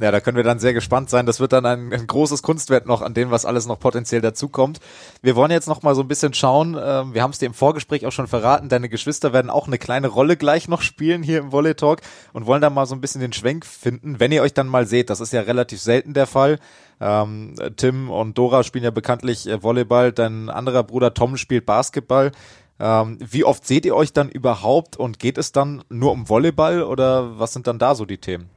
Ja, 0.00 0.12
da 0.12 0.20
können 0.20 0.36
wir 0.36 0.44
dann 0.44 0.60
sehr 0.60 0.74
gespannt 0.74 1.10
sein. 1.10 1.26
Das 1.26 1.40
wird 1.40 1.52
dann 1.52 1.66
ein, 1.66 1.92
ein 1.92 2.06
großes 2.06 2.42
Kunstwert 2.42 2.86
noch 2.86 3.02
an 3.02 3.14
dem, 3.14 3.30
was 3.30 3.44
alles 3.44 3.66
noch 3.66 3.80
potenziell 3.80 4.20
dazukommt. 4.20 4.78
Wir 5.22 5.34
wollen 5.34 5.50
jetzt 5.50 5.66
noch 5.66 5.82
mal 5.82 5.94
so 5.96 6.02
ein 6.02 6.08
bisschen 6.08 6.34
schauen. 6.34 6.76
Ähm, 6.80 7.14
wir 7.14 7.22
haben 7.22 7.32
es 7.32 7.38
dir 7.38 7.46
im 7.46 7.54
Vorgespräch 7.54 8.06
auch 8.06 8.12
schon 8.12 8.28
verraten. 8.28 8.68
Deine 8.68 8.88
Geschwister 8.88 9.32
werden 9.32 9.50
auch 9.50 9.66
eine 9.66 9.78
kleine 9.78 10.06
Rolle 10.06 10.36
gleich 10.36 10.68
noch 10.68 10.82
spielen 10.82 11.24
hier 11.24 11.38
im 11.38 11.50
Volley 11.50 11.74
Talk 11.74 12.00
und 12.32 12.46
wollen 12.46 12.62
da 12.62 12.70
mal 12.70 12.86
so 12.86 12.94
ein 12.94 13.00
bisschen 13.00 13.20
den 13.20 13.32
Schwenk 13.32 13.66
finden. 13.66 14.20
Wenn 14.20 14.30
ihr 14.30 14.42
euch 14.42 14.54
dann 14.54 14.68
mal 14.68 14.86
seht, 14.86 15.10
das 15.10 15.20
ist 15.20 15.32
ja 15.32 15.40
relativ 15.40 15.80
selten 15.80 16.14
der 16.14 16.26
Fall. 16.26 16.60
Ähm, 17.00 17.54
Tim 17.76 18.10
und 18.10 18.38
Dora 18.38 18.62
spielen 18.62 18.84
ja 18.84 18.90
bekanntlich 18.90 19.48
äh, 19.48 19.62
Volleyball. 19.62 20.12
Dein 20.12 20.48
anderer 20.48 20.84
Bruder 20.84 21.12
Tom 21.12 21.36
spielt 21.36 21.66
Basketball. 21.66 22.30
Ähm, 22.78 23.18
wie 23.20 23.42
oft 23.42 23.66
seht 23.66 23.84
ihr 23.84 23.96
euch 23.96 24.12
dann 24.12 24.28
überhaupt 24.28 24.96
und 24.96 25.18
geht 25.18 25.38
es 25.38 25.50
dann 25.50 25.82
nur 25.88 26.12
um 26.12 26.28
Volleyball 26.28 26.84
oder 26.84 27.40
was 27.40 27.52
sind 27.52 27.66
dann 27.66 27.80
da 27.80 27.96
so 27.96 28.04
die 28.04 28.18
Themen? 28.18 28.48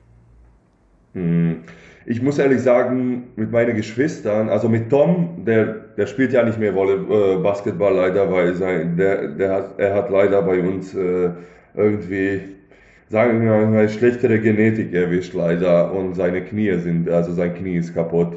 Hm. 1.14 1.58
Ich 2.06 2.22
muss 2.22 2.40
ehrlich 2.40 2.62
sagen, 2.62 3.28
mit 3.36 3.52
meinen 3.52 3.76
Geschwistern, 3.76 4.50
also 4.50 4.68
mit 4.68 4.90
Tom, 4.90 5.44
der, 5.46 5.66
der 5.98 6.08
spielt 6.08 6.34
ja 6.34 6.44
nicht 6.44 6.60
mehr 6.60 6.74
Volley, 6.74 6.96
äh, 6.96 7.38
Basketball 7.38 7.94
leider, 7.94 8.32
weil 8.32 8.56
sein, 8.56 8.98
der, 8.98 9.28
der 9.28 9.54
hat, 9.54 9.80
er 9.80 9.94
hat 9.94 10.10
leider 10.10 10.42
bei 10.42 10.60
uns 10.62 10.96
äh, 10.96 11.30
irgendwie, 11.76 12.42
sagen 13.10 13.44
wir 13.44 13.68
mal, 13.68 13.88
schlechtere 13.88 14.40
Genetik 14.40 14.94
erwischt 14.94 15.34
leider 15.36 15.94
und 15.94 16.16
seine 16.16 16.42
Knie 16.42 16.74
sind, 16.80 17.08
also 17.08 17.34
sein 17.34 17.54
Knie 17.54 17.78
ist 17.78 17.94
kaputt. 17.94 18.34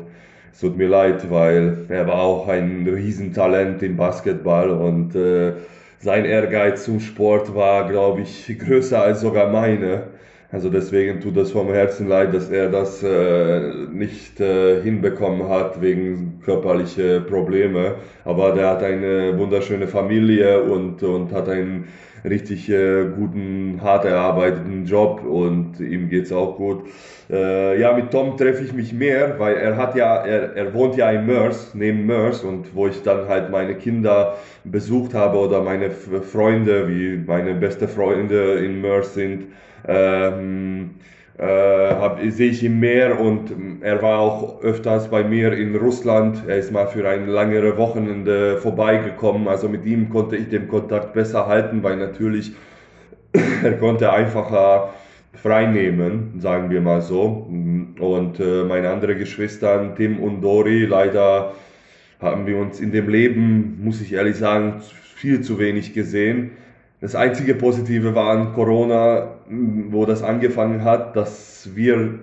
Es 0.52 0.60
tut 0.60 0.76
mir 0.76 0.88
leid, 0.88 1.30
weil 1.30 1.78
er 1.88 2.06
war 2.06 2.20
auch 2.20 2.48
ein 2.48 2.86
Riesentalent 2.86 3.82
im 3.82 3.96
Basketball 3.96 4.70
und 4.70 5.16
äh, 5.16 5.54
sein 5.98 6.26
Ehrgeiz 6.26 6.84
zum 6.84 7.00
Sport 7.00 7.54
war, 7.54 7.88
glaube 7.88 8.20
ich, 8.20 8.58
größer 8.64 9.02
als 9.02 9.22
sogar 9.22 9.50
meine. 9.50 10.04
Also 10.54 10.70
deswegen 10.70 11.20
tut 11.20 11.36
das 11.36 11.50
vom 11.50 11.72
Herzen 11.72 12.06
leid, 12.06 12.32
dass 12.32 12.48
er 12.48 12.68
das 12.68 13.02
äh, 13.02 13.72
nicht 13.92 14.38
äh, 14.38 14.80
hinbekommen 14.82 15.48
hat 15.48 15.82
wegen 15.82 16.38
körperlicher 16.44 17.22
Probleme. 17.22 17.96
Aber 18.24 18.52
der 18.52 18.68
hat 18.68 18.84
eine 18.84 19.36
wunderschöne 19.36 19.88
Familie 19.88 20.62
und, 20.62 21.02
und 21.02 21.32
hat 21.32 21.48
einen 21.48 21.88
richtig 22.24 22.70
äh, 22.70 23.04
guten, 23.04 23.80
hart 23.82 24.04
erarbeiteten 24.04 24.86
Job 24.86 25.22
und 25.24 25.78
ihm 25.80 26.08
geht's 26.08 26.32
auch 26.32 26.56
gut. 26.56 26.84
Äh, 27.30 27.80
ja, 27.80 27.92
mit 27.92 28.10
Tom 28.10 28.36
treffe 28.36 28.64
ich 28.64 28.72
mich 28.72 28.92
mehr, 28.92 29.38
weil 29.38 29.56
er 29.56 29.76
hat 29.76 29.94
ja, 29.94 30.16
er, 30.16 30.56
er 30.56 30.74
wohnt 30.74 30.96
ja 30.96 31.10
in 31.10 31.26
Mörs, 31.26 31.74
neben 31.74 32.06
Mörs 32.06 32.42
und 32.42 32.74
wo 32.74 32.86
ich 32.86 33.02
dann 33.02 33.28
halt 33.28 33.50
meine 33.50 33.74
Kinder 33.74 34.36
besucht 34.64 35.14
habe 35.14 35.38
oder 35.38 35.62
meine 35.62 35.90
Freunde, 35.90 36.88
wie 36.88 37.22
meine 37.26 37.54
beste 37.54 37.88
Freunde 37.88 38.54
in 38.54 38.80
Mörs 38.80 39.14
sind, 39.14 39.44
ähm, 39.86 40.90
äh, 41.38 42.30
sehe 42.30 42.50
ich 42.50 42.62
ihn 42.62 42.78
mehr 42.78 43.18
und 43.18 43.52
er 43.80 44.00
war 44.02 44.20
auch 44.20 44.62
öfters 44.62 45.10
bei 45.10 45.24
mir 45.24 45.52
in 45.52 45.74
Russland. 45.74 46.44
Er 46.46 46.58
ist 46.58 46.72
mal 46.72 46.86
für 46.86 47.08
ein 47.08 47.26
längere 47.28 47.76
Wochenende 47.76 48.58
vorbeigekommen. 48.58 49.48
Also 49.48 49.68
mit 49.68 49.84
ihm 49.84 50.10
konnte 50.10 50.36
ich 50.36 50.48
den 50.48 50.68
Kontakt 50.68 51.12
besser 51.12 51.46
halten, 51.46 51.82
weil 51.82 51.96
natürlich 51.96 52.52
er 53.62 53.72
konnte 53.78 54.12
einfacher 54.12 54.94
freinehmen, 55.32 56.38
sagen 56.38 56.70
wir 56.70 56.80
mal 56.80 57.02
so. 57.02 57.48
Und 57.98 58.38
äh, 58.38 58.64
meine 58.64 58.90
anderen 58.90 59.18
Geschwister, 59.18 59.94
Tim 59.96 60.20
und 60.20 60.40
Dori, 60.40 60.84
leider 60.84 61.54
haben 62.20 62.46
wir 62.46 62.58
uns 62.58 62.78
in 62.78 62.92
dem 62.92 63.08
Leben, 63.08 63.80
muss 63.82 64.00
ich 64.00 64.12
ehrlich 64.12 64.36
sagen, 64.36 64.82
viel 65.16 65.40
zu 65.40 65.58
wenig 65.58 65.94
gesehen. 65.94 66.52
Das 67.04 67.14
einzige 67.14 67.54
Positive 67.54 68.14
war 68.14 68.30
an 68.30 68.54
Corona, 68.54 69.34
wo 69.90 70.06
das 70.06 70.22
angefangen 70.22 70.84
hat, 70.84 71.14
dass 71.14 71.68
wir 71.74 72.18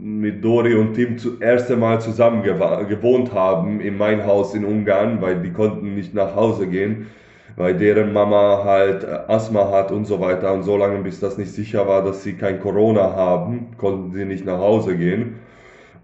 mit 0.00 0.44
Dori 0.44 0.74
und 0.74 0.94
Tim 0.94 1.16
zum 1.16 1.40
ersten 1.40 1.78
Mal 1.78 2.00
zusammen 2.00 2.42
gewohnt 2.42 3.32
haben 3.32 3.80
in 3.80 3.96
mein 3.96 4.26
Haus 4.26 4.52
in 4.56 4.64
Ungarn, 4.64 5.22
weil 5.22 5.40
die 5.42 5.52
konnten 5.52 5.94
nicht 5.94 6.12
nach 6.12 6.34
Hause 6.34 6.66
gehen, 6.66 7.06
weil 7.54 7.74
deren 7.74 8.12
Mama 8.12 8.64
halt 8.64 9.04
äh, 9.04 9.32
Asthma 9.32 9.70
hat 9.70 9.92
und 9.92 10.06
so 10.06 10.18
weiter. 10.18 10.52
Und 10.52 10.64
so 10.64 10.76
lange, 10.76 10.98
bis 11.04 11.20
das 11.20 11.38
nicht 11.38 11.52
sicher 11.52 11.86
war, 11.86 12.02
dass 12.02 12.24
sie 12.24 12.32
kein 12.32 12.58
Corona 12.58 13.14
haben, 13.14 13.76
konnten 13.76 14.10
sie 14.10 14.24
nicht 14.24 14.44
nach 14.44 14.58
Hause 14.58 14.96
gehen. 14.96 15.36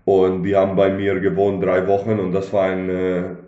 Und 0.05 0.45
die 0.45 0.55
haben 0.55 0.77
bei 0.77 0.93
mir 0.93 1.19
gewohnt 1.19 1.61
drei 1.61 1.89
Wochen 1.89 2.21
und 2.21 2.31
das 2.31 2.53
war 2.53 2.67
eine 2.67 3.39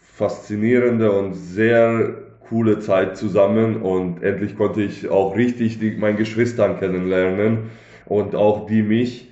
faszinierende 0.00 1.12
und 1.12 1.34
sehr 1.34 2.27
coole 2.48 2.80
Zeit 2.80 3.16
zusammen 3.16 3.82
und 3.82 4.22
endlich 4.22 4.56
konnte 4.56 4.82
ich 4.82 5.08
auch 5.08 5.36
richtig 5.36 5.78
die, 5.78 5.92
meine 5.92 6.16
Geschwistern 6.16 6.78
kennenlernen 6.78 7.70
und 8.06 8.34
auch 8.34 8.66
die 8.66 8.82
mich. 8.82 9.28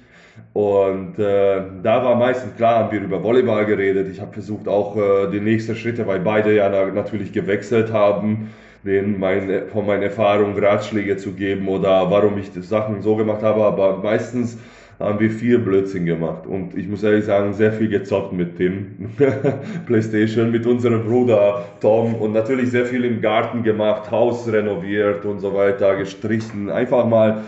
Und 0.53 1.19
äh, 1.19 1.63
da 1.83 2.05
war 2.05 2.15
meistens 2.17 2.57
klar, 2.57 2.85
haben 2.85 2.93
wir 2.93 3.01
über 3.01 3.23
Volleyball 3.23 3.67
geredet. 3.67 4.09
Ich 4.11 4.21
habe 4.21 4.33
versucht 4.33 4.69
auch 4.69 4.97
äh, 4.97 5.31
die 5.31 5.41
nächsten 5.41 5.77
Schritte, 5.77 6.07
weil 6.07 6.21
beide 6.21 6.55
ja 6.55 6.69
natürlich 6.91 7.33
gewechselt 7.33 7.93
haben, 7.93 8.51
denen 8.85 9.19
mein, 9.19 9.69
von 9.73 9.87
meinen 9.87 10.03
Erfahrungen 10.03 10.59
Ratschläge 10.63 11.17
zu 11.17 11.33
geben 11.33 11.69
oder 11.69 12.11
warum 12.11 12.39
ich 12.39 12.53
die 12.53 12.63
Sachen 12.63 13.03
so 13.03 13.17
gemacht 13.17 13.43
habe. 13.43 13.65
Aber 13.65 13.99
meistens 13.99 14.59
haben 14.99 15.21
wir 15.21 15.31
viel 15.31 15.59
Blödsinn 15.59 16.07
gemacht. 16.07 16.47
Und 16.47 16.77
ich 16.77 16.89
muss 16.89 17.03
ehrlich 17.03 17.25
sagen, 17.25 17.53
sehr 17.53 17.73
viel 17.73 17.89
gezockt 17.89 18.33
mit 18.33 18.57
Tim. 18.57 19.11
Playstation, 19.87 20.51
mit 20.51 20.67
unserem 20.67 21.05
Bruder 21.05 21.65
Tom 21.81 22.15
und 22.15 22.33
natürlich 22.33 22.71
sehr 22.71 22.87
viel 22.87 23.05
im 23.05 23.21
Garten 23.21 23.63
gemacht, 23.63 24.11
Haus 24.11 24.51
renoviert 24.51 25.25
und 25.25 25.41
so 25.41 25.55
weiter, 25.55 25.97
gestrichen. 25.97 26.71
Einfach 26.71 27.07
mal 27.07 27.43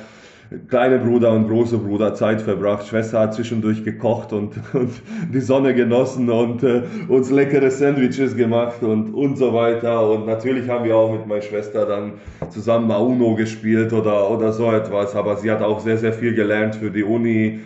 kleine 0.68 0.98
Bruder 0.98 1.32
und 1.32 1.48
große 1.48 1.78
Bruder 1.78 2.14
Zeit 2.14 2.40
verbracht. 2.40 2.86
Schwester 2.86 3.20
hat 3.20 3.34
zwischendurch 3.34 3.84
gekocht 3.84 4.32
und, 4.32 4.52
und 4.72 4.90
die 5.32 5.40
Sonne 5.40 5.74
genossen 5.74 6.30
und 6.30 6.62
äh, 6.62 6.82
uns 7.08 7.30
leckere 7.30 7.70
Sandwiches 7.70 8.36
gemacht 8.36 8.82
und, 8.82 9.12
und 9.12 9.36
so 9.36 9.52
weiter. 9.52 10.08
Und 10.08 10.26
natürlich 10.26 10.68
haben 10.68 10.84
wir 10.84 10.96
auch 10.96 11.12
mit 11.12 11.26
meiner 11.26 11.42
Schwester 11.42 11.86
dann 11.86 12.14
zusammen 12.50 12.88
mal 12.88 12.96
Uno 12.96 13.34
gespielt 13.34 13.92
oder, 13.92 14.30
oder 14.30 14.52
so 14.52 14.72
etwas. 14.72 15.14
Aber 15.14 15.36
sie 15.36 15.50
hat 15.50 15.62
auch 15.62 15.80
sehr, 15.80 15.98
sehr 15.98 16.12
viel 16.12 16.34
gelernt 16.34 16.76
für 16.76 16.90
die 16.90 17.04
Uni. 17.04 17.60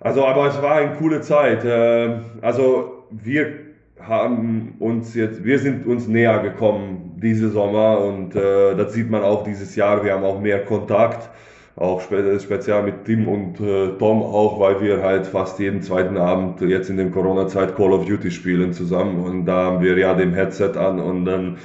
Also, 0.00 0.24
aber 0.24 0.46
es 0.46 0.60
war 0.62 0.76
eine 0.76 0.94
coole 0.96 1.20
Zeit. 1.20 1.64
Äh, 1.64 2.16
also, 2.40 3.04
wir 3.10 3.66
haben 4.00 4.74
uns 4.78 5.14
jetzt, 5.14 5.44
wir 5.44 5.58
sind 5.58 5.86
uns 5.86 6.06
näher 6.06 6.38
gekommen 6.40 7.16
diese 7.16 7.48
Sommer 7.50 8.00
und 8.00 8.36
äh, 8.36 8.74
das 8.76 8.92
sieht 8.92 9.10
man 9.10 9.22
auch 9.22 9.42
dieses 9.44 9.74
Jahr. 9.74 10.04
Wir 10.04 10.12
haben 10.12 10.24
auch 10.24 10.40
mehr 10.40 10.64
Kontakt 10.64 11.30
auch 11.76 12.00
spe 12.00 12.40
speziell 12.40 12.82
mit 12.82 13.04
Tim 13.04 13.28
und 13.28 13.60
äh, 13.60 13.88
Tom 13.98 14.22
auch, 14.22 14.58
weil 14.58 14.80
wir 14.80 15.02
halt 15.02 15.26
fast 15.26 15.58
jeden 15.58 15.82
zweiten 15.82 16.16
Abend 16.16 16.62
jetzt 16.62 16.88
in 16.88 16.96
der 16.96 17.10
Corona-Zeit 17.10 17.76
Call 17.76 17.92
of 17.92 18.06
Duty 18.06 18.30
spielen 18.30 18.72
zusammen 18.72 19.22
und 19.22 19.44
da 19.44 19.66
haben 19.66 19.82
wir 19.82 19.96
ja 19.98 20.14
dem 20.14 20.32
Headset 20.32 20.72
an 20.76 20.98
und 20.98 21.26
dann 21.26 21.58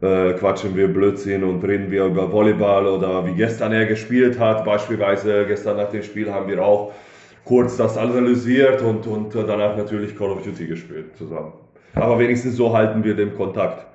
äh, 0.00 0.32
quatschen 0.34 0.76
wir 0.76 0.88
Blödsinn 0.88 1.44
und 1.44 1.62
reden 1.64 1.90
wir 1.92 2.06
über 2.06 2.32
Volleyball 2.32 2.86
oder 2.86 3.26
wie 3.26 3.34
gestern 3.34 3.72
er 3.72 3.86
gespielt 3.86 4.40
hat. 4.40 4.64
Beispielsweise 4.64 5.46
gestern 5.46 5.76
nach 5.76 5.90
dem 5.90 6.02
Spiel 6.02 6.32
haben 6.32 6.48
wir 6.48 6.64
auch 6.64 6.92
kurz 7.44 7.76
das 7.76 7.96
analysiert 7.96 8.82
und, 8.82 9.06
und 9.06 9.34
danach 9.34 9.76
natürlich 9.76 10.16
Call 10.16 10.30
of 10.30 10.42
Duty 10.42 10.66
gespielt 10.66 11.16
zusammen. 11.16 11.52
Aber 11.94 12.18
wenigstens 12.18 12.56
so 12.56 12.76
halten 12.76 13.04
wir 13.04 13.14
den 13.14 13.36
Kontakt. 13.36 13.86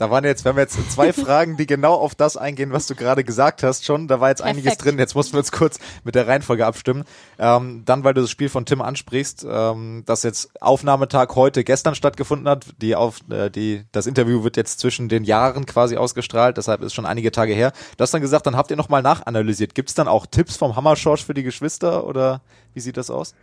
Da 0.00 0.10
waren 0.10 0.24
jetzt, 0.24 0.46
wir 0.46 0.48
haben 0.48 0.58
jetzt 0.58 0.78
zwei 0.90 1.12
Fragen, 1.12 1.58
die 1.58 1.66
genau 1.66 1.92
auf 1.92 2.14
das 2.14 2.38
eingehen, 2.38 2.72
was 2.72 2.86
du 2.86 2.94
gerade 2.94 3.22
gesagt 3.22 3.62
hast 3.62 3.84
schon. 3.84 4.08
Da 4.08 4.18
war 4.18 4.30
jetzt 4.30 4.38
Perfekt. 4.38 4.58
einiges 4.58 4.78
drin. 4.78 4.98
Jetzt 4.98 5.14
mussten 5.14 5.34
wir 5.34 5.40
uns 5.40 5.52
kurz 5.52 5.78
mit 6.04 6.14
der 6.14 6.26
Reihenfolge 6.26 6.64
abstimmen. 6.64 7.04
Ähm, 7.38 7.82
dann, 7.84 8.02
weil 8.02 8.14
du 8.14 8.22
das 8.22 8.30
Spiel 8.30 8.48
von 8.48 8.64
Tim 8.64 8.80
ansprichst, 8.80 9.46
ähm, 9.46 10.02
das 10.06 10.22
jetzt 10.22 10.52
Aufnahmetag 10.62 11.34
heute 11.34 11.64
gestern 11.64 11.94
stattgefunden 11.94 12.48
hat. 12.48 12.64
Die 12.80 12.96
auf, 12.96 13.18
äh, 13.28 13.50
die, 13.50 13.84
das 13.92 14.06
Interview 14.06 14.42
wird 14.42 14.56
jetzt 14.56 14.80
zwischen 14.80 15.10
den 15.10 15.24
Jahren 15.24 15.66
quasi 15.66 15.98
ausgestrahlt. 15.98 16.56
Deshalb 16.56 16.80
ist 16.80 16.94
schon 16.94 17.04
einige 17.04 17.30
Tage 17.30 17.52
her. 17.52 17.74
Du 17.98 18.02
hast 18.02 18.14
dann 18.14 18.22
gesagt, 18.22 18.46
dann 18.46 18.56
habt 18.56 18.70
ihr 18.70 18.78
nochmal 18.78 19.02
nachanalysiert. 19.02 19.74
Gibt 19.74 19.90
es 19.90 19.94
dann 19.94 20.08
auch 20.08 20.24
Tipps 20.24 20.56
vom 20.56 20.76
Hammerschorsch 20.76 21.26
für 21.26 21.34
die 21.34 21.42
Geschwister 21.42 22.06
oder 22.06 22.40
wie 22.72 22.80
sieht 22.80 22.96
das 22.96 23.10
aus? 23.10 23.34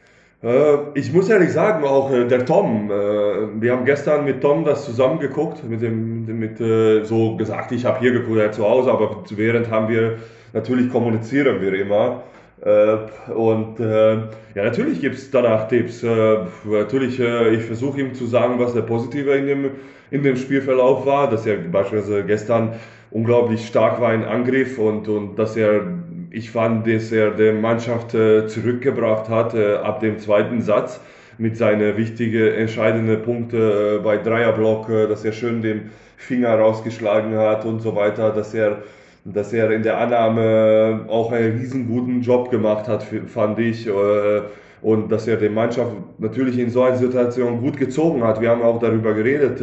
Äh, 0.44 0.78
ich 0.94 1.12
muss 1.14 1.30
ehrlich 1.30 1.52
sagen, 1.52 1.84
auch 1.84 2.12
äh, 2.12 2.26
der 2.26 2.46
Tom, 2.46 2.92
äh, 2.92 3.62
wir 3.62 3.72
haben 3.72 3.86
gestern 3.86 4.24
mit 4.26 4.42
Tom 4.42 4.66
das 4.66 4.86
zusammen 4.86 5.20
geguckt, 5.20 5.68
mit 5.68 5.82
dem, 5.82 6.26
mit, 6.40 6.58
so 7.08 7.36
gesagt, 7.38 7.72
ich 7.72 7.86
habe 7.86 8.00
hier 8.00 8.12
geguckt, 8.12 8.38
er 8.38 8.52
zu 8.52 8.64
Hause, 8.64 8.92
aber 8.92 9.24
während 9.32 9.72
haben 9.72 9.90
wir, 9.90 10.18
natürlich 10.54 10.92
kommunizieren 10.92 11.62
wir 11.62 11.74
immer. 11.74 12.24
Und 13.36 13.78
ja, 13.78 14.30
natürlich 14.56 15.00
gibt 15.00 15.16
es 15.16 15.30
danach 15.30 15.68
Tipps. 15.68 16.04
Natürlich, 16.04 17.20
ich 17.20 17.64
versuche 17.64 18.02
ihm 18.02 18.16
zu 18.16 18.26
sagen, 18.26 18.56
was 18.58 18.74
der 18.74 18.82
Positive 18.82 19.36
in 19.36 19.46
dem, 19.46 19.72
in 20.10 20.24
dem 20.24 20.36
Spielverlauf 20.38 21.06
war, 21.06 21.30
dass 21.30 21.46
er 21.46 21.58
beispielsweise 21.58 22.24
gestern 22.24 22.74
unglaublich 23.12 23.68
stark 23.68 24.02
war 24.02 24.14
in 24.14 24.24
Angriff 24.24 24.80
und, 24.80 25.08
und 25.08 25.38
dass 25.38 25.56
er 25.56 25.82
ich 26.38 26.52
fand, 26.52 26.86
dass 26.86 27.12
er 27.12 27.32
die 27.32 27.52
Mannschaft 27.52 28.14
äh, 28.14 28.48
zurückgebracht 28.48 29.28
hat 29.28 29.56
äh, 29.56 29.76
ab 29.76 30.02
dem 30.02 30.20
zweiten 30.20 30.62
Satz 30.62 31.00
mit 31.40 31.58
seinen 31.58 31.98
wichtigen, 31.98 32.54
entscheidenden 32.54 33.24
Punkten 33.24 33.58
äh, 33.58 34.00
bei 34.04 34.18
Dreierblock, 34.18 34.88
dass 34.88 35.26
er 35.26 35.32
schön 35.32 35.62
den 35.64 35.90
Finger 36.16 36.56
rausgeschlagen 36.60 37.36
hat 37.38 37.66
und 37.66 37.82
so 37.82 37.96
weiter, 37.96 38.32
dass 38.32 38.54
er, 38.54 38.84
dass 39.26 39.52
er 39.52 39.72
in 39.72 39.82
der 39.82 39.98
Annahme 39.98 41.06
auch 41.08 41.32
einen 41.32 41.58
riesen 41.60 41.88
guten 41.88 42.22
Job 42.22 42.52
gemacht 42.52 42.88
hat, 42.88 43.04
fand 43.28 43.60
ich. 43.60 43.88
Und 44.88 45.12
dass 45.12 45.28
er 45.28 45.36
die 45.36 45.50
Mannschaft 45.50 45.92
natürlich 46.18 46.58
in 46.58 46.70
so 46.70 46.82
einer 46.82 46.96
Situation 46.96 47.60
gut 47.60 47.76
gezogen 47.76 48.24
hat. 48.24 48.40
Wir 48.40 48.52
haben 48.52 48.62
auch 48.62 48.80
darüber 48.80 49.14
geredet, 49.14 49.62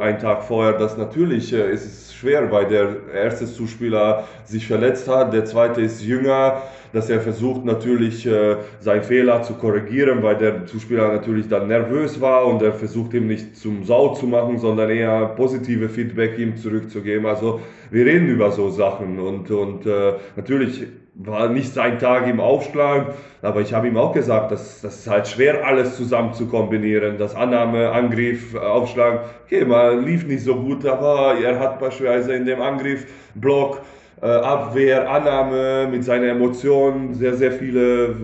einen 0.00 0.20
Tag 0.20 0.44
vorher, 0.44 0.74
dass 0.74 0.96
natürlich 0.96 1.52
ist 1.52 1.84
es 1.84 2.14
schwer, 2.14 2.48
weil 2.52 2.66
der 2.66 2.88
erste 3.12 3.46
Zuspieler 3.46 4.22
sich 4.44 4.68
verletzt 4.68 5.08
hat, 5.08 5.32
der 5.32 5.46
zweite 5.46 5.80
ist 5.80 6.04
jünger, 6.04 6.62
dass 6.92 7.10
er 7.10 7.20
versucht 7.20 7.64
natürlich 7.64 8.24
äh, 8.24 8.58
seinen 8.78 9.02
Fehler 9.02 9.42
zu 9.42 9.54
korrigieren, 9.54 10.22
weil 10.22 10.36
der 10.36 10.64
Zuspieler 10.66 11.08
natürlich 11.08 11.48
dann 11.48 11.66
nervös 11.66 12.20
war 12.20 12.46
und 12.46 12.62
er 12.62 12.72
versucht 12.72 13.14
ihm 13.14 13.26
nicht 13.26 13.56
zum 13.56 13.82
Sau 13.82 14.14
zu 14.14 14.28
machen, 14.28 14.58
sondern 14.58 14.90
eher 14.90 15.26
positive 15.34 15.88
Feedback 15.88 16.38
ihm 16.38 16.56
zurückzugeben. 16.56 17.26
Also 17.26 17.60
wir 17.90 18.06
reden 18.06 18.28
über 18.28 18.52
so 18.52 18.70
Sachen 18.70 19.18
und, 19.18 19.50
und 19.50 19.86
äh, 19.86 20.12
natürlich 20.36 20.86
war 21.14 21.48
nicht 21.48 21.74
sein 21.74 21.98
Tag 21.98 22.26
im 22.26 22.40
Aufschlag, 22.40 23.14
aber 23.42 23.60
ich 23.60 23.74
habe 23.74 23.88
ihm 23.88 23.96
auch 23.96 24.12
gesagt, 24.12 24.50
dass 24.50 24.80
das 24.80 25.00
ist 25.00 25.10
halt 25.10 25.28
schwer 25.28 25.66
alles 25.66 25.96
zusammen 25.96 26.32
zu 26.32 26.46
kombinieren. 26.46 27.18
Das 27.18 27.34
Annahme, 27.34 27.90
Angriff, 27.90 28.54
Aufschlag, 28.54 29.24
okay, 29.44 29.64
mal 29.64 30.00
lief 30.00 30.26
nicht 30.26 30.42
so 30.42 30.56
gut, 30.56 30.86
aber 30.86 31.34
er 31.42 31.58
hat 31.58 31.78
beispielsweise 31.78 32.34
in 32.34 32.46
dem 32.46 32.62
Angriff, 32.62 33.06
Block, 33.34 33.82
äh, 34.22 34.26
Abwehr, 34.26 35.10
Annahme 35.10 35.86
mit 35.90 36.02
seinen 36.04 36.28
Emotionen 36.28 37.14
sehr, 37.14 37.34
sehr 37.34 37.52
viele, 37.52 38.14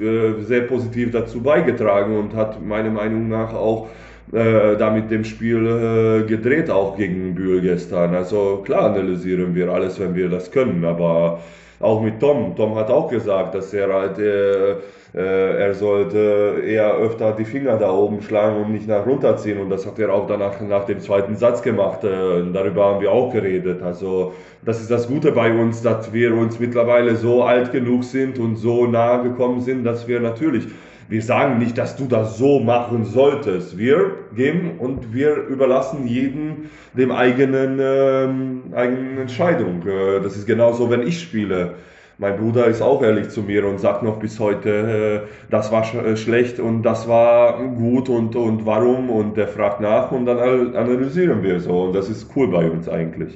äh, 0.00 0.40
sehr 0.42 0.62
positiv 0.62 1.10
dazu 1.10 1.42
beigetragen 1.42 2.16
und 2.16 2.34
hat 2.36 2.62
meiner 2.62 2.90
Meinung 2.90 3.28
nach 3.28 3.52
auch 3.54 3.88
äh, 4.32 4.76
damit 4.76 5.10
dem 5.10 5.24
Spiel 5.24 5.66
äh, 5.66 6.28
gedreht, 6.28 6.70
auch 6.70 6.96
gegen 6.96 7.34
Bühl 7.34 7.60
gestern. 7.60 8.14
Also 8.14 8.62
klar 8.64 8.92
analysieren 8.94 9.56
wir 9.56 9.70
alles, 9.70 9.98
wenn 9.98 10.14
wir 10.14 10.28
das 10.28 10.52
können, 10.52 10.84
aber 10.84 11.40
auch 11.80 12.00
mit 12.02 12.20
Tom. 12.20 12.54
Tom 12.56 12.74
hat 12.76 12.90
auch 12.90 13.08
gesagt, 13.08 13.54
dass 13.54 13.72
er 13.72 13.92
halt, 13.92 14.18
äh, 14.18 14.72
äh, 15.14 15.62
er 15.62 15.74
sollte 15.74 16.62
eher 16.64 16.94
öfter 16.94 17.32
die 17.32 17.44
Finger 17.44 17.76
da 17.78 17.90
oben 17.90 18.22
schlagen 18.22 18.62
und 18.62 18.72
nicht 18.72 18.86
nach 18.86 19.06
runterziehen. 19.06 19.58
Und 19.58 19.70
das 19.70 19.86
hat 19.86 19.98
er 19.98 20.12
auch 20.12 20.26
danach 20.26 20.60
nach 20.60 20.84
dem 20.84 21.00
zweiten 21.00 21.36
Satz 21.36 21.62
gemacht. 21.62 22.04
Äh, 22.04 22.42
darüber 22.52 22.84
haben 22.84 23.00
wir 23.00 23.10
auch 23.10 23.32
geredet. 23.32 23.82
Also 23.82 24.34
das 24.62 24.80
ist 24.80 24.90
das 24.90 25.08
Gute 25.08 25.32
bei 25.32 25.52
uns, 25.52 25.82
dass 25.82 26.12
wir 26.12 26.34
uns 26.34 26.60
mittlerweile 26.60 27.16
so 27.16 27.42
alt 27.42 27.72
genug 27.72 28.04
sind 28.04 28.38
und 28.38 28.56
so 28.56 28.86
nahe 28.86 29.22
gekommen 29.22 29.60
sind, 29.60 29.84
dass 29.84 30.06
wir 30.06 30.20
natürlich 30.20 30.66
wir 31.10 31.22
sagen 31.22 31.58
nicht, 31.58 31.76
dass 31.76 31.96
du 31.96 32.06
das 32.06 32.38
so 32.38 32.60
machen 32.60 33.04
solltest. 33.04 33.76
Wir 33.76 34.12
geben 34.34 34.78
und 34.78 35.12
wir 35.12 35.34
überlassen 35.48 36.06
jeden 36.06 36.70
dem 36.96 37.10
eigenen, 37.10 37.80
ähm, 37.82 38.62
eigenen 38.72 39.18
Entscheidung. 39.18 39.82
Äh, 39.86 40.20
das 40.22 40.36
ist 40.36 40.46
genauso, 40.46 40.88
wenn 40.88 41.02
ich 41.02 41.20
spiele. 41.20 41.74
Mein 42.18 42.36
Bruder 42.36 42.66
ist 42.66 42.80
auch 42.80 43.02
ehrlich 43.02 43.30
zu 43.30 43.42
mir 43.42 43.66
und 43.66 43.80
sagt 43.80 44.04
noch 44.04 44.20
bis 44.20 44.38
heute, 44.38 45.26
äh, 45.26 45.50
das 45.50 45.72
war 45.72 45.82
sch 45.82 45.94
äh, 45.94 46.16
schlecht 46.16 46.60
und 46.60 46.82
das 46.84 47.08
war 47.08 47.58
gut 47.58 48.08
und, 48.08 48.36
und 48.36 48.64
warum 48.64 49.10
und 49.10 49.36
der 49.36 49.48
fragt 49.48 49.80
nach 49.80 50.12
und 50.12 50.26
dann 50.26 50.38
analysieren 50.76 51.42
wir 51.42 51.58
so 51.58 51.84
und 51.84 51.92
das 51.94 52.08
ist 52.08 52.30
cool 52.36 52.48
bei 52.48 52.70
uns 52.70 52.88
eigentlich. 52.88 53.34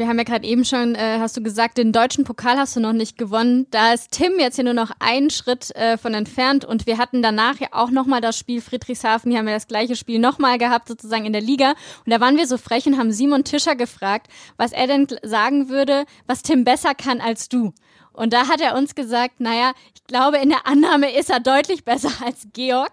Wir 0.00 0.08
haben 0.08 0.16
ja 0.16 0.24
gerade 0.24 0.46
eben 0.46 0.64
schon, 0.64 0.94
äh, 0.94 1.18
hast 1.20 1.36
du 1.36 1.42
gesagt, 1.42 1.76
den 1.76 1.92
deutschen 1.92 2.24
Pokal 2.24 2.56
hast 2.56 2.74
du 2.74 2.80
noch 2.80 2.94
nicht 2.94 3.18
gewonnen. 3.18 3.66
Da 3.70 3.92
ist 3.92 4.12
Tim 4.12 4.32
jetzt 4.38 4.54
hier 4.54 4.64
nur 4.64 4.72
noch 4.72 4.92
einen 4.98 5.28
Schritt 5.28 5.76
äh, 5.76 5.98
von 5.98 6.14
entfernt 6.14 6.64
und 6.64 6.86
wir 6.86 6.96
hatten 6.96 7.20
danach 7.20 7.60
ja 7.60 7.68
auch 7.72 7.90
nochmal 7.90 8.22
das 8.22 8.38
Spiel 8.38 8.62
Friedrichshafen. 8.62 9.30
Hier 9.30 9.40
haben 9.40 9.46
wir 9.46 9.52
das 9.52 9.68
gleiche 9.68 9.96
Spiel 9.96 10.18
nochmal 10.18 10.56
gehabt, 10.56 10.88
sozusagen 10.88 11.26
in 11.26 11.34
der 11.34 11.42
Liga. 11.42 11.74
Und 12.06 12.12
da 12.14 12.18
waren 12.18 12.38
wir 12.38 12.46
so 12.46 12.56
frech 12.56 12.86
und 12.86 12.96
haben 12.96 13.12
Simon 13.12 13.44
Tischer 13.44 13.76
gefragt, 13.76 14.28
was 14.56 14.72
er 14.72 14.86
denn 14.86 15.06
sagen 15.22 15.68
würde, 15.68 16.06
was 16.26 16.40
Tim 16.40 16.64
besser 16.64 16.94
kann 16.94 17.20
als 17.20 17.50
du. 17.50 17.74
Und 18.12 18.32
da 18.32 18.48
hat 18.48 18.60
er 18.60 18.76
uns 18.76 18.94
gesagt, 18.94 19.40
naja, 19.40 19.72
ich 19.94 20.04
glaube, 20.04 20.38
in 20.38 20.48
der 20.48 20.66
Annahme 20.66 21.16
ist 21.16 21.30
er 21.30 21.40
deutlich 21.40 21.84
besser 21.84 22.10
als 22.24 22.48
Georg. 22.52 22.92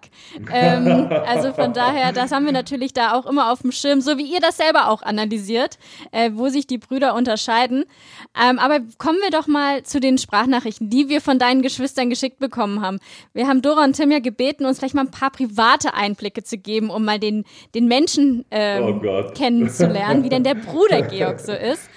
Ähm, 0.54 1.10
also 1.26 1.52
von 1.54 1.74
daher, 1.74 2.12
das 2.12 2.32
haben 2.32 2.46
wir 2.46 2.52
natürlich 2.52 2.94
da 2.94 3.14
auch 3.14 3.26
immer 3.26 3.52
auf 3.52 3.62
dem 3.62 3.72
Schirm, 3.72 4.02
so 4.02 4.18
wie 4.18 4.32
ihr 4.32 4.40
das 4.40 4.58
selber 4.58 4.90
auch 4.90 5.02
analysiert, 5.02 5.80
äh, 6.12 6.32
wo 6.34 6.50
sich 6.50 6.68
die 6.68 6.78
Brüder 6.78 7.16
unterscheiden. 7.16 7.86
Ähm, 8.40 8.60
aber 8.60 8.80
kommen 8.98 9.18
wir 9.22 9.32
doch 9.32 9.48
mal 9.48 9.84
zu 9.84 10.00
den 10.00 10.18
Sprachnachrichten, 10.18 10.90
die 10.90 11.10
wir 11.10 11.22
von 11.22 11.40
deinen 11.40 11.62
Geschwistern 11.62 12.10
geschickt 12.10 12.40
bekommen 12.40 12.82
haben. 12.82 13.00
Wir 13.34 13.48
haben 13.48 13.62
Dora 13.62 13.84
und 13.84 13.94
Tim 13.94 14.12
ja 14.12 14.20
gebeten, 14.20 14.66
uns 14.66 14.80
vielleicht 14.80 14.96
mal 14.96 15.02
ein 15.02 15.12
paar 15.12 15.32
private 15.32 15.94
Einblicke 15.94 16.44
zu 16.44 16.58
geben, 16.58 16.90
um 16.90 17.04
mal 17.04 17.20
den, 17.20 17.46
den 17.74 17.88
Menschen 17.88 18.46
ähm, 18.52 19.02
oh 19.04 19.32
kennenzulernen, 19.34 20.24
wie 20.24 20.30
denn 20.30 20.44
der 20.44 20.56
Bruder 20.56 21.02
Georg 21.02 21.40
so 21.40 21.54
ist. 21.54 21.90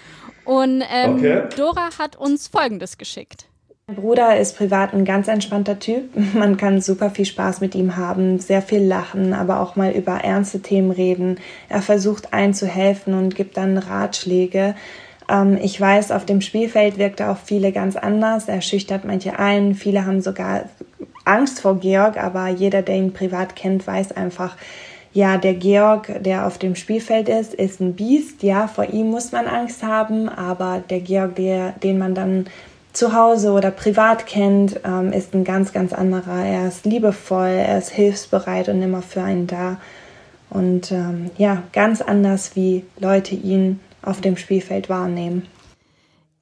Und 0.50 0.82
ähm, 0.92 1.14
okay. 1.14 1.42
Dora 1.56 1.90
hat 1.96 2.16
uns 2.16 2.48
Folgendes 2.48 2.98
geschickt. 2.98 3.46
Mein 3.86 3.94
Bruder 3.94 4.36
ist 4.36 4.56
privat 4.56 4.92
ein 4.92 5.04
ganz 5.04 5.28
entspannter 5.28 5.78
Typ. 5.78 6.10
Man 6.34 6.56
kann 6.56 6.80
super 6.80 7.10
viel 7.10 7.24
Spaß 7.24 7.60
mit 7.60 7.76
ihm 7.76 7.96
haben, 7.96 8.40
sehr 8.40 8.60
viel 8.60 8.82
lachen, 8.82 9.32
aber 9.32 9.60
auch 9.60 9.76
mal 9.76 9.92
über 9.92 10.14
ernste 10.24 10.60
Themen 10.60 10.90
reden. 10.90 11.38
Er 11.68 11.82
versucht 11.82 12.32
einzuhelfen 12.34 13.14
und 13.14 13.36
gibt 13.36 13.58
dann 13.58 13.78
Ratschläge. 13.78 14.74
Ähm, 15.28 15.56
ich 15.62 15.80
weiß, 15.80 16.10
auf 16.10 16.26
dem 16.26 16.40
Spielfeld 16.40 16.98
wirkt 16.98 17.20
er 17.20 17.30
auf 17.30 17.38
viele 17.44 17.70
ganz 17.70 17.94
anders. 17.94 18.48
Er 18.48 18.60
schüchtert 18.60 19.04
manche 19.04 19.38
ein. 19.38 19.76
Viele 19.76 20.04
haben 20.04 20.20
sogar 20.20 20.64
Angst 21.24 21.60
vor 21.60 21.78
Georg, 21.78 22.20
aber 22.20 22.48
jeder, 22.48 22.82
der 22.82 22.96
ihn 22.96 23.12
privat 23.12 23.54
kennt, 23.54 23.86
weiß 23.86 24.10
einfach, 24.16 24.56
ja, 25.12 25.38
der 25.38 25.54
Georg, 25.54 26.22
der 26.22 26.46
auf 26.46 26.58
dem 26.58 26.76
Spielfeld 26.76 27.28
ist, 27.28 27.54
ist 27.54 27.80
ein 27.80 27.94
Biest. 27.94 28.42
Ja, 28.42 28.68
vor 28.68 28.84
ihm 28.84 29.10
muss 29.10 29.32
man 29.32 29.46
Angst 29.46 29.82
haben, 29.82 30.28
aber 30.28 30.82
der 30.88 31.00
Georg, 31.00 31.34
der, 31.36 31.72
den 31.72 31.98
man 31.98 32.14
dann 32.14 32.46
zu 32.92 33.12
Hause 33.12 33.52
oder 33.52 33.70
privat 33.70 34.26
kennt, 34.26 34.80
ähm, 34.84 35.12
ist 35.12 35.34
ein 35.34 35.44
ganz, 35.44 35.72
ganz 35.72 35.92
anderer. 35.92 36.44
Er 36.44 36.68
ist 36.68 36.84
liebevoll, 36.84 37.48
er 37.48 37.78
ist 37.78 37.90
hilfsbereit 37.90 38.68
und 38.68 38.82
immer 38.82 39.02
für 39.02 39.22
einen 39.22 39.46
da. 39.46 39.80
Und 40.48 40.90
ähm, 40.92 41.30
ja, 41.38 41.62
ganz 41.72 42.00
anders, 42.00 42.56
wie 42.56 42.84
Leute 42.98 43.34
ihn 43.34 43.80
auf 44.02 44.20
dem 44.20 44.36
Spielfeld 44.36 44.88
wahrnehmen. 44.88 45.46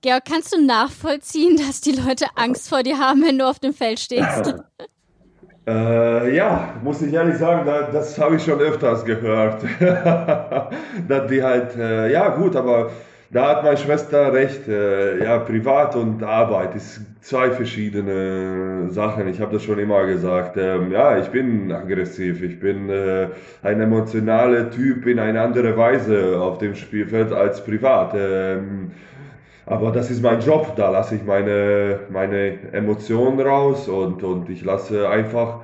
Georg, 0.00 0.24
kannst 0.26 0.54
du 0.54 0.64
nachvollziehen, 0.64 1.56
dass 1.56 1.80
die 1.80 1.92
Leute 1.92 2.26
Angst 2.36 2.68
vor 2.68 2.82
dir 2.82 2.98
haben, 2.98 3.22
wenn 3.22 3.38
du 3.38 3.46
auf 3.46 3.58
dem 3.58 3.74
Feld 3.74 3.98
stehst? 3.98 4.54
Äh, 5.68 6.34
ja, 6.34 6.74
muss 6.82 7.02
ich 7.02 7.12
ehrlich 7.12 7.36
sagen, 7.36 7.66
da, 7.66 7.82
das 7.92 8.18
habe 8.18 8.36
ich 8.36 8.42
schon 8.42 8.58
öfters 8.58 9.04
gehört. 9.04 9.62
dass 11.08 11.26
die 11.28 11.42
halt, 11.42 11.76
äh, 11.76 12.10
ja 12.10 12.28
gut, 12.28 12.56
aber 12.56 12.90
da 13.30 13.48
hat 13.50 13.64
meine 13.64 13.76
Schwester 13.76 14.32
recht. 14.32 14.66
Äh, 14.66 15.22
ja, 15.22 15.38
Privat 15.40 15.94
und 15.94 16.22
Arbeit 16.22 16.74
ist 16.74 17.02
zwei 17.20 17.50
verschiedene 17.50 18.88
Sachen. 18.88 19.28
Ich 19.28 19.42
habe 19.42 19.52
das 19.52 19.62
schon 19.62 19.78
immer 19.78 20.06
gesagt. 20.06 20.56
Ähm, 20.56 20.90
ja, 20.90 21.18
ich 21.18 21.28
bin 21.28 21.70
aggressiv. 21.70 22.42
Ich 22.42 22.58
bin 22.58 22.88
äh, 22.88 23.28
ein 23.62 23.78
emotionaler 23.82 24.70
Typ 24.70 25.06
in 25.06 25.18
eine 25.18 25.42
andere 25.42 25.76
Weise 25.76 26.40
auf 26.40 26.56
dem 26.56 26.74
Spielfeld 26.76 27.30
als 27.30 27.62
privat. 27.62 28.14
Ähm, 28.16 28.92
aber 29.68 29.92
das 29.92 30.10
ist 30.10 30.22
mein 30.22 30.40
Job, 30.40 30.76
da 30.76 30.90
lasse 30.90 31.16
ich 31.16 31.24
meine, 31.24 32.00
meine 32.10 32.72
Emotionen 32.72 33.38
raus 33.38 33.86
und, 33.86 34.22
und 34.22 34.48
ich 34.48 34.64
lasse 34.64 35.08
einfach, 35.10 35.60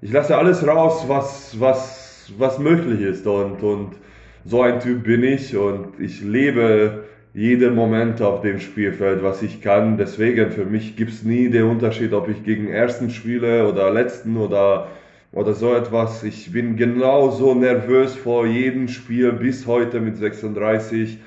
ich 0.00 0.12
lasse 0.12 0.38
alles 0.38 0.64
raus, 0.64 1.06
was, 1.08 1.58
was, 1.58 2.32
was 2.38 2.60
möglich 2.60 3.00
ist 3.00 3.26
und, 3.26 3.60
und 3.64 3.96
so 4.44 4.62
ein 4.62 4.78
Typ 4.78 5.02
bin 5.02 5.24
ich 5.24 5.56
und 5.56 5.98
ich 5.98 6.22
lebe 6.22 7.04
jeden 7.32 7.74
Moment 7.74 8.22
auf 8.22 8.40
dem 8.42 8.60
Spielfeld, 8.60 9.24
was 9.24 9.42
ich 9.42 9.60
kann. 9.60 9.96
Deswegen 9.96 10.52
für 10.52 10.64
mich 10.64 10.94
gibt 10.94 11.10
es 11.10 11.24
nie 11.24 11.48
den 11.48 11.64
Unterschied, 11.64 12.12
ob 12.12 12.28
ich 12.28 12.44
gegen 12.44 12.68
ersten 12.68 13.10
spiele 13.10 13.66
oder 13.68 13.90
letzten 13.90 14.36
oder, 14.36 14.86
oder 15.32 15.54
so 15.54 15.74
etwas. 15.74 16.22
Ich 16.22 16.52
bin 16.52 16.76
genauso 16.76 17.52
nervös 17.56 18.14
vor 18.14 18.46
jedem 18.46 18.86
Spiel 18.86 19.32
bis 19.32 19.66
heute 19.66 20.00
mit 20.00 20.18
36. 20.18 21.18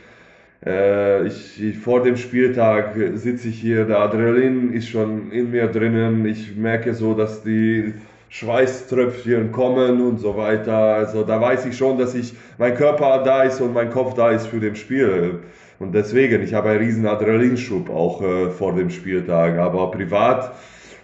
Äh, 0.66 1.28
ich, 1.28 1.64
ich, 1.64 1.78
vor 1.78 2.04
dem 2.04 2.18
Spieltag 2.18 2.96
sitze 3.16 3.50
ich 3.50 3.60
hier, 3.60 3.86
der 3.86 4.00
Adrenalin 4.00 4.74
ist 4.74 4.90
schon 4.90 5.32
in 5.32 5.52
mir 5.52 5.68
drinnen. 5.68 6.26
Ich 6.26 6.56
merke 6.56 6.94
so, 6.94 7.14
dass 7.14 7.44
die 7.44 7.94
Schweißtröpfchen 8.30 9.52
kommen 9.52 10.02
und 10.02 10.20
so 10.20 10.36
weiter. 10.36 10.76
Also 10.78 11.24
da 11.24 11.40
weiß 11.40 11.66
ich 11.66 11.78
schon, 11.78 11.98
dass 11.98 12.14
ich 12.16 12.34
mein 12.58 12.76
Körper 12.76 13.24
da 13.24 13.44
ist 13.44 13.62
und 13.62 13.74
mein 13.74 13.90
Kopf 13.90 14.16
da 14.16 14.32
ist 14.32 14.48
für 14.48 14.60
das 14.60 14.78
Spiel. 14.78 15.40
Und 15.80 15.94
deswegen, 15.94 16.42
ich 16.42 16.54
habe 16.54 16.70
einen 16.70 16.80
riesen 16.80 17.08
Adrenalinschub 17.08 17.90
auch 17.90 18.22
äh, 18.22 18.50
vor 18.50 18.76
dem 18.76 18.90
Spieltag. 18.90 19.60
Aber 19.60 19.92
privat 19.92 20.54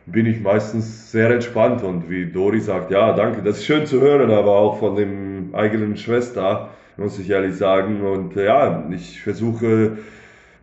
bin 0.06 0.26
ich 0.26 0.42
meistens 0.42 1.12
sehr 1.12 1.30
entspannt 1.30 1.84
und 1.84 2.10
wie 2.10 2.26
Dori 2.26 2.60
sagt, 2.60 2.92
ja, 2.92 3.14
danke, 3.14 3.42
das 3.42 3.58
ist 3.60 3.66
schön 3.66 3.86
zu 3.86 4.02
hören, 4.02 4.32
aber 4.32 4.52
auch 4.52 4.80
von 4.80 4.96
dem 4.96 5.54
eigenen 5.54 5.96
Schwester, 5.96 6.72
muss 6.98 7.20
ich 7.20 7.30
ehrlich 7.30 7.56
sagen. 7.56 8.02
Und 8.02 8.38
äh, 8.38 8.46
ja, 8.46 8.88
ich 8.92 9.22
versuche 9.22 9.98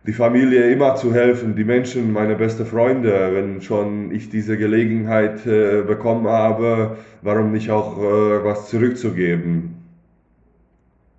die 0.05 0.13
Familie 0.13 0.71
immer 0.71 0.95
zu 0.95 1.13
helfen, 1.13 1.55
die 1.55 1.63
Menschen, 1.63 2.11
meine 2.11 2.35
besten 2.35 2.65
Freunde, 2.65 3.31
wenn 3.33 3.61
schon 3.61 4.11
ich 4.11 4.29
diese 4.29 4.57
Gelegenheit 4.57 5.45
äh, 5.45 5.83
bekommen 5.83 6.27
habe, 6.27 6.97
warum 7.21 7.51
nicht 7.51 7.69
auch 7.69 7.97
äh, 7.99 8.43
was 8.43 8.69
zurückzugeben 8.69 9.75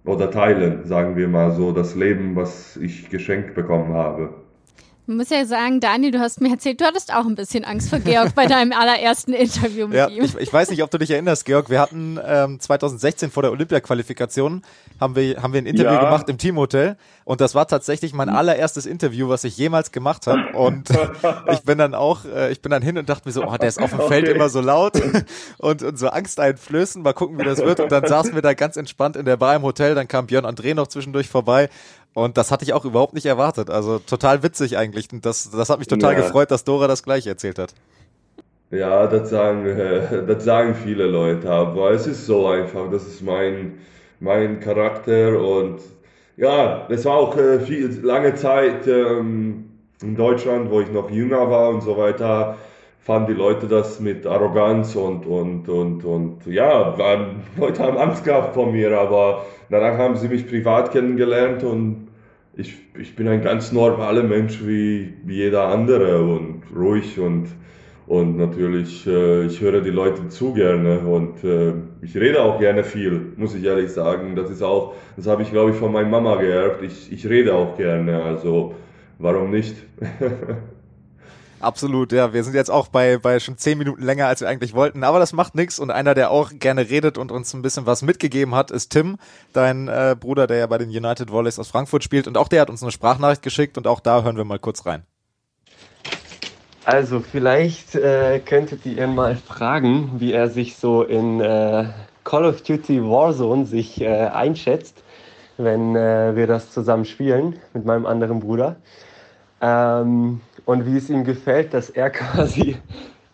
oder 0.04 0.30
teilen, 0.30 0.84
sagen 0.84 1.16
wir 1.16 1.28
mal 1.28 1.52
so, 1.52 1.70
das 1.72 1.94
Leben, 1.94 2.34
was 2.34 2.76
ich 2.76 3.08
geschenkt 3.08 3.54
bekommen 3.54 3.92
habe. 3.94 4.41
Ich 5.04 5.14
muss 5.14 5.30
ja 5.30 5.44
sagen, 5.44 5.80
Daniel, 5.80 6.12
du 6.12 6.20
hast 6.20 6.40
mir 6.40 6.52
erzählt, 6.52 6.80
du 6.80 6.84
hattest 6.84 7.12
auch 7.12 7.26
ein 7.26 7.34
bisschen 7.34 7.64
Angst 7.64 7.90
vor 7.90 7.98
Georg 7.98 8.36
bei 8.36 8.46
deinem 8.46 8.70
allerersten 8.78 9.32
Interview 9.32 9.88
mit 9.88 9.96
ja, 9.96 10.06
ihm. 10.06 10.22
Ich, 10.22 10.36
ich, 10.36 10.52
weiß 10.52 10.70
nicht, 10.70 10.80
ob 10.84 10.92
du 10.92 10.98
dich 10.98 11.10
erinnerst, 11.10 11.44
Georg. 11.44 11.70
Wir 11.70 11.80
hatten 11.80 12.20
ähm, 12.24 12.60
2016 12.60 13.32
vor 13.32 13.42
der 13.42 13.50
Olympia-Qualifikation 13.50 14.62
haben 15.00 15.16
wir, 15.16 15.42
haben 15.42 15.52
wir 15.52 15.60
ein 15.60 15.66
Interview 15.66 15.90
ja. 15.90 16.04
gemacht 16.04 16.28
im 16.28 16.38
Teamhotel 16.38 16.96
und 17.24 17.40
das 17.40 17.56
war 17.56 17.66
tatsächlich 17.66 18.12
mein 18.12 18.28
allererstes 18.28 18.86
Interview, 18.86 19.28
was 19.28 19.42
ich 19.42 19.56
jemals 19.56 19.90
gemacht 19.90 20.28
habe. 20.28 20.56
Und 20.56 20.90
ich 21.52 21.62
bin 21.62 21.78
dann 21.78 21.96
auch, 21.96 22.24
äh, 22.24 22.52
ich 22.52 22.62
bin 22.62 22.70
dann 22.70 22.82
hin 22.82 22.96
und 22.96 23.08
dachte 23.08 23.28
mir 23.28 23.32
so, 23.32 23.44
oh, 23.44 23.56
der 23.56 23.68
ist 23.68 23.82
auf 23.82 23.90
dem 23.90 24.00
okay. 24.00 24.08
Feld 24.08 24.28
immer 24.28 24.48
so 24.48 24.60
laut 24.60 25.02
und, 25.58 25.82
und 25.82 25.98
so 25.98 26.10
angsteinflößend. 26.10 27.04
Mal 27.04 27.12
gucken, 27.12 27.38
wie 27.38 27.44
das 27.44 27.58
wird. 27.58 27.80
Und 27.80 27.90
dann 27.90 28.06
saßen 28.06 28.34
wir 28.34 28.42
da 28.42 28.54
ganz 28.54 28.76
entspannt 28.76 29.16
in 29.16 29.24
der 29.24 29.36
Bar 29.36 29.56
im 29.56 29.62
Hotel. 29.62 29.96
Dann 29.96 30.06
kam 30.06 30.26
Björn 30.26 30.46
André 30.46 30.74
noch 30.74 30.86
zwischendurch 30.86 31.28
vorbei 31.28 31.68
und 32.14 32.36
das 32.36 32.50
hatte 32.50 32.64
ich 32.64 32.72
auch 32.72 32.84
überhaupt 32.84 33.14
nicht 33.14 33.26
erwartet. 33.26 33.70
Also 33.70 33.98
total 33.98 34.42
witzig 34.42 34.76
eigentlich. 34.76 35.08
Und 35.12 35.24
das, 35.24 35.50
das 35.50 35.70
hat 35.70 35.78
mich 35.78 35.88
total 35.88 36.14
ja. 36.14 36.20
gefreut, 36.20 36.50
dass 36.50 36.64
Dora 36.64 36.86
das 36.86 37.02
gleiche 37.02 37.30
erzählt 37.30 37.58
hat. 37.58 37.74
Ja, 38.70 39.06
das 39.06 39.30
sagen, 39.30 39.66
äh, 39.66 40.26
das 40.26 40.44
sagen 40.44 40.74
viele 40.74 41.06
Leute, 41.06 41.50
aber 41.50 41.90
es 41.90 42.06
ist 42.06 42.26
so 42.26 42.48
einfach. 42.48 42.90
Das 42.90 43.06
ist 43.06 43.22
mein, 43.22 43.78
mein 44.20 44.60
Charakter 44.60 45.38
und 45.38 45.80
ja, 46.36 46.86
es 46.88 47.04
war 47.04 47.16
auch 47.16 47.36
äh, 47.36 47.60
viel, 47.60 48.00
lange 48.02 48.34
Zeit 48.34 48.86
ähm, 48.86 49.70
in 50.02 50.16
Deutschland, 50.16 50.70
wo 50.70 50.80
ich 50.80 50.90
noch 50.90 51.10
jünger 51.10 51.50
war 51.50 51.68
und 51.68 51.82
so 51.82 51.96
weiter, 51.96 52.56
fanden 53.02 53.34
die 53.34 53.38
Leute 53.38 53.66
das 53.66 53.98
mit 54.00 54.26
Arroganz 54.26 54.94
und, 54.94 55.26
und, 55.26 55.68
und, 55.68 56.04
und 56.04 56.46
ja, 56.46 56.94
Leute 57.58 57.82
haben 57.82 57.98
Angst 57.98 58.24
gehabt 58.24 58.54
vor 58.54 58.70
mir, 58.70 58.96
aber 58.96 59.44
danach 59.70 59.98
haben 59.98 60.16
sie 60.16 60.28
mich 60.28 60.48
privat 60.48 60.92
kennengelernt 60.92 61.64
und 61.64 62.08
ich, 62.54 62.76
ich 62.98 63.16
bin 63.16 63.26
ein 63.28 63.42
ganz 63.42 63.72
normaler 63.72 64.22
Mensch 64.22 64.60
wie, 64.64 65.14
wie 65.24 65.36
jeder 65.36 65.68
andere 65.68 66.22
und 66.22 66.62
ruhig 66.76 67.18
und, 67.18 67.48
und 68.06 68.36
natürlich, 68.36 69.04
äh, 69.06 69.46
ich 69.46 69.60
höre 69.60 69.80
die 69.80 69.90
Leute 69.90 70.28
zu 70.28 70.52
gerne 70.52 71.00
und 71.00 71.42
äh, 71.42 71.72
ich 72.02 72.14
rede 72.14 72.42
auch 72.42 72.60
gerne 72.60 72.84
viel, 72.84 73.32
muss 73.36 73.54
ich 73.54 73.64
ehrlich 73.64 73.90
sagen. 73.90 74.36
Das 74.36 74.48
ist 74.50 74.62
auch, 74.62 74.94
das 75.16 75.26
habe 75.26 75.42
ich 75.42 75.50
glaube 75.50 75.70
ich 75.70 75.76
von 75.76 75.90
meiner 75.92 76.08
Mama 76.08 76.36
geerbt. 76.36 76.82
Ich, 76.82 77.10
ich 77.10 77.28
rede 77.28 77.54
auch 77.54 77.76
gerne, 77.76 78.22
also 78.22 78.74
warum 79.18 79.50
nicht? 79.50 79.76
Absolut, 81.62 82.10
ja. 82.10 82.32
Wir 82.32 82.42
sind 82.42 82.54
jetzt 82.54 82.70
auch 82.70 82.88
bei, 82.88 83.18
bei 83.18 83.38
schon 83.38 83.56
zehn 83.56 83.78
Minuten 83.78 84.02
länger, 84.02 84.26
als 84.26 84.40
wir 84.40 84.48
eigentlich 84.48 84.74
wollten, 84.74 85.04
aber 85.04 85.20
das 85.20 85.32
macht 85.32 85.54
nichts. 85.54 85.78
Und 85.78 85.92
einer, 85.92 86.12
der 86.14 86.32
auch 86.32 86.50
gerne 86.52 86.90
redet 86.90 87.18
und 87.18 87.30
uns 87.30 87.54
ein 87.54 87.62
bisschen 87.62 87.86
was 87.86 88.02
mitgegeben 88.02 88.56
hat, 88.56 88.72
ist 88.72 88.90
Tim, 88.90 89.16
dein 89.52 89.86
äh, 89.86 90.16
Bruder, 90.18 90.48
der 90.48 90.56
ja 90.56 90.66
bei 90.66 90.78
den 90.78 90.88
United 90.88 91.30
Volleys 91.30 91.60
aus 91.60 91.68
Frankfurt 91.68 92.02
spielt. 92.02 92.26
Und 92.26 92.36
auch 92.36 92.48
der 92.48 92.62
hat 92.62 92.70
uns 92.70 92.82
eine 92.82 92.90
Sprachnachricht 92.90 93.42
geschickt 93.42 93.78
und 93.78 93.86
auch 93.86 94.00
da 94.00 94.24
hören 94.24 94.36
wir 94.36 94.44
mal 94.44 94.58
kurz 94.58 94.84
rein. 94.86 95.04
Also 96.84 97.20
vielleicht 97.20 97.94
äh, 97.94 98.40
könntet 98.40 98.84
ihr 98.84 99.06
mal 99.06 99.36
fragen, 99.36 100.14
wie 100.18 100.32
er 100.32 100.50
sich 100.50 100.76
so 100.76 101.04
in 101.04 101.40
äh, 101.40 101.84
Call 102.24 102.44
of 102.44 102.62
Duty 102.62 103.04
Warzone 103.04 103.66
sich 103.66 104.00
äh, 104.00 104.08
einschätzt, 104.08 105.04
wenn 105.58 105.94
äh, 105.94 106.34
wir 106.34 106.48
das 106.48 106.72
zusammen 106.72 107.04
spielen 107.04 107.60
mit 107.72 107.84
meinem 107.84 108.04
anderen 108.04 108.40
Bruder. 108.40 108.74
Ähm, 109.60 110.40
und 110.64 110.86
wie 110.86 110.96
es 110.96 111.10
ihm 111.10 111.24
gefällt, 111.24 111.74
dass 111.74 111.90
er 111.90 112.10
quasi 112.18 112.76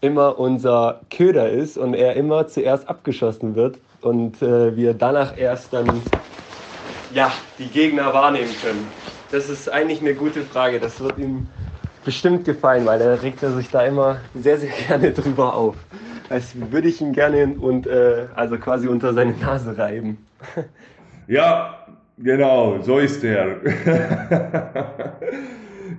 immer 0.01 0.39
unser 0.39 1.01
Köder 1.11 1.49
ist 1.51 1.77
und 1.77 1.95
er 1.95 2.15
immer 2.17 2.47
zuerst 2.47 2.89
abgeschossen 2.89 3.55
wird 3.57 3.79
und 4.01 4.41
äh, 4.43 4.77
wir 4.77 4.95
danach 4.95 5.37
erst 5.37 5.73
dann 5.73 6.03
ja, 7.13 7.33
die 7.59 7.67
Gegner 7.67 8.13
wahrnehmen 8.13 8.55
können. 8.63 8.87
Das 9.31 9.49
ist 9.49 9.69
eigentlich 9.69 10.01
eine 10.01 10.15
gute 10.15 10.43
Frage. 10.43 10.79
Das 10.79 11.01
wird 11.01 11.19
ihm 11.19 11.47
bestimmt 12.05 12.45
gefallen, 12.45 12.87
weil 12.87 13.01
er 13.01 13.23
regt 13.23 13.43
er 13.43 13.53
sich 13.53 13.71
da 13.71 13.83
immer 13.83 14.19
sehr, 14.35 14.59
sehr 14.59 14.71
gerne 14.89 15.13
drüber 15.13 15.55
auf. 15.55 15.77
Als 16.31 16.53
würde 16.71 16.89
ich 16.89 17.01
ihn 17.01 17.13
gerne 17.13 17.55
und 17.59 17.87
äh, 17.87 18.27
also 18.35 18.59
quasi 18.59 18.87
unter 18.89 19.15
seine 19.15 19.33
Nase 19.33 19.77
reiben. 19.77 20.19
Ja, 21.31 21.85
genau, 22.17 22.81
so 22.81 22.99
ist 23.01 23.23
er. 23.23 23.57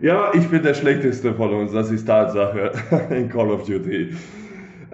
Ja, 0.01 0.31
ich 0.33 0.47
bin 0.47 0.63
der 0.63 0.73
Schlechteste 0.73 1.33
von 1.33 1.53
uns, 1.53 1.73
das 1.73 1.91
ist 1.91 2.05
Tatsache 2.05 2.71
in 3.09 3.29
Call 3.29 3.51
of 3.51 3.65
Duty. 3.65 4.15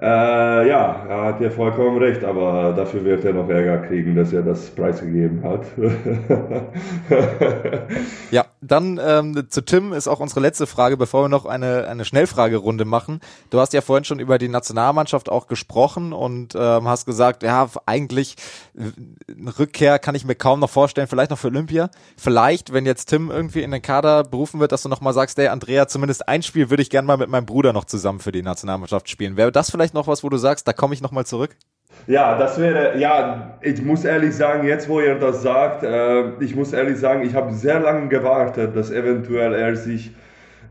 Äh, 0.01 0.67
ja, 0.67 1.05
er 1.07 1.21
hat 1.25 1.41
ja 1.41 1.49
vollkommen 1.49 1.97
recht, 1.97 2.23
aber 2.23 2.73
dafür 2.75 3.05
wird 3.05 3.23
er 3.23 3.33
noch 3.33 3.49
Ärger 3.49 3.77
kriegen, 3.87 4.15
dass 4.15 4.33
er 4.33 4.41
das 4.41 4.69
preisgegeben 4.71 5.43
hat. 5.43 5.65
ja, 8.31 8.44
dann 8.65 8.99
ähm, 9.01 9.47
zu 9.49 9.61
Tim 9.61 9.93
ist 9.93 10.07
auch 10.07 10.19
unsere 10.19 10.39
letzte 10.39 10.67
Frage, 10.67 10.97
bevor 10.97 11.23
wir 11.23 11.29
noch 11.29 11.45
eine, 11.45 11.87
eine 11.87 12.05
Schnellfragerunde 12.05 12.85
machen. 12.85 13.19
Du 13.49 13.59
hast 13.59 13.73
ja 13.73 13.81
vorhin 13.81 14.05
schon 14.05 14.19
über 14.19 14.37
die 14.37 14.47
Nationalmannschaft 14.47 15.29
auch 15.29 15.47
gesprochen 15.47 16.13
und 16.13 16.55
ähm, 16.55 16.87
hast 16.87 17.05
gesagt, 17.05 17.43
ja, 17.43 17.69
eigentlich 17.85 18.35
eine 18.75 19.57
Rückkehr 19.57 19.99
kann 19.99 20.15
ich 20.15 20.25
mir 20.25 20.35
kaum 20.35 20.59
noch 20.59 20.69
vorstellen, 20.69 21.07
vielleicht 21.07 21.31
noch 21.31 21.39
für 21.39 21.47
Olympia. 21.47 21.89
Vielleicht, 22.17 22.73
wenn 22.73 22.85
jetzt 22.85 23.05
Tim 23.05 23.31
irgendwie 23.31 23.63
in 23.63 23.71
den 23.71 23.81
Kader 23.81 24.23
berufen 24.23 24.59
wird, 24.59 24.71
dass 24.71 24.83
du 24.83 24.89
nochmal 24.89 25.13
sagst, 25.13 25.37
der 25.37 25.51
Andrea, 25.51 25.87
zumindest 25.87 26.27
ein 26.27 26.43
Spiel 26.43 26.69
würde 26.69 26.83
ich 26.83 26.89
gerne 26.89 27.05
mal 27.05 27.17
mit 27.17 27.29
meinem 27.29 27.45
Bruder 27.45 27.73
noch 27.73 27.85
zusammen 27.85 28.19
für 28.19 28.31
die 28.31 28.41
Nationalmannschaft 28.41 29.09
spielen. 29.09 29.37
Wäre 29.37 29.51
das 29.51 29.69
vielleicht 29.69 29.93
noch 29.93 30.07
was, 30.07 30.23
wo 30.23 30.29
du 30.29 30.37
sagst, 30.37 30.67
da 30.67 30.73
komme 30.73 30.93
ich 30.93 31.01
nochmal 31.01 31.25
zurück? 31.25 31.55
Ja, 32.07 32.37
das 32.37 32.59
wäre, 32.59 32.97
ja, 32.99 33.57
ich 33.61 33.81
muss 33.81 34.05
ehrlich 34.05 34.35
sagen, 34.35 34.67
jetzt 34.67 34.87
wo 34.87 34.99
ihr 34.99 35.15
das 35.15 35.41
sagt, 35.41 35.83
äh, 35.83 36.39
ich 36.39 36.55
muss 36.55 36.71
ehrlich 36.71 36.97
sagen, 36.97 37.25
ich 37.25 37.33
habe 37.33 37.51
sehr 37.53 37.79
lange 37.79 38.07
gewartet, 38.09 38.75
dass 38.75 38.91
eventuell 38.91 39.55
er 39.55 39.75
sich, 39.75 40.11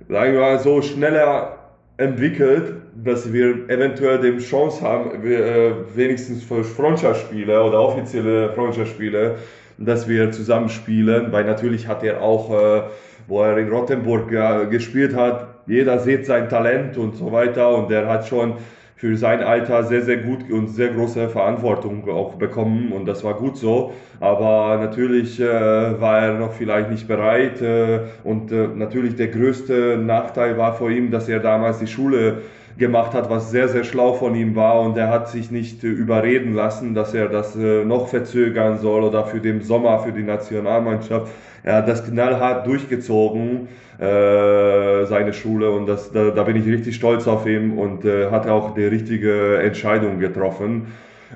sagen 0.09 0.33
wir 0.35 0.41
mal, 0.41 0.59
so 0.61 0.81
schneller 0.81 1.59
entwickelt, 1.97 2.75
dass 3.05 3.33
wir 3.33 3.69
eventuell 3.69 4.21
die 4.21 4.39
Chance 4.39 4.83
haben, 4.83 5.23
wir, 5.23 5.45
äh, 5.45 5.73
wenigstens 5.95 6.45
für 6.45 6.63
Freundschaftsspiele 6.63 7.63
oder 7.63 7.81
offizielle 7.81 8.51
Freundschaftsspiele, 8.53 9.37
dass 9.79 10.09
wir 10.09 10.31
zusammen 10.31 10.69
spielen, 10.69 11.33
weil 11.33 11.45
natürlich 11.45 11.89
hat 11.89 12.05
er 12.05 12.23
auch, 12.23 12.51
äh, 12.51 12.83
wo 13.27 13.43
er 13.43 13.59
in 13.59 13.69
Rottenburg 13.71 14.33
äh, 14.33 14.67
gespielt 14.67 15.15
hat, 15.17 15.49
jeder 15.67 15.99
sieht 15.99 16.27
sein 16.27 16.49
Talent 16.49 16.97
und 16.97 17.17
so 17.17 17.33
weiter 17.33 17.75
und 17.75 17.91
der 17.91 18.07
hat 18.07 18.29
schon 18.29 18.55
für 18.97 19.17
sein 19.17 19.43
Alter 19.43 19.83
sehr, 19.83 20.03
sehr 20.03 20.19
gut 20.19 20.51
und 20.51 20.69
sehr 20.69 20.89
große 20.89 21.29
Verantwortung 21.29 22.09
auch 22.09 22.35
bekommen 22.35 22.93
und 22.93 23.07
das 23.07 23.25
war 23.25 23.35
gut 23.35 23.57
so. 23.57 23.93
Aber 24.21 24.79
natürlich 24.79 25.41
äh, 25.41 26.01
war 26.01 26.21
er 26.21 26.35
noch 26.35 26.53
vielleicht 26.53 26.91
nicht 26.91 27.09
bereit 27.09 27.61
äh, 27.61 28.01
und 28.23 28.53
äh, 28.53 28.69
natürlich 28.69 29.17
der 29.17 29.29
größte 29.29 29.99
Nachteil 29.99 30.57
war 30.59 30.75
vor 30.75 30.91
ihm, 30.91 31.11
dass 31.11 31.29
er 31.29 31.41
damals 31.41 31.81
die 31.81 31.89
Schule 31.89 32.43
gemacht 32.79 33.15
hat, 33.15 33.31
was 33.31 33.51
sehr, 33.51 33.69
sehr 33.69 33.85
schlau 33.85 34.15
von 34.15 34.35
ihm 34.35 34.57
war 34.57 34.81
und 34.81 34.97
er 34.97 35.09
hat 35.09 35.29
sich 35.29 35.51
nicht 35.51 35.85
äh, 35.85 35.89
überreden 35.89 36.55
lassen, 36.55 36.95
dass 36.95 37.15
er 37.15 37.29
das 37.29 37.57
äh, 37.57 37.85
noch 37.85 38.09
verzögern 38.09 38.79
soll 38.79 39.03
oder 39.03 39.27
für 39.27 39.41
den 39.41 39.61
Sommer 39.61 40.01
für 40.01 40.13
die 40.13 40.23
Nationalmannschaft. 40.23 41.33
Er 41.63 41.77
hat 41.77 41.89
das 41.89 42.05
knallhart 42.05 42.67
durchgezogen 42.67 43.69
äh, 43.99 45.05
seine 45.07 45.33
Schule 45.33 45.71
und 45.71 45.87
das, 45.87 46.13
da, 46.13 46.31
da 46.31 46.43
bin 46.43 46.57
ich 46.57 46.67
richtig 46.67 46.97
stolz 46.97 47.27
auf 47.27 47.47
ihn 47.47 47.79
und 47.79 48.05
äh, 48.05 48.31
hat 48.31 48.49
auch 48.49 48.75
die 48.75 48.85
richtige 48.85 49.59
Entscheidung 49.59 50.19
getroffen. 50.19 50.87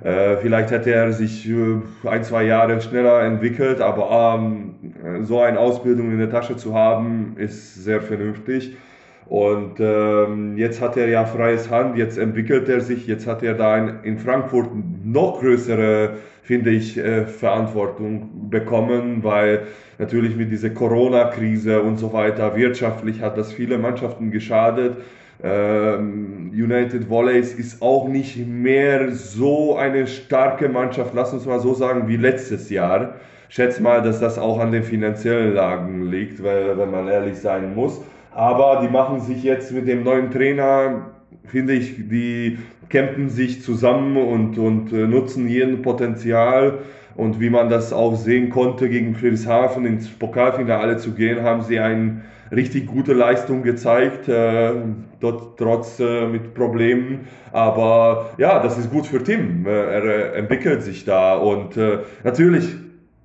Äh, 0.02 0.36
vielleicht 0.36 0.70
hätte 0.70 0.92
er 0.92 1.12
sich 1.12 1.48
äh, 1.48 1.80
ein, 2.04 2.22
zwei 2.22 2.44
Jahre 2.44 2.80
schneller 2.80 3.22
entwickelt, 3.22 3.80
aber 3.80 4.38
ähm, 4.38 5.24
so 5.24 5.40
eine 5.40 5.58
Ausbildung 5.58 6.12
in 6.12 6.18
der 6.18 6.30
Tasche 6.30 6.56
zu 6.56 6.74
haben, 6.74 7.34
ist 7.36 7.82
sehr 7.82 8.00
vernünftig. 8.00 8.76
Und 9.26 9.78
ähm, 9.78 10.56
jetzt 10.56 10.80
hat 10.80 10.96
er 10.96 11.08
ja 11.08 11.26
freies 11.26 11.70
Hand, 11.70 11.98
jetzt 11.98 12.16
entwickelt 12.16 12.68
er 12.68 12.80
sich, 12.80 13.06
jetzt 13.06 13.26
hat 13.26 13.42
er 13.42 13.54
da 13.54 13.76
in, 13.76 13.94
in 14.02 14.18
Frankfurt 14.18 14.70
noch 15.04 15.40
größere, 15.40 16.14
finde 16.48 16.70
ich, 16.70 16.96
äh, 16.96 17.26
Verantwortung 17.26 18.48
bekommen, 18.48 19.22
weil 19.22 19.66
natürlich 19.98 20.34
mit 20.34 20.50
dieser 20.50 20.70
Corona-Krise 20.70 21.82
und 21.82 21.98
so 21.98 22.14
weiter 22.14 22.56
wirtschaftlich 22.56 23.20
hat 23.20 23.36
das 23.36 23.52
viele 23.52 23.76
Mannschaften 23.76 24.30
geschadet. 24.30 24.96
Ähm, 25.44 26.50
United 26.54 27.10
Volleys 27.10 27.52
ist 27.52 27.82
auch 27.82 28.08
nicht 28.08 28.38
mehr 28.48 29.12
so 29.12 29.76
eine 29.76 30.06
starke 30.06 30.70
Mannschaft, 30.70 31.12
lass 31.14 31.34
uns 31.34 31.44
mal 31.44 31.60
so 31.60 31.74
sagen, 31.74 32.08
wie 32.08 32.16
letztes 32.16 32.70
Jahr. 32.70 33.16
Schätze 33.50 33.82
mal, 33.82 34.00
dass 34.00 34.18
das 34.18 34.38
auch 34.38 34.58
an 34.58 34.72
den 34.72 34.84
finanziellen 34.84 35.52
Lagen 35.52 36.10
liegt, 36.10 36.42
weil, 36.42 36.78
wenn 36.78 36.90
man 36.90 37.08
ehrlich 37.08 37.36
sein 37.36 37.74
muss. 37.74 38.00
Aber 38.30 38.80
die 38.82 38.88
machen 38.88 39.20
sich 39.20 39.42
jetzt 39.42 39.70
mit 39.72 39.86
dem 39.86 40.02
neuen 40.02 40.30
Trainer, 40.30 41.10
finde 41.44 41.74
ich, 41.74 42.08
die 42.08 42.56
campen 42.88 43.28
sich 43.28 43.62
zusammen 43.62 44.16
und, 44.16 44.58
und 44.58 44.92
äh, 44.92 45.06
nutzen 45.06 45.48
jeden 45.48 45.82
Potenzial. 45.82 46.78
Und 47.14 47.40
wie 47.40 47.50
man 47.50 47.68
das 47.68 47.92
auch 47.92 48.14
sehen 48.14 48.48
konnte, 48.50 48.88
gegen 48.88 49.14
Friedrichshafen 49.16 49.84
ins 49.84 50.08
Pokalfinale 50.08 50.98
zu 50.98 51.12
gehen, 51.12 51.42
haben 51.42 51.62
sie 51.62 51.80
eine 51.80 52.22
richtig 52.52 52.86
gute 52.86 53.12
Leistung 53.12 53.62
gezeigt, 53.62 54.28
äh, 54.28 54.72
dort 55.20 55.58
trotz 55.58 55.98
äh, 56.00 56.26
mit 56.26 56.54
Problemen. 56.54 57.26
Aber 57.52 58.30
ja, 58.38 58.62
das 58.62 58.78
ist 58.78 58.90
gut 58.90 59.06
für 59.06 59.22
Tim. 59.22 59.66
Äh, 59.66 59.70
er 59.70 60.04
äh, 60.04 60.38
entwickelt 60.38 60.82
sich 60.82 61.04
da. 61.04 61.36
Und 61.36 61.76
äh, 61.76 61.98
natürlich 62.24 62.76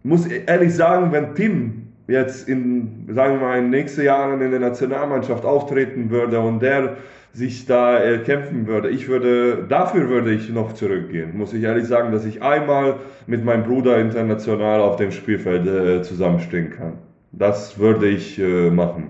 muss 0.04 0.26
ich 0.26 0.48
ehrlich 0.48 0.74
sagen, 0.74 1.12
wenn 1.12 1.36
Tim 1.36 1.84
jetzt 2.08 2.50
in, 2.50 3.08
sagen 3.12 3.40
wir 3.40 3.48
mal, 3.48 3.58
in 3.58 3.66
den 3.66 3.72
nächsten 3.72 4.04
Jahren 4.04 4.42
in 4.42 4.52
der 4.52 4.60
Nationalmannschaft 4.60 5.46
auftreten 5.46 6.10
würde 6.10 6.40
und 6.40 6.62
der 6.62 6.98
sich 7.34 7.66
da 7.66 8.00
äh, 8.00 8.20
kämpfen 8.20 8.68
würde, 8.68 8.90
ich 8.90 9.08
würde, 9.08 9.66
dafür 9.68 10.08
würde 10.08 10.34
ich 10.34 10.50
noch 10.50 10.74
zurückgehen. 10.74 11.36
Muss 11.36 11.52
ich 11.54 11.64
ehrlich 11.64 11.86
sagen, 11.86 12.12
dass 12.12 12.26
ich 12.26 12.44
einmal 12.44 13.00
mit 13.26 13.44
meinem 13.44 13.64
Bruder 13.64 14.00
international 14.00 14.82
auf 14.82 14.98
dem 14.98 15.12
Spielfeld 15.12 15.66
äh, 15.66 16.04
zusammenstehen 16.04 16.70
kann. 16.70 17.00
Das 17.32 17.80
würde 17.80 18.08
ich 18.08 18.38
äh, 18.38 18.70
machen. 18.70 19.10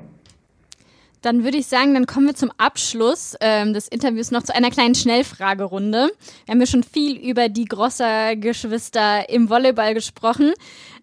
Dann 1.22 1.46
würde 1.46 1.58
ich 1.58 1.68
sagen, 1.68 1.94
dann 1.94 2.06
kommen 2.06 2.28
wir 2.28 2.36
zum 2.36 2.52
Abschluss 2.58 3.36
ähm, 3.40 3.74
des 3.74 3.88
Interviews 3.88 4.32
noch 4.32 4.44
zu 4.44 4.54
einer 4.54 4.72
kleinen 4.72 4.94
Schnellfragerunde. 4.94 6.10
Wir 6.46 6.52
haben 6.52 6.60
ja 6.60 6.68
schon 6.68 6.84
viel 6.84 7.18
über 7.18 7.48
die 7.48 7.64
Grosser-Geschwister 7.64 9.30
im 9.30 9.50
Volleyball 9.50 9.94
gesprochen. 9.94 10.54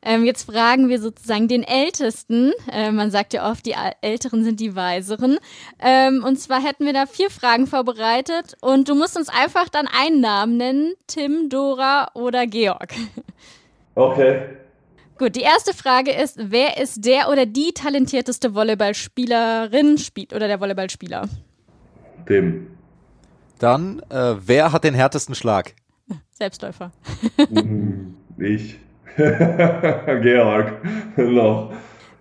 Ähm, 0.03 0.25
jetzt 0.25 0.51
fragen 0.51 0.89
wir 0.89 1.01
sozusagen 1.01 1.49
den 1.49 1.63
Ältesten. 1.63 2.53
Äh, 2.71 2.91
man 2.91 3.11
sagt 3.11 3.35
ja 3.35 3.51
oft, 3.51 3.67
die 3.67 3.75
Älteren 4.01 4.45
sind 4.45 4.61
die 4.61 4.75
Weiseren. 4.75 5.39
Ähm, 5.79 6.25
und 6.25 6.37
zwar 6.37 6.63
hätten 6.63 6.87
wir 6.87 6.93
da 6.93 7.07
vier 7.07 7.31
Fragen 7.31 7.67
vorbereitet 7.67 8.57
und 8.61 8.89
du 8.89 8.95
musst 8.95 9.17
uns 9.17 9.29
einfach 9.29 9.69
dann 9.69 9.87
einen 9.87 10.21
Namen 10.21 10.57
nennen. 10.57 10.95
Tim, 11.07 11.49
Dora 11.49 12.11
oder 12.15 12.47
Georg. 12.47 12.95
Okay. 13.97 14.43
Gut, 15.19 15.37
die 15.37 15.43
erste 15.43 15.75
Frage 15.75 16.13
ist, 16.13 16.39
wer 16.41 16.79
ist 16.81 17.05
der 17.05 17.29
oder 17.29 17.45
die 17.45 17.73
talentierteste 17.75 18.55
Volleyballspielerin 18.55 19.99
spielt 19.99 20.33
oder 20.33 20.47
der 20.47 20.61
Volleyballspieler? 20.61 21.29
Tim. 22.27 22.69
Dann, 23.59 24.01
äh, 24.09 24.37
wer 24.39 24.73
hat 24.73 24.85
den 24.85 24.95
härtesten 24.95 25.35
Schlag? 25.35 25.75
Selbstläufer. 26.31 26.93
ich. 28.39 28.79
Georg. 30.23 30.73
noch. 31.17 31.73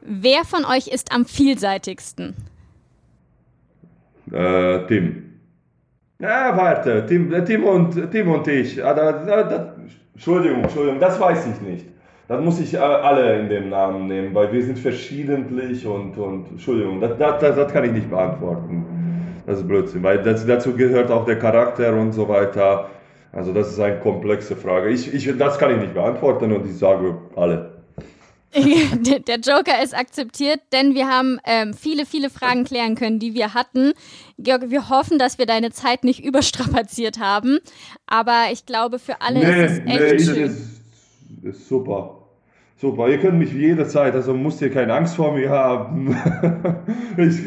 Wer 0.02 0.44
von 0.44 0.66
euch 0.66 0.88
ist 0.88 1.14
am 1.14 1.26
vielseitigsten? 1.26 2.36
Äh, 4.32 4.86
Tim. 4.88 5.24
Ja, 6.20 6.56
warte, 6.58 7.06
Tim, 7.06 7.34
äh, 7.34 7.44
Tim, 7.44 7.64
und, 7.64 8.12
Tim 8.12 8.30
und 8.30 8.48
ich. 8.48 8.84
Ah, 8.84 8.94
da, 8.94 9.12
da, 9.14 9.44
da, 9.44 9.76
Entschuldigung, 10.14 10.64
Entschuldigung, 10.64 11.00
das 11.00 11.20
weiß 11.20 11.48
ich 11.48 11.62
nicht. 11.62 11.86
Dann 12.28 12.44
muss 12.46 12.60
ich 12.60 12.80
alle 12.80 13.40
in 13.40 13.50
dem 13.50 13.70
Namen 13.70 14.08
nehmen, 14.08 14.36
weil 14.36 14.52
wir 14.52 14.62
sind 14.64 14.78
verschiedentlich 14.78 15.88
und, 15.88 16.16
und 16.18 16.52
Entschuldigung, 16.52 17.02
das, 17.02 17.18
das, 17.18 17.56
das 17.56 17.74
kann 17.74 17.86
ich 17.86 17.92
nicht 17.92 18.10
beantworten. 18.10 18.86
Das 19.48 19.60
ist 19.60 19.68
Blödsinn, 19.68 20.04
weil 20.04 20.22
das, 20.22 20.46
dazu 20.46 20.76
gehört 20.76 21.10
auch 21.10 21.26
der 21.26 21.40
Charakter 21.40 21.96
und 21.96 22.12
so 22.12 22.30
weiter. 22.30 22.90
Also 23.32 23.54
das 23.54 23.70
ist 23.70 23.80
eine 23.80 24.00
komplexe 24.00 24.56
Frage. 24.56 24.90
Ich, 24.90 25.14
ich, 25.14 25.38
das 25.38 25.60
kann 25.60 25.72
ich 25.72 25.78
nicht 25.78 25.94
beantworten 25.94 26.52
und 26.52 26.66
ich 26.66 26.78
sage 26.78 27.18
alle. 27.36 27.80
der 28.56 29.40
Joker 29.40 29.84
ist 29.84 29.96
akzeptiert, 29.96 30.60
denn 30.72 30.96
wir 30.96 31.08
haben 31.08 31.40
ähm, 31.46 31.76
viele, 31.76 32.08
viele 32.08 32.32
Fragen 32.32 32.64
klären 32.64 32.96
können, 32.96 33.20
die 33.20 33.36
wir 33.36 33.54
hatten. 33.54 33.94
Georg, 34.40 34.72
wir 34.72 34.90
hoffen, 34.90 35.20
dass 35.20 35.38
wir 35.38 35.46
deine 35.46 35.70
Zeit 35.72 36.04
nicht 36.04 36.24
überstrapaziert 36.24 37.20
haben. 37.20 37.60
Aber 38.08 38.46
ich 38.52 38.66
glaube, 38.66 38.98
für 38.98 39.22
alle 39.22 39.40
nee, 39.40 39.66
ist 39.66 39.72
es 39.72 39.80
echt 39.80 39.88
nee, 39.88 40.20
schön. 40.20 40.44
Ist, 40.46 40.82
ist 41.44 41.68
super. 41.68 42.19
Super, 42.80 43.10
ihr 43.10 43.18
könnt 43.18 43.38
mich 43.38 43.52
jederzeit, 43.52 44.16
also 44.16 44.34
müsst 44.34 44.62
ihr 44.62 44.72
keine 44.72 44.94
Angst 44.94 45.18
vor 45.18 45.34
mir 45.34 45.50
haben. 45.50 46.16
ich, 47.18 47.40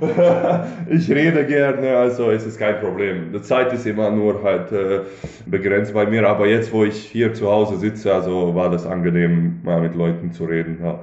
ich 0.88 1.10
rede 1.10 1.44
gerne, 1.44 1.94
also 1.98 2.30
es 2.30 2.46
ist 2.46 2.58
kein 2.58 2.80
Problem. 2.80 3.30
Die 3.34 3.42
Zeit 3.42 3.70
ist 3.74 3.84
immer 3.84 4.10
nur 4.10 4.42
halt 4.42 4.72
äh, 4.72 5.00
begrenzt 5.44 5.92
bei 5.92 6.06
mir, 6.06 6.26
aber 6.26 6.46
jetzt, 6.46 6.72
wo 6.72 6.84
ich 6.84 6.96
hier 6.96 7.34
zu 7.34 7.50
Hause 7.50 7.76
sitze, 7.76 8.14
also 8.14 8.54
war 8.54 8.70
das 8.70 8.86
angenehm, 8.86 9.60
mal 9.62 9.82
mit 9.82 9.94
Leuten 9.94 10.32
zu 10.32 10.46
reden. 10.46 10.78
Ja. 10.82 11.00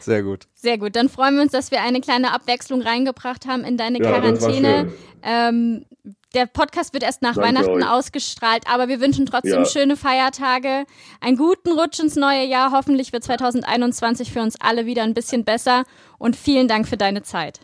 Sehr 0.00 0.24
gut. 0.24 0.48
Sehr 0.54 0.76
gut. 0.76 0.96
Dann 0.96 1.08
freuen 1.08 1.36
wir 1.36 1.42
uns, 1.42 1.52
dass 1.52 1.70
wir 1.70 1.82
eine 1.82 2.00
kleine 2.00 2.34
Abwechslung 2.34 2.82
reingebracht 2.82 3.46
haben 3.46 3.62
in 3.62 3.76
deine 3.76 3.98
ja, 3.98 4.10
Quarantäne. 4.10 4.88
Ähm, 5.22 5.84
der 6.34 6.46
Podcast 6.46 6.92
wird 6.94 7.02
erst 7.02 7.22
nach 7.22 7.34
Danke 7.34 7.48
Weihnachten 7.48 7.82
euch. 7.82 7.90
ausgestrahlt, 7.90 8.64
aber 8.72 8.88
wir 8.88 9.00
wünschen 9.00 9.26
trotzdem 9.26 9.60
ja. 9.60 9.64
schöne 9.64 9.96
Feiertage, 9.96 10.84
einen 11.20 11.36
guten 11.36 11.72
Rutsch 11.78 12.00
ins 12.00 12.16
neue 12.16 12.44
Jahr. 12.44 12.72
Hoffentlich 12.72 13.12
wird 13.12 13.24
2021 13.24 14.32
für 14.32 14.40
uns 14.40 14.56
alle 14.60 14.86
wieder 14.86 15.02
ein 15.02 15.14
bisschen 15.14 15.44
besser 15.44 15.84
und 16.18 16.36
vielen 16.36 16.68
Dank 16.68 16.86
für 16.86 16.96
deine 16.96 17.22
Zeit. 17.22 17.60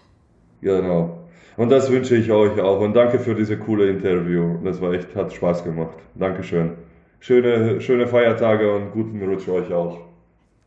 Genau. 0.60 1.26
Und 1.56 1.70
das 1.70 1.90
wünsche 1.90 2.16
ich 2.16 2.30
euch 2.30 2.60
auch 2.60 2.80
und 2.80 2.94
danke 2.94 3.18
für 3.18 3.34
diese 3.34 3.58
coole 3.58 3.88
Interview. 3.88 4.58
Das 4.62 4.80
war 4.80 4.92
echt, 4.92 5.14
hat 5.14 5.32
Spaß 5.32 5.64
gemacht. 5.64 5.96
Dankeschön. 6.14 6.72
Schöne, 7.20 7.80
schöne 7.80 8.06
Feiertage 8.06 8.74
und 8.74 8.92
guten 8.92 9.22
Rutsch 9.22 9.48
euch 9.48 9.72
auch. 9.72 10.00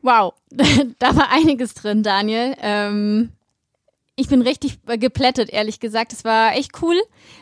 Wow, 0.01 0.33
da 0.99 1.15
war 1.15 1.31
einiges 1.31 1.73
drin, 1.73 2.03
Daniel. 2.03 2.55
Ähm, 2.61 3.31
ich 4.19 4.27
bin 4.27 4.41
richtig 4.41 4.79
geplättet, 4.99 5.49
ehrlich 5.49 5.79
gesagt. 5.79 6.11
Es 6.11 6.25
war 6.25 6.53
echt 6.53 6.71
cool, 6.81 6.95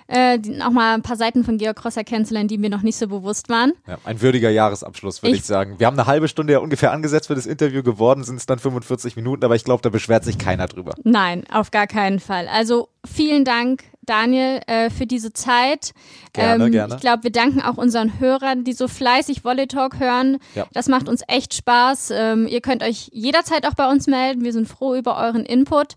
äh, 0.08 0.40
auch 0.62 0.70
mal 0.70 0.94
ein 0.94 1.02
paar 1.02 1.16
Seiten 1.16 1.44
von 1.44 1.58
Georg 1.58 1.78
Crosser 1.78 2.04
kennenzulernen, 2.04 2.48
die 2.48 2.58
mir 2.58 2.70
noch 2.70 2.84
nicht 2.84 2.98
so 2.98 3.08
bewusst 3.08 3.50
waren. 3.50 3.74
Ja, 3.88 3.98
ein 4.04 4.22
würdiger 4.22 4.50
Jahresabschluss, 4.50 5.24
würde 5.24 5.36
ich, 5.36 5.42
ich, 5.42 5.46
sagen. 5.46 5.80
Wir 5.80 5.88
haben 5.88 5.98
eine 5.98 6.08
halbe 6.08 6.28
Stunde 6.28 6.54
ja 6.54 6.60
ungefähr 6.60 6.92
angesetzt 6.92 7.28
für 7.28 7.36
das 7.36 7.48
Interview 7.48 7.82
geworden, 7.82 8.24
sind 8.24 8.36
es 8.36 8.46
dann 8.46 8.60
45 8.60 9.16
Minuten, 9.16 9.44
aber 9.44 9.56
ich 9.56 9.64
glaube, 9.64 9.82
da 9.82 9.90
beschwert 9.90 10.24
sich 10.24 10.38
keiner 10.38 10.68
drüber. 10.68 10.94
Nein, 11.04 11.46
auf 11.52 11.72
gar 11.72 11.88
keinen 11.88 12.20
Fall. 12.20 12.48
Also 12.48 12.90
vielen 13.04 13.44
Dank, 13.44 13.84
Daniel, 14.06 14.62
äh, 14.68 14.92
für 14.92 15.08
diese 15.08 15.34
Zeit. 15.34 15.94
Gerne, 16.34 16.66
ähm, 16.66 16.72
gerne. 16.72 16.96
Ich 16.96 17.02
glaube, 17.02 17.24
wir 17.24 17.32
danken 17.32 17.62
auch 17.62 17.78
unseren 17.78 18.20
Hörern, 18.20 18.64
die 18.64 18.74
so 18.74 18.88
fleißig 18.88 19.44
Volley 19.44 19.68
Talk 19.68 20.00
hören. 20.00 20.38
Ja. 20.54 20.68
Das 20.74 20.88
macht 20.88 21.10
uns 21.10 21.24
echt 21.28 21.56
Spaß. 21.56 22.12
Ähm, 22.14 22.48
ihr 22.48 22.62
könnt 22.62 22.84
euch 22.84 23.10
jederzeit 23.12 23.66
auch 23.66 23.74
bei 23.74 23.90
uns 23.90 24.06
melden. 24.06 24.44
Wir 24.44 24.54
sind 24.54 24.68
froh 24.68 24.96
über 24.96 25.18
euren 25.18 25.44
Input. 25.44 25.96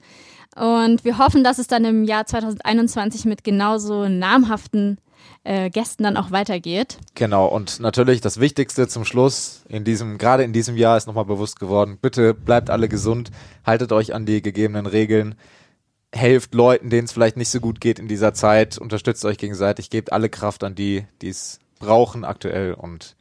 Und 0.56 1.04
wir 1.04 1.18
hoffen, 1.18 1.44
dass 1.44 1.58
es 1.58 1.68
dann 1.68 1.84
im 1.84 2.04
Jahr 2.04 2.26
2021 2.26 3.24
mit 3.24 3.44
genauso 3.44 4.08
namhaften 4.08 4.98
äh, 5.44 5.70
Gästen 5.70 6.02
dann 6.02 6.16
auch 6.16 6.30
weitergeht. 6.30 6.98
Genau, 7.14 7.46
und 7.46 7.80
natürlich 7.80 8.20
das 8.20 8.40
Wichtigste 8.40 8.88
zum 8.88 9.04
Schluss, 9.04 9.64
in 9.68 9.84
diesem, 9.84 10.18
gerade 10.18 10.42
in 10.42 10.52
diesem 10.52 10.76
Jahr 10.76 10.96
ist 10.96 11.06
nochmal 11.06 11.24
bewusst 11.24 11.60
geworden, 11.60 11.98
bitte 12.00 12.34
bleibt 12.34 12.70
alle 12.70 12.88
gesund, 12.88 13.30
haltet 13.64 13.92
euch 13.92 14.14
an 14.14 14.26
die 14.26 14.42
gegebenen 14.42 14.86
Regeln, 14.86 15.34
helft 16.12 16.54
Leuten, 16.54 16.90
denen 16.90 17.04
es 17.04 17.12
vielleicht 17.12 17.36
nicht 17.36 17.50
so 17.50 17.60
gut 17.60 17.80
geht 17.80 17.98
in 17.98 18.08
dieser 18.08 18.34
Zeit, 18.34 18.78
unterstützt 18.78 19.24
euch 19.24 19.38
gegenseitig, 19.38 19.90
gebt 19.90 20.12
alle 20.12 20.28
Kraft 20.28 20.64
an 20.64 20.74
die, 20.74 21.06
die 21.22 21.28
es 21.28 21.60
brauchen 21.78 22.24
aktuell 22.24 22.74
und 22.74 23.16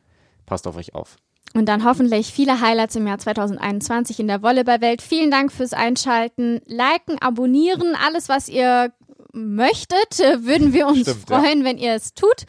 passt 0.46 0.68
auf 0.68 0.76
euch 0.76 0.96
auf. 0.96 1.18
Und 1.56 1.66
dann 1.66 1.84
hoffentlich 1.84 2.32
viele 2.32 2.62
Highlights 2.62 2.96
im 2.96 3.08
Jahr 3.08 3.18
2021 3.18 4.20
in 4.20 4.28
der 4.28 4.44
Volleyballwelt. 4.44 5.02
Vielen 5.02 5.32
Dank 5.32 5.52
fürs 5.52 5.74
Einschalten. 5.74 6.62
Liken, 6.66 7.20
abonnieren, 7.20 7.96
alles, 7.96 8.30
was 8.30 8.50
ihr 8.50 8.94
möchtet, 9.34 10.20
würden 10.20 10.74
wir 10.74 10.88
uns 10.88 11.02
Stimmt, 11.02 11.28
freuen, 11.28 11.60
ja. 11.60 11.66
wenn 11.66 11.78
ihr 11.78 11.94
es 11.94 12.14
tut. 12.14 12.46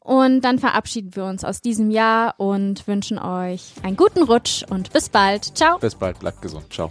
Und 0.00 0.40
dann 0.40 0.58
verabschieden 0.58 1.14
wir 1.14 1.24
uns 1.24 1.44
aus 1.44 1.60
diesem 1.60 1.90
Jahr 1.90 2.34
und 2.38 2.86
wünschen 2.88 3.18
euch 3.18 3.74
einen 3.82 3.96
guten 3.96 4.22
Rutsch 4.22 4.64
und 4.68 4.92
bis 4.92 5.08
bald. 5.08 5.56
Ciao. 5.56 5.78
Bis 5.78 5.94
bald, 5.94 6.18
bleibt 6.18 6.42
gesund. 6.42 6.72
Ciao. 6.72 6.90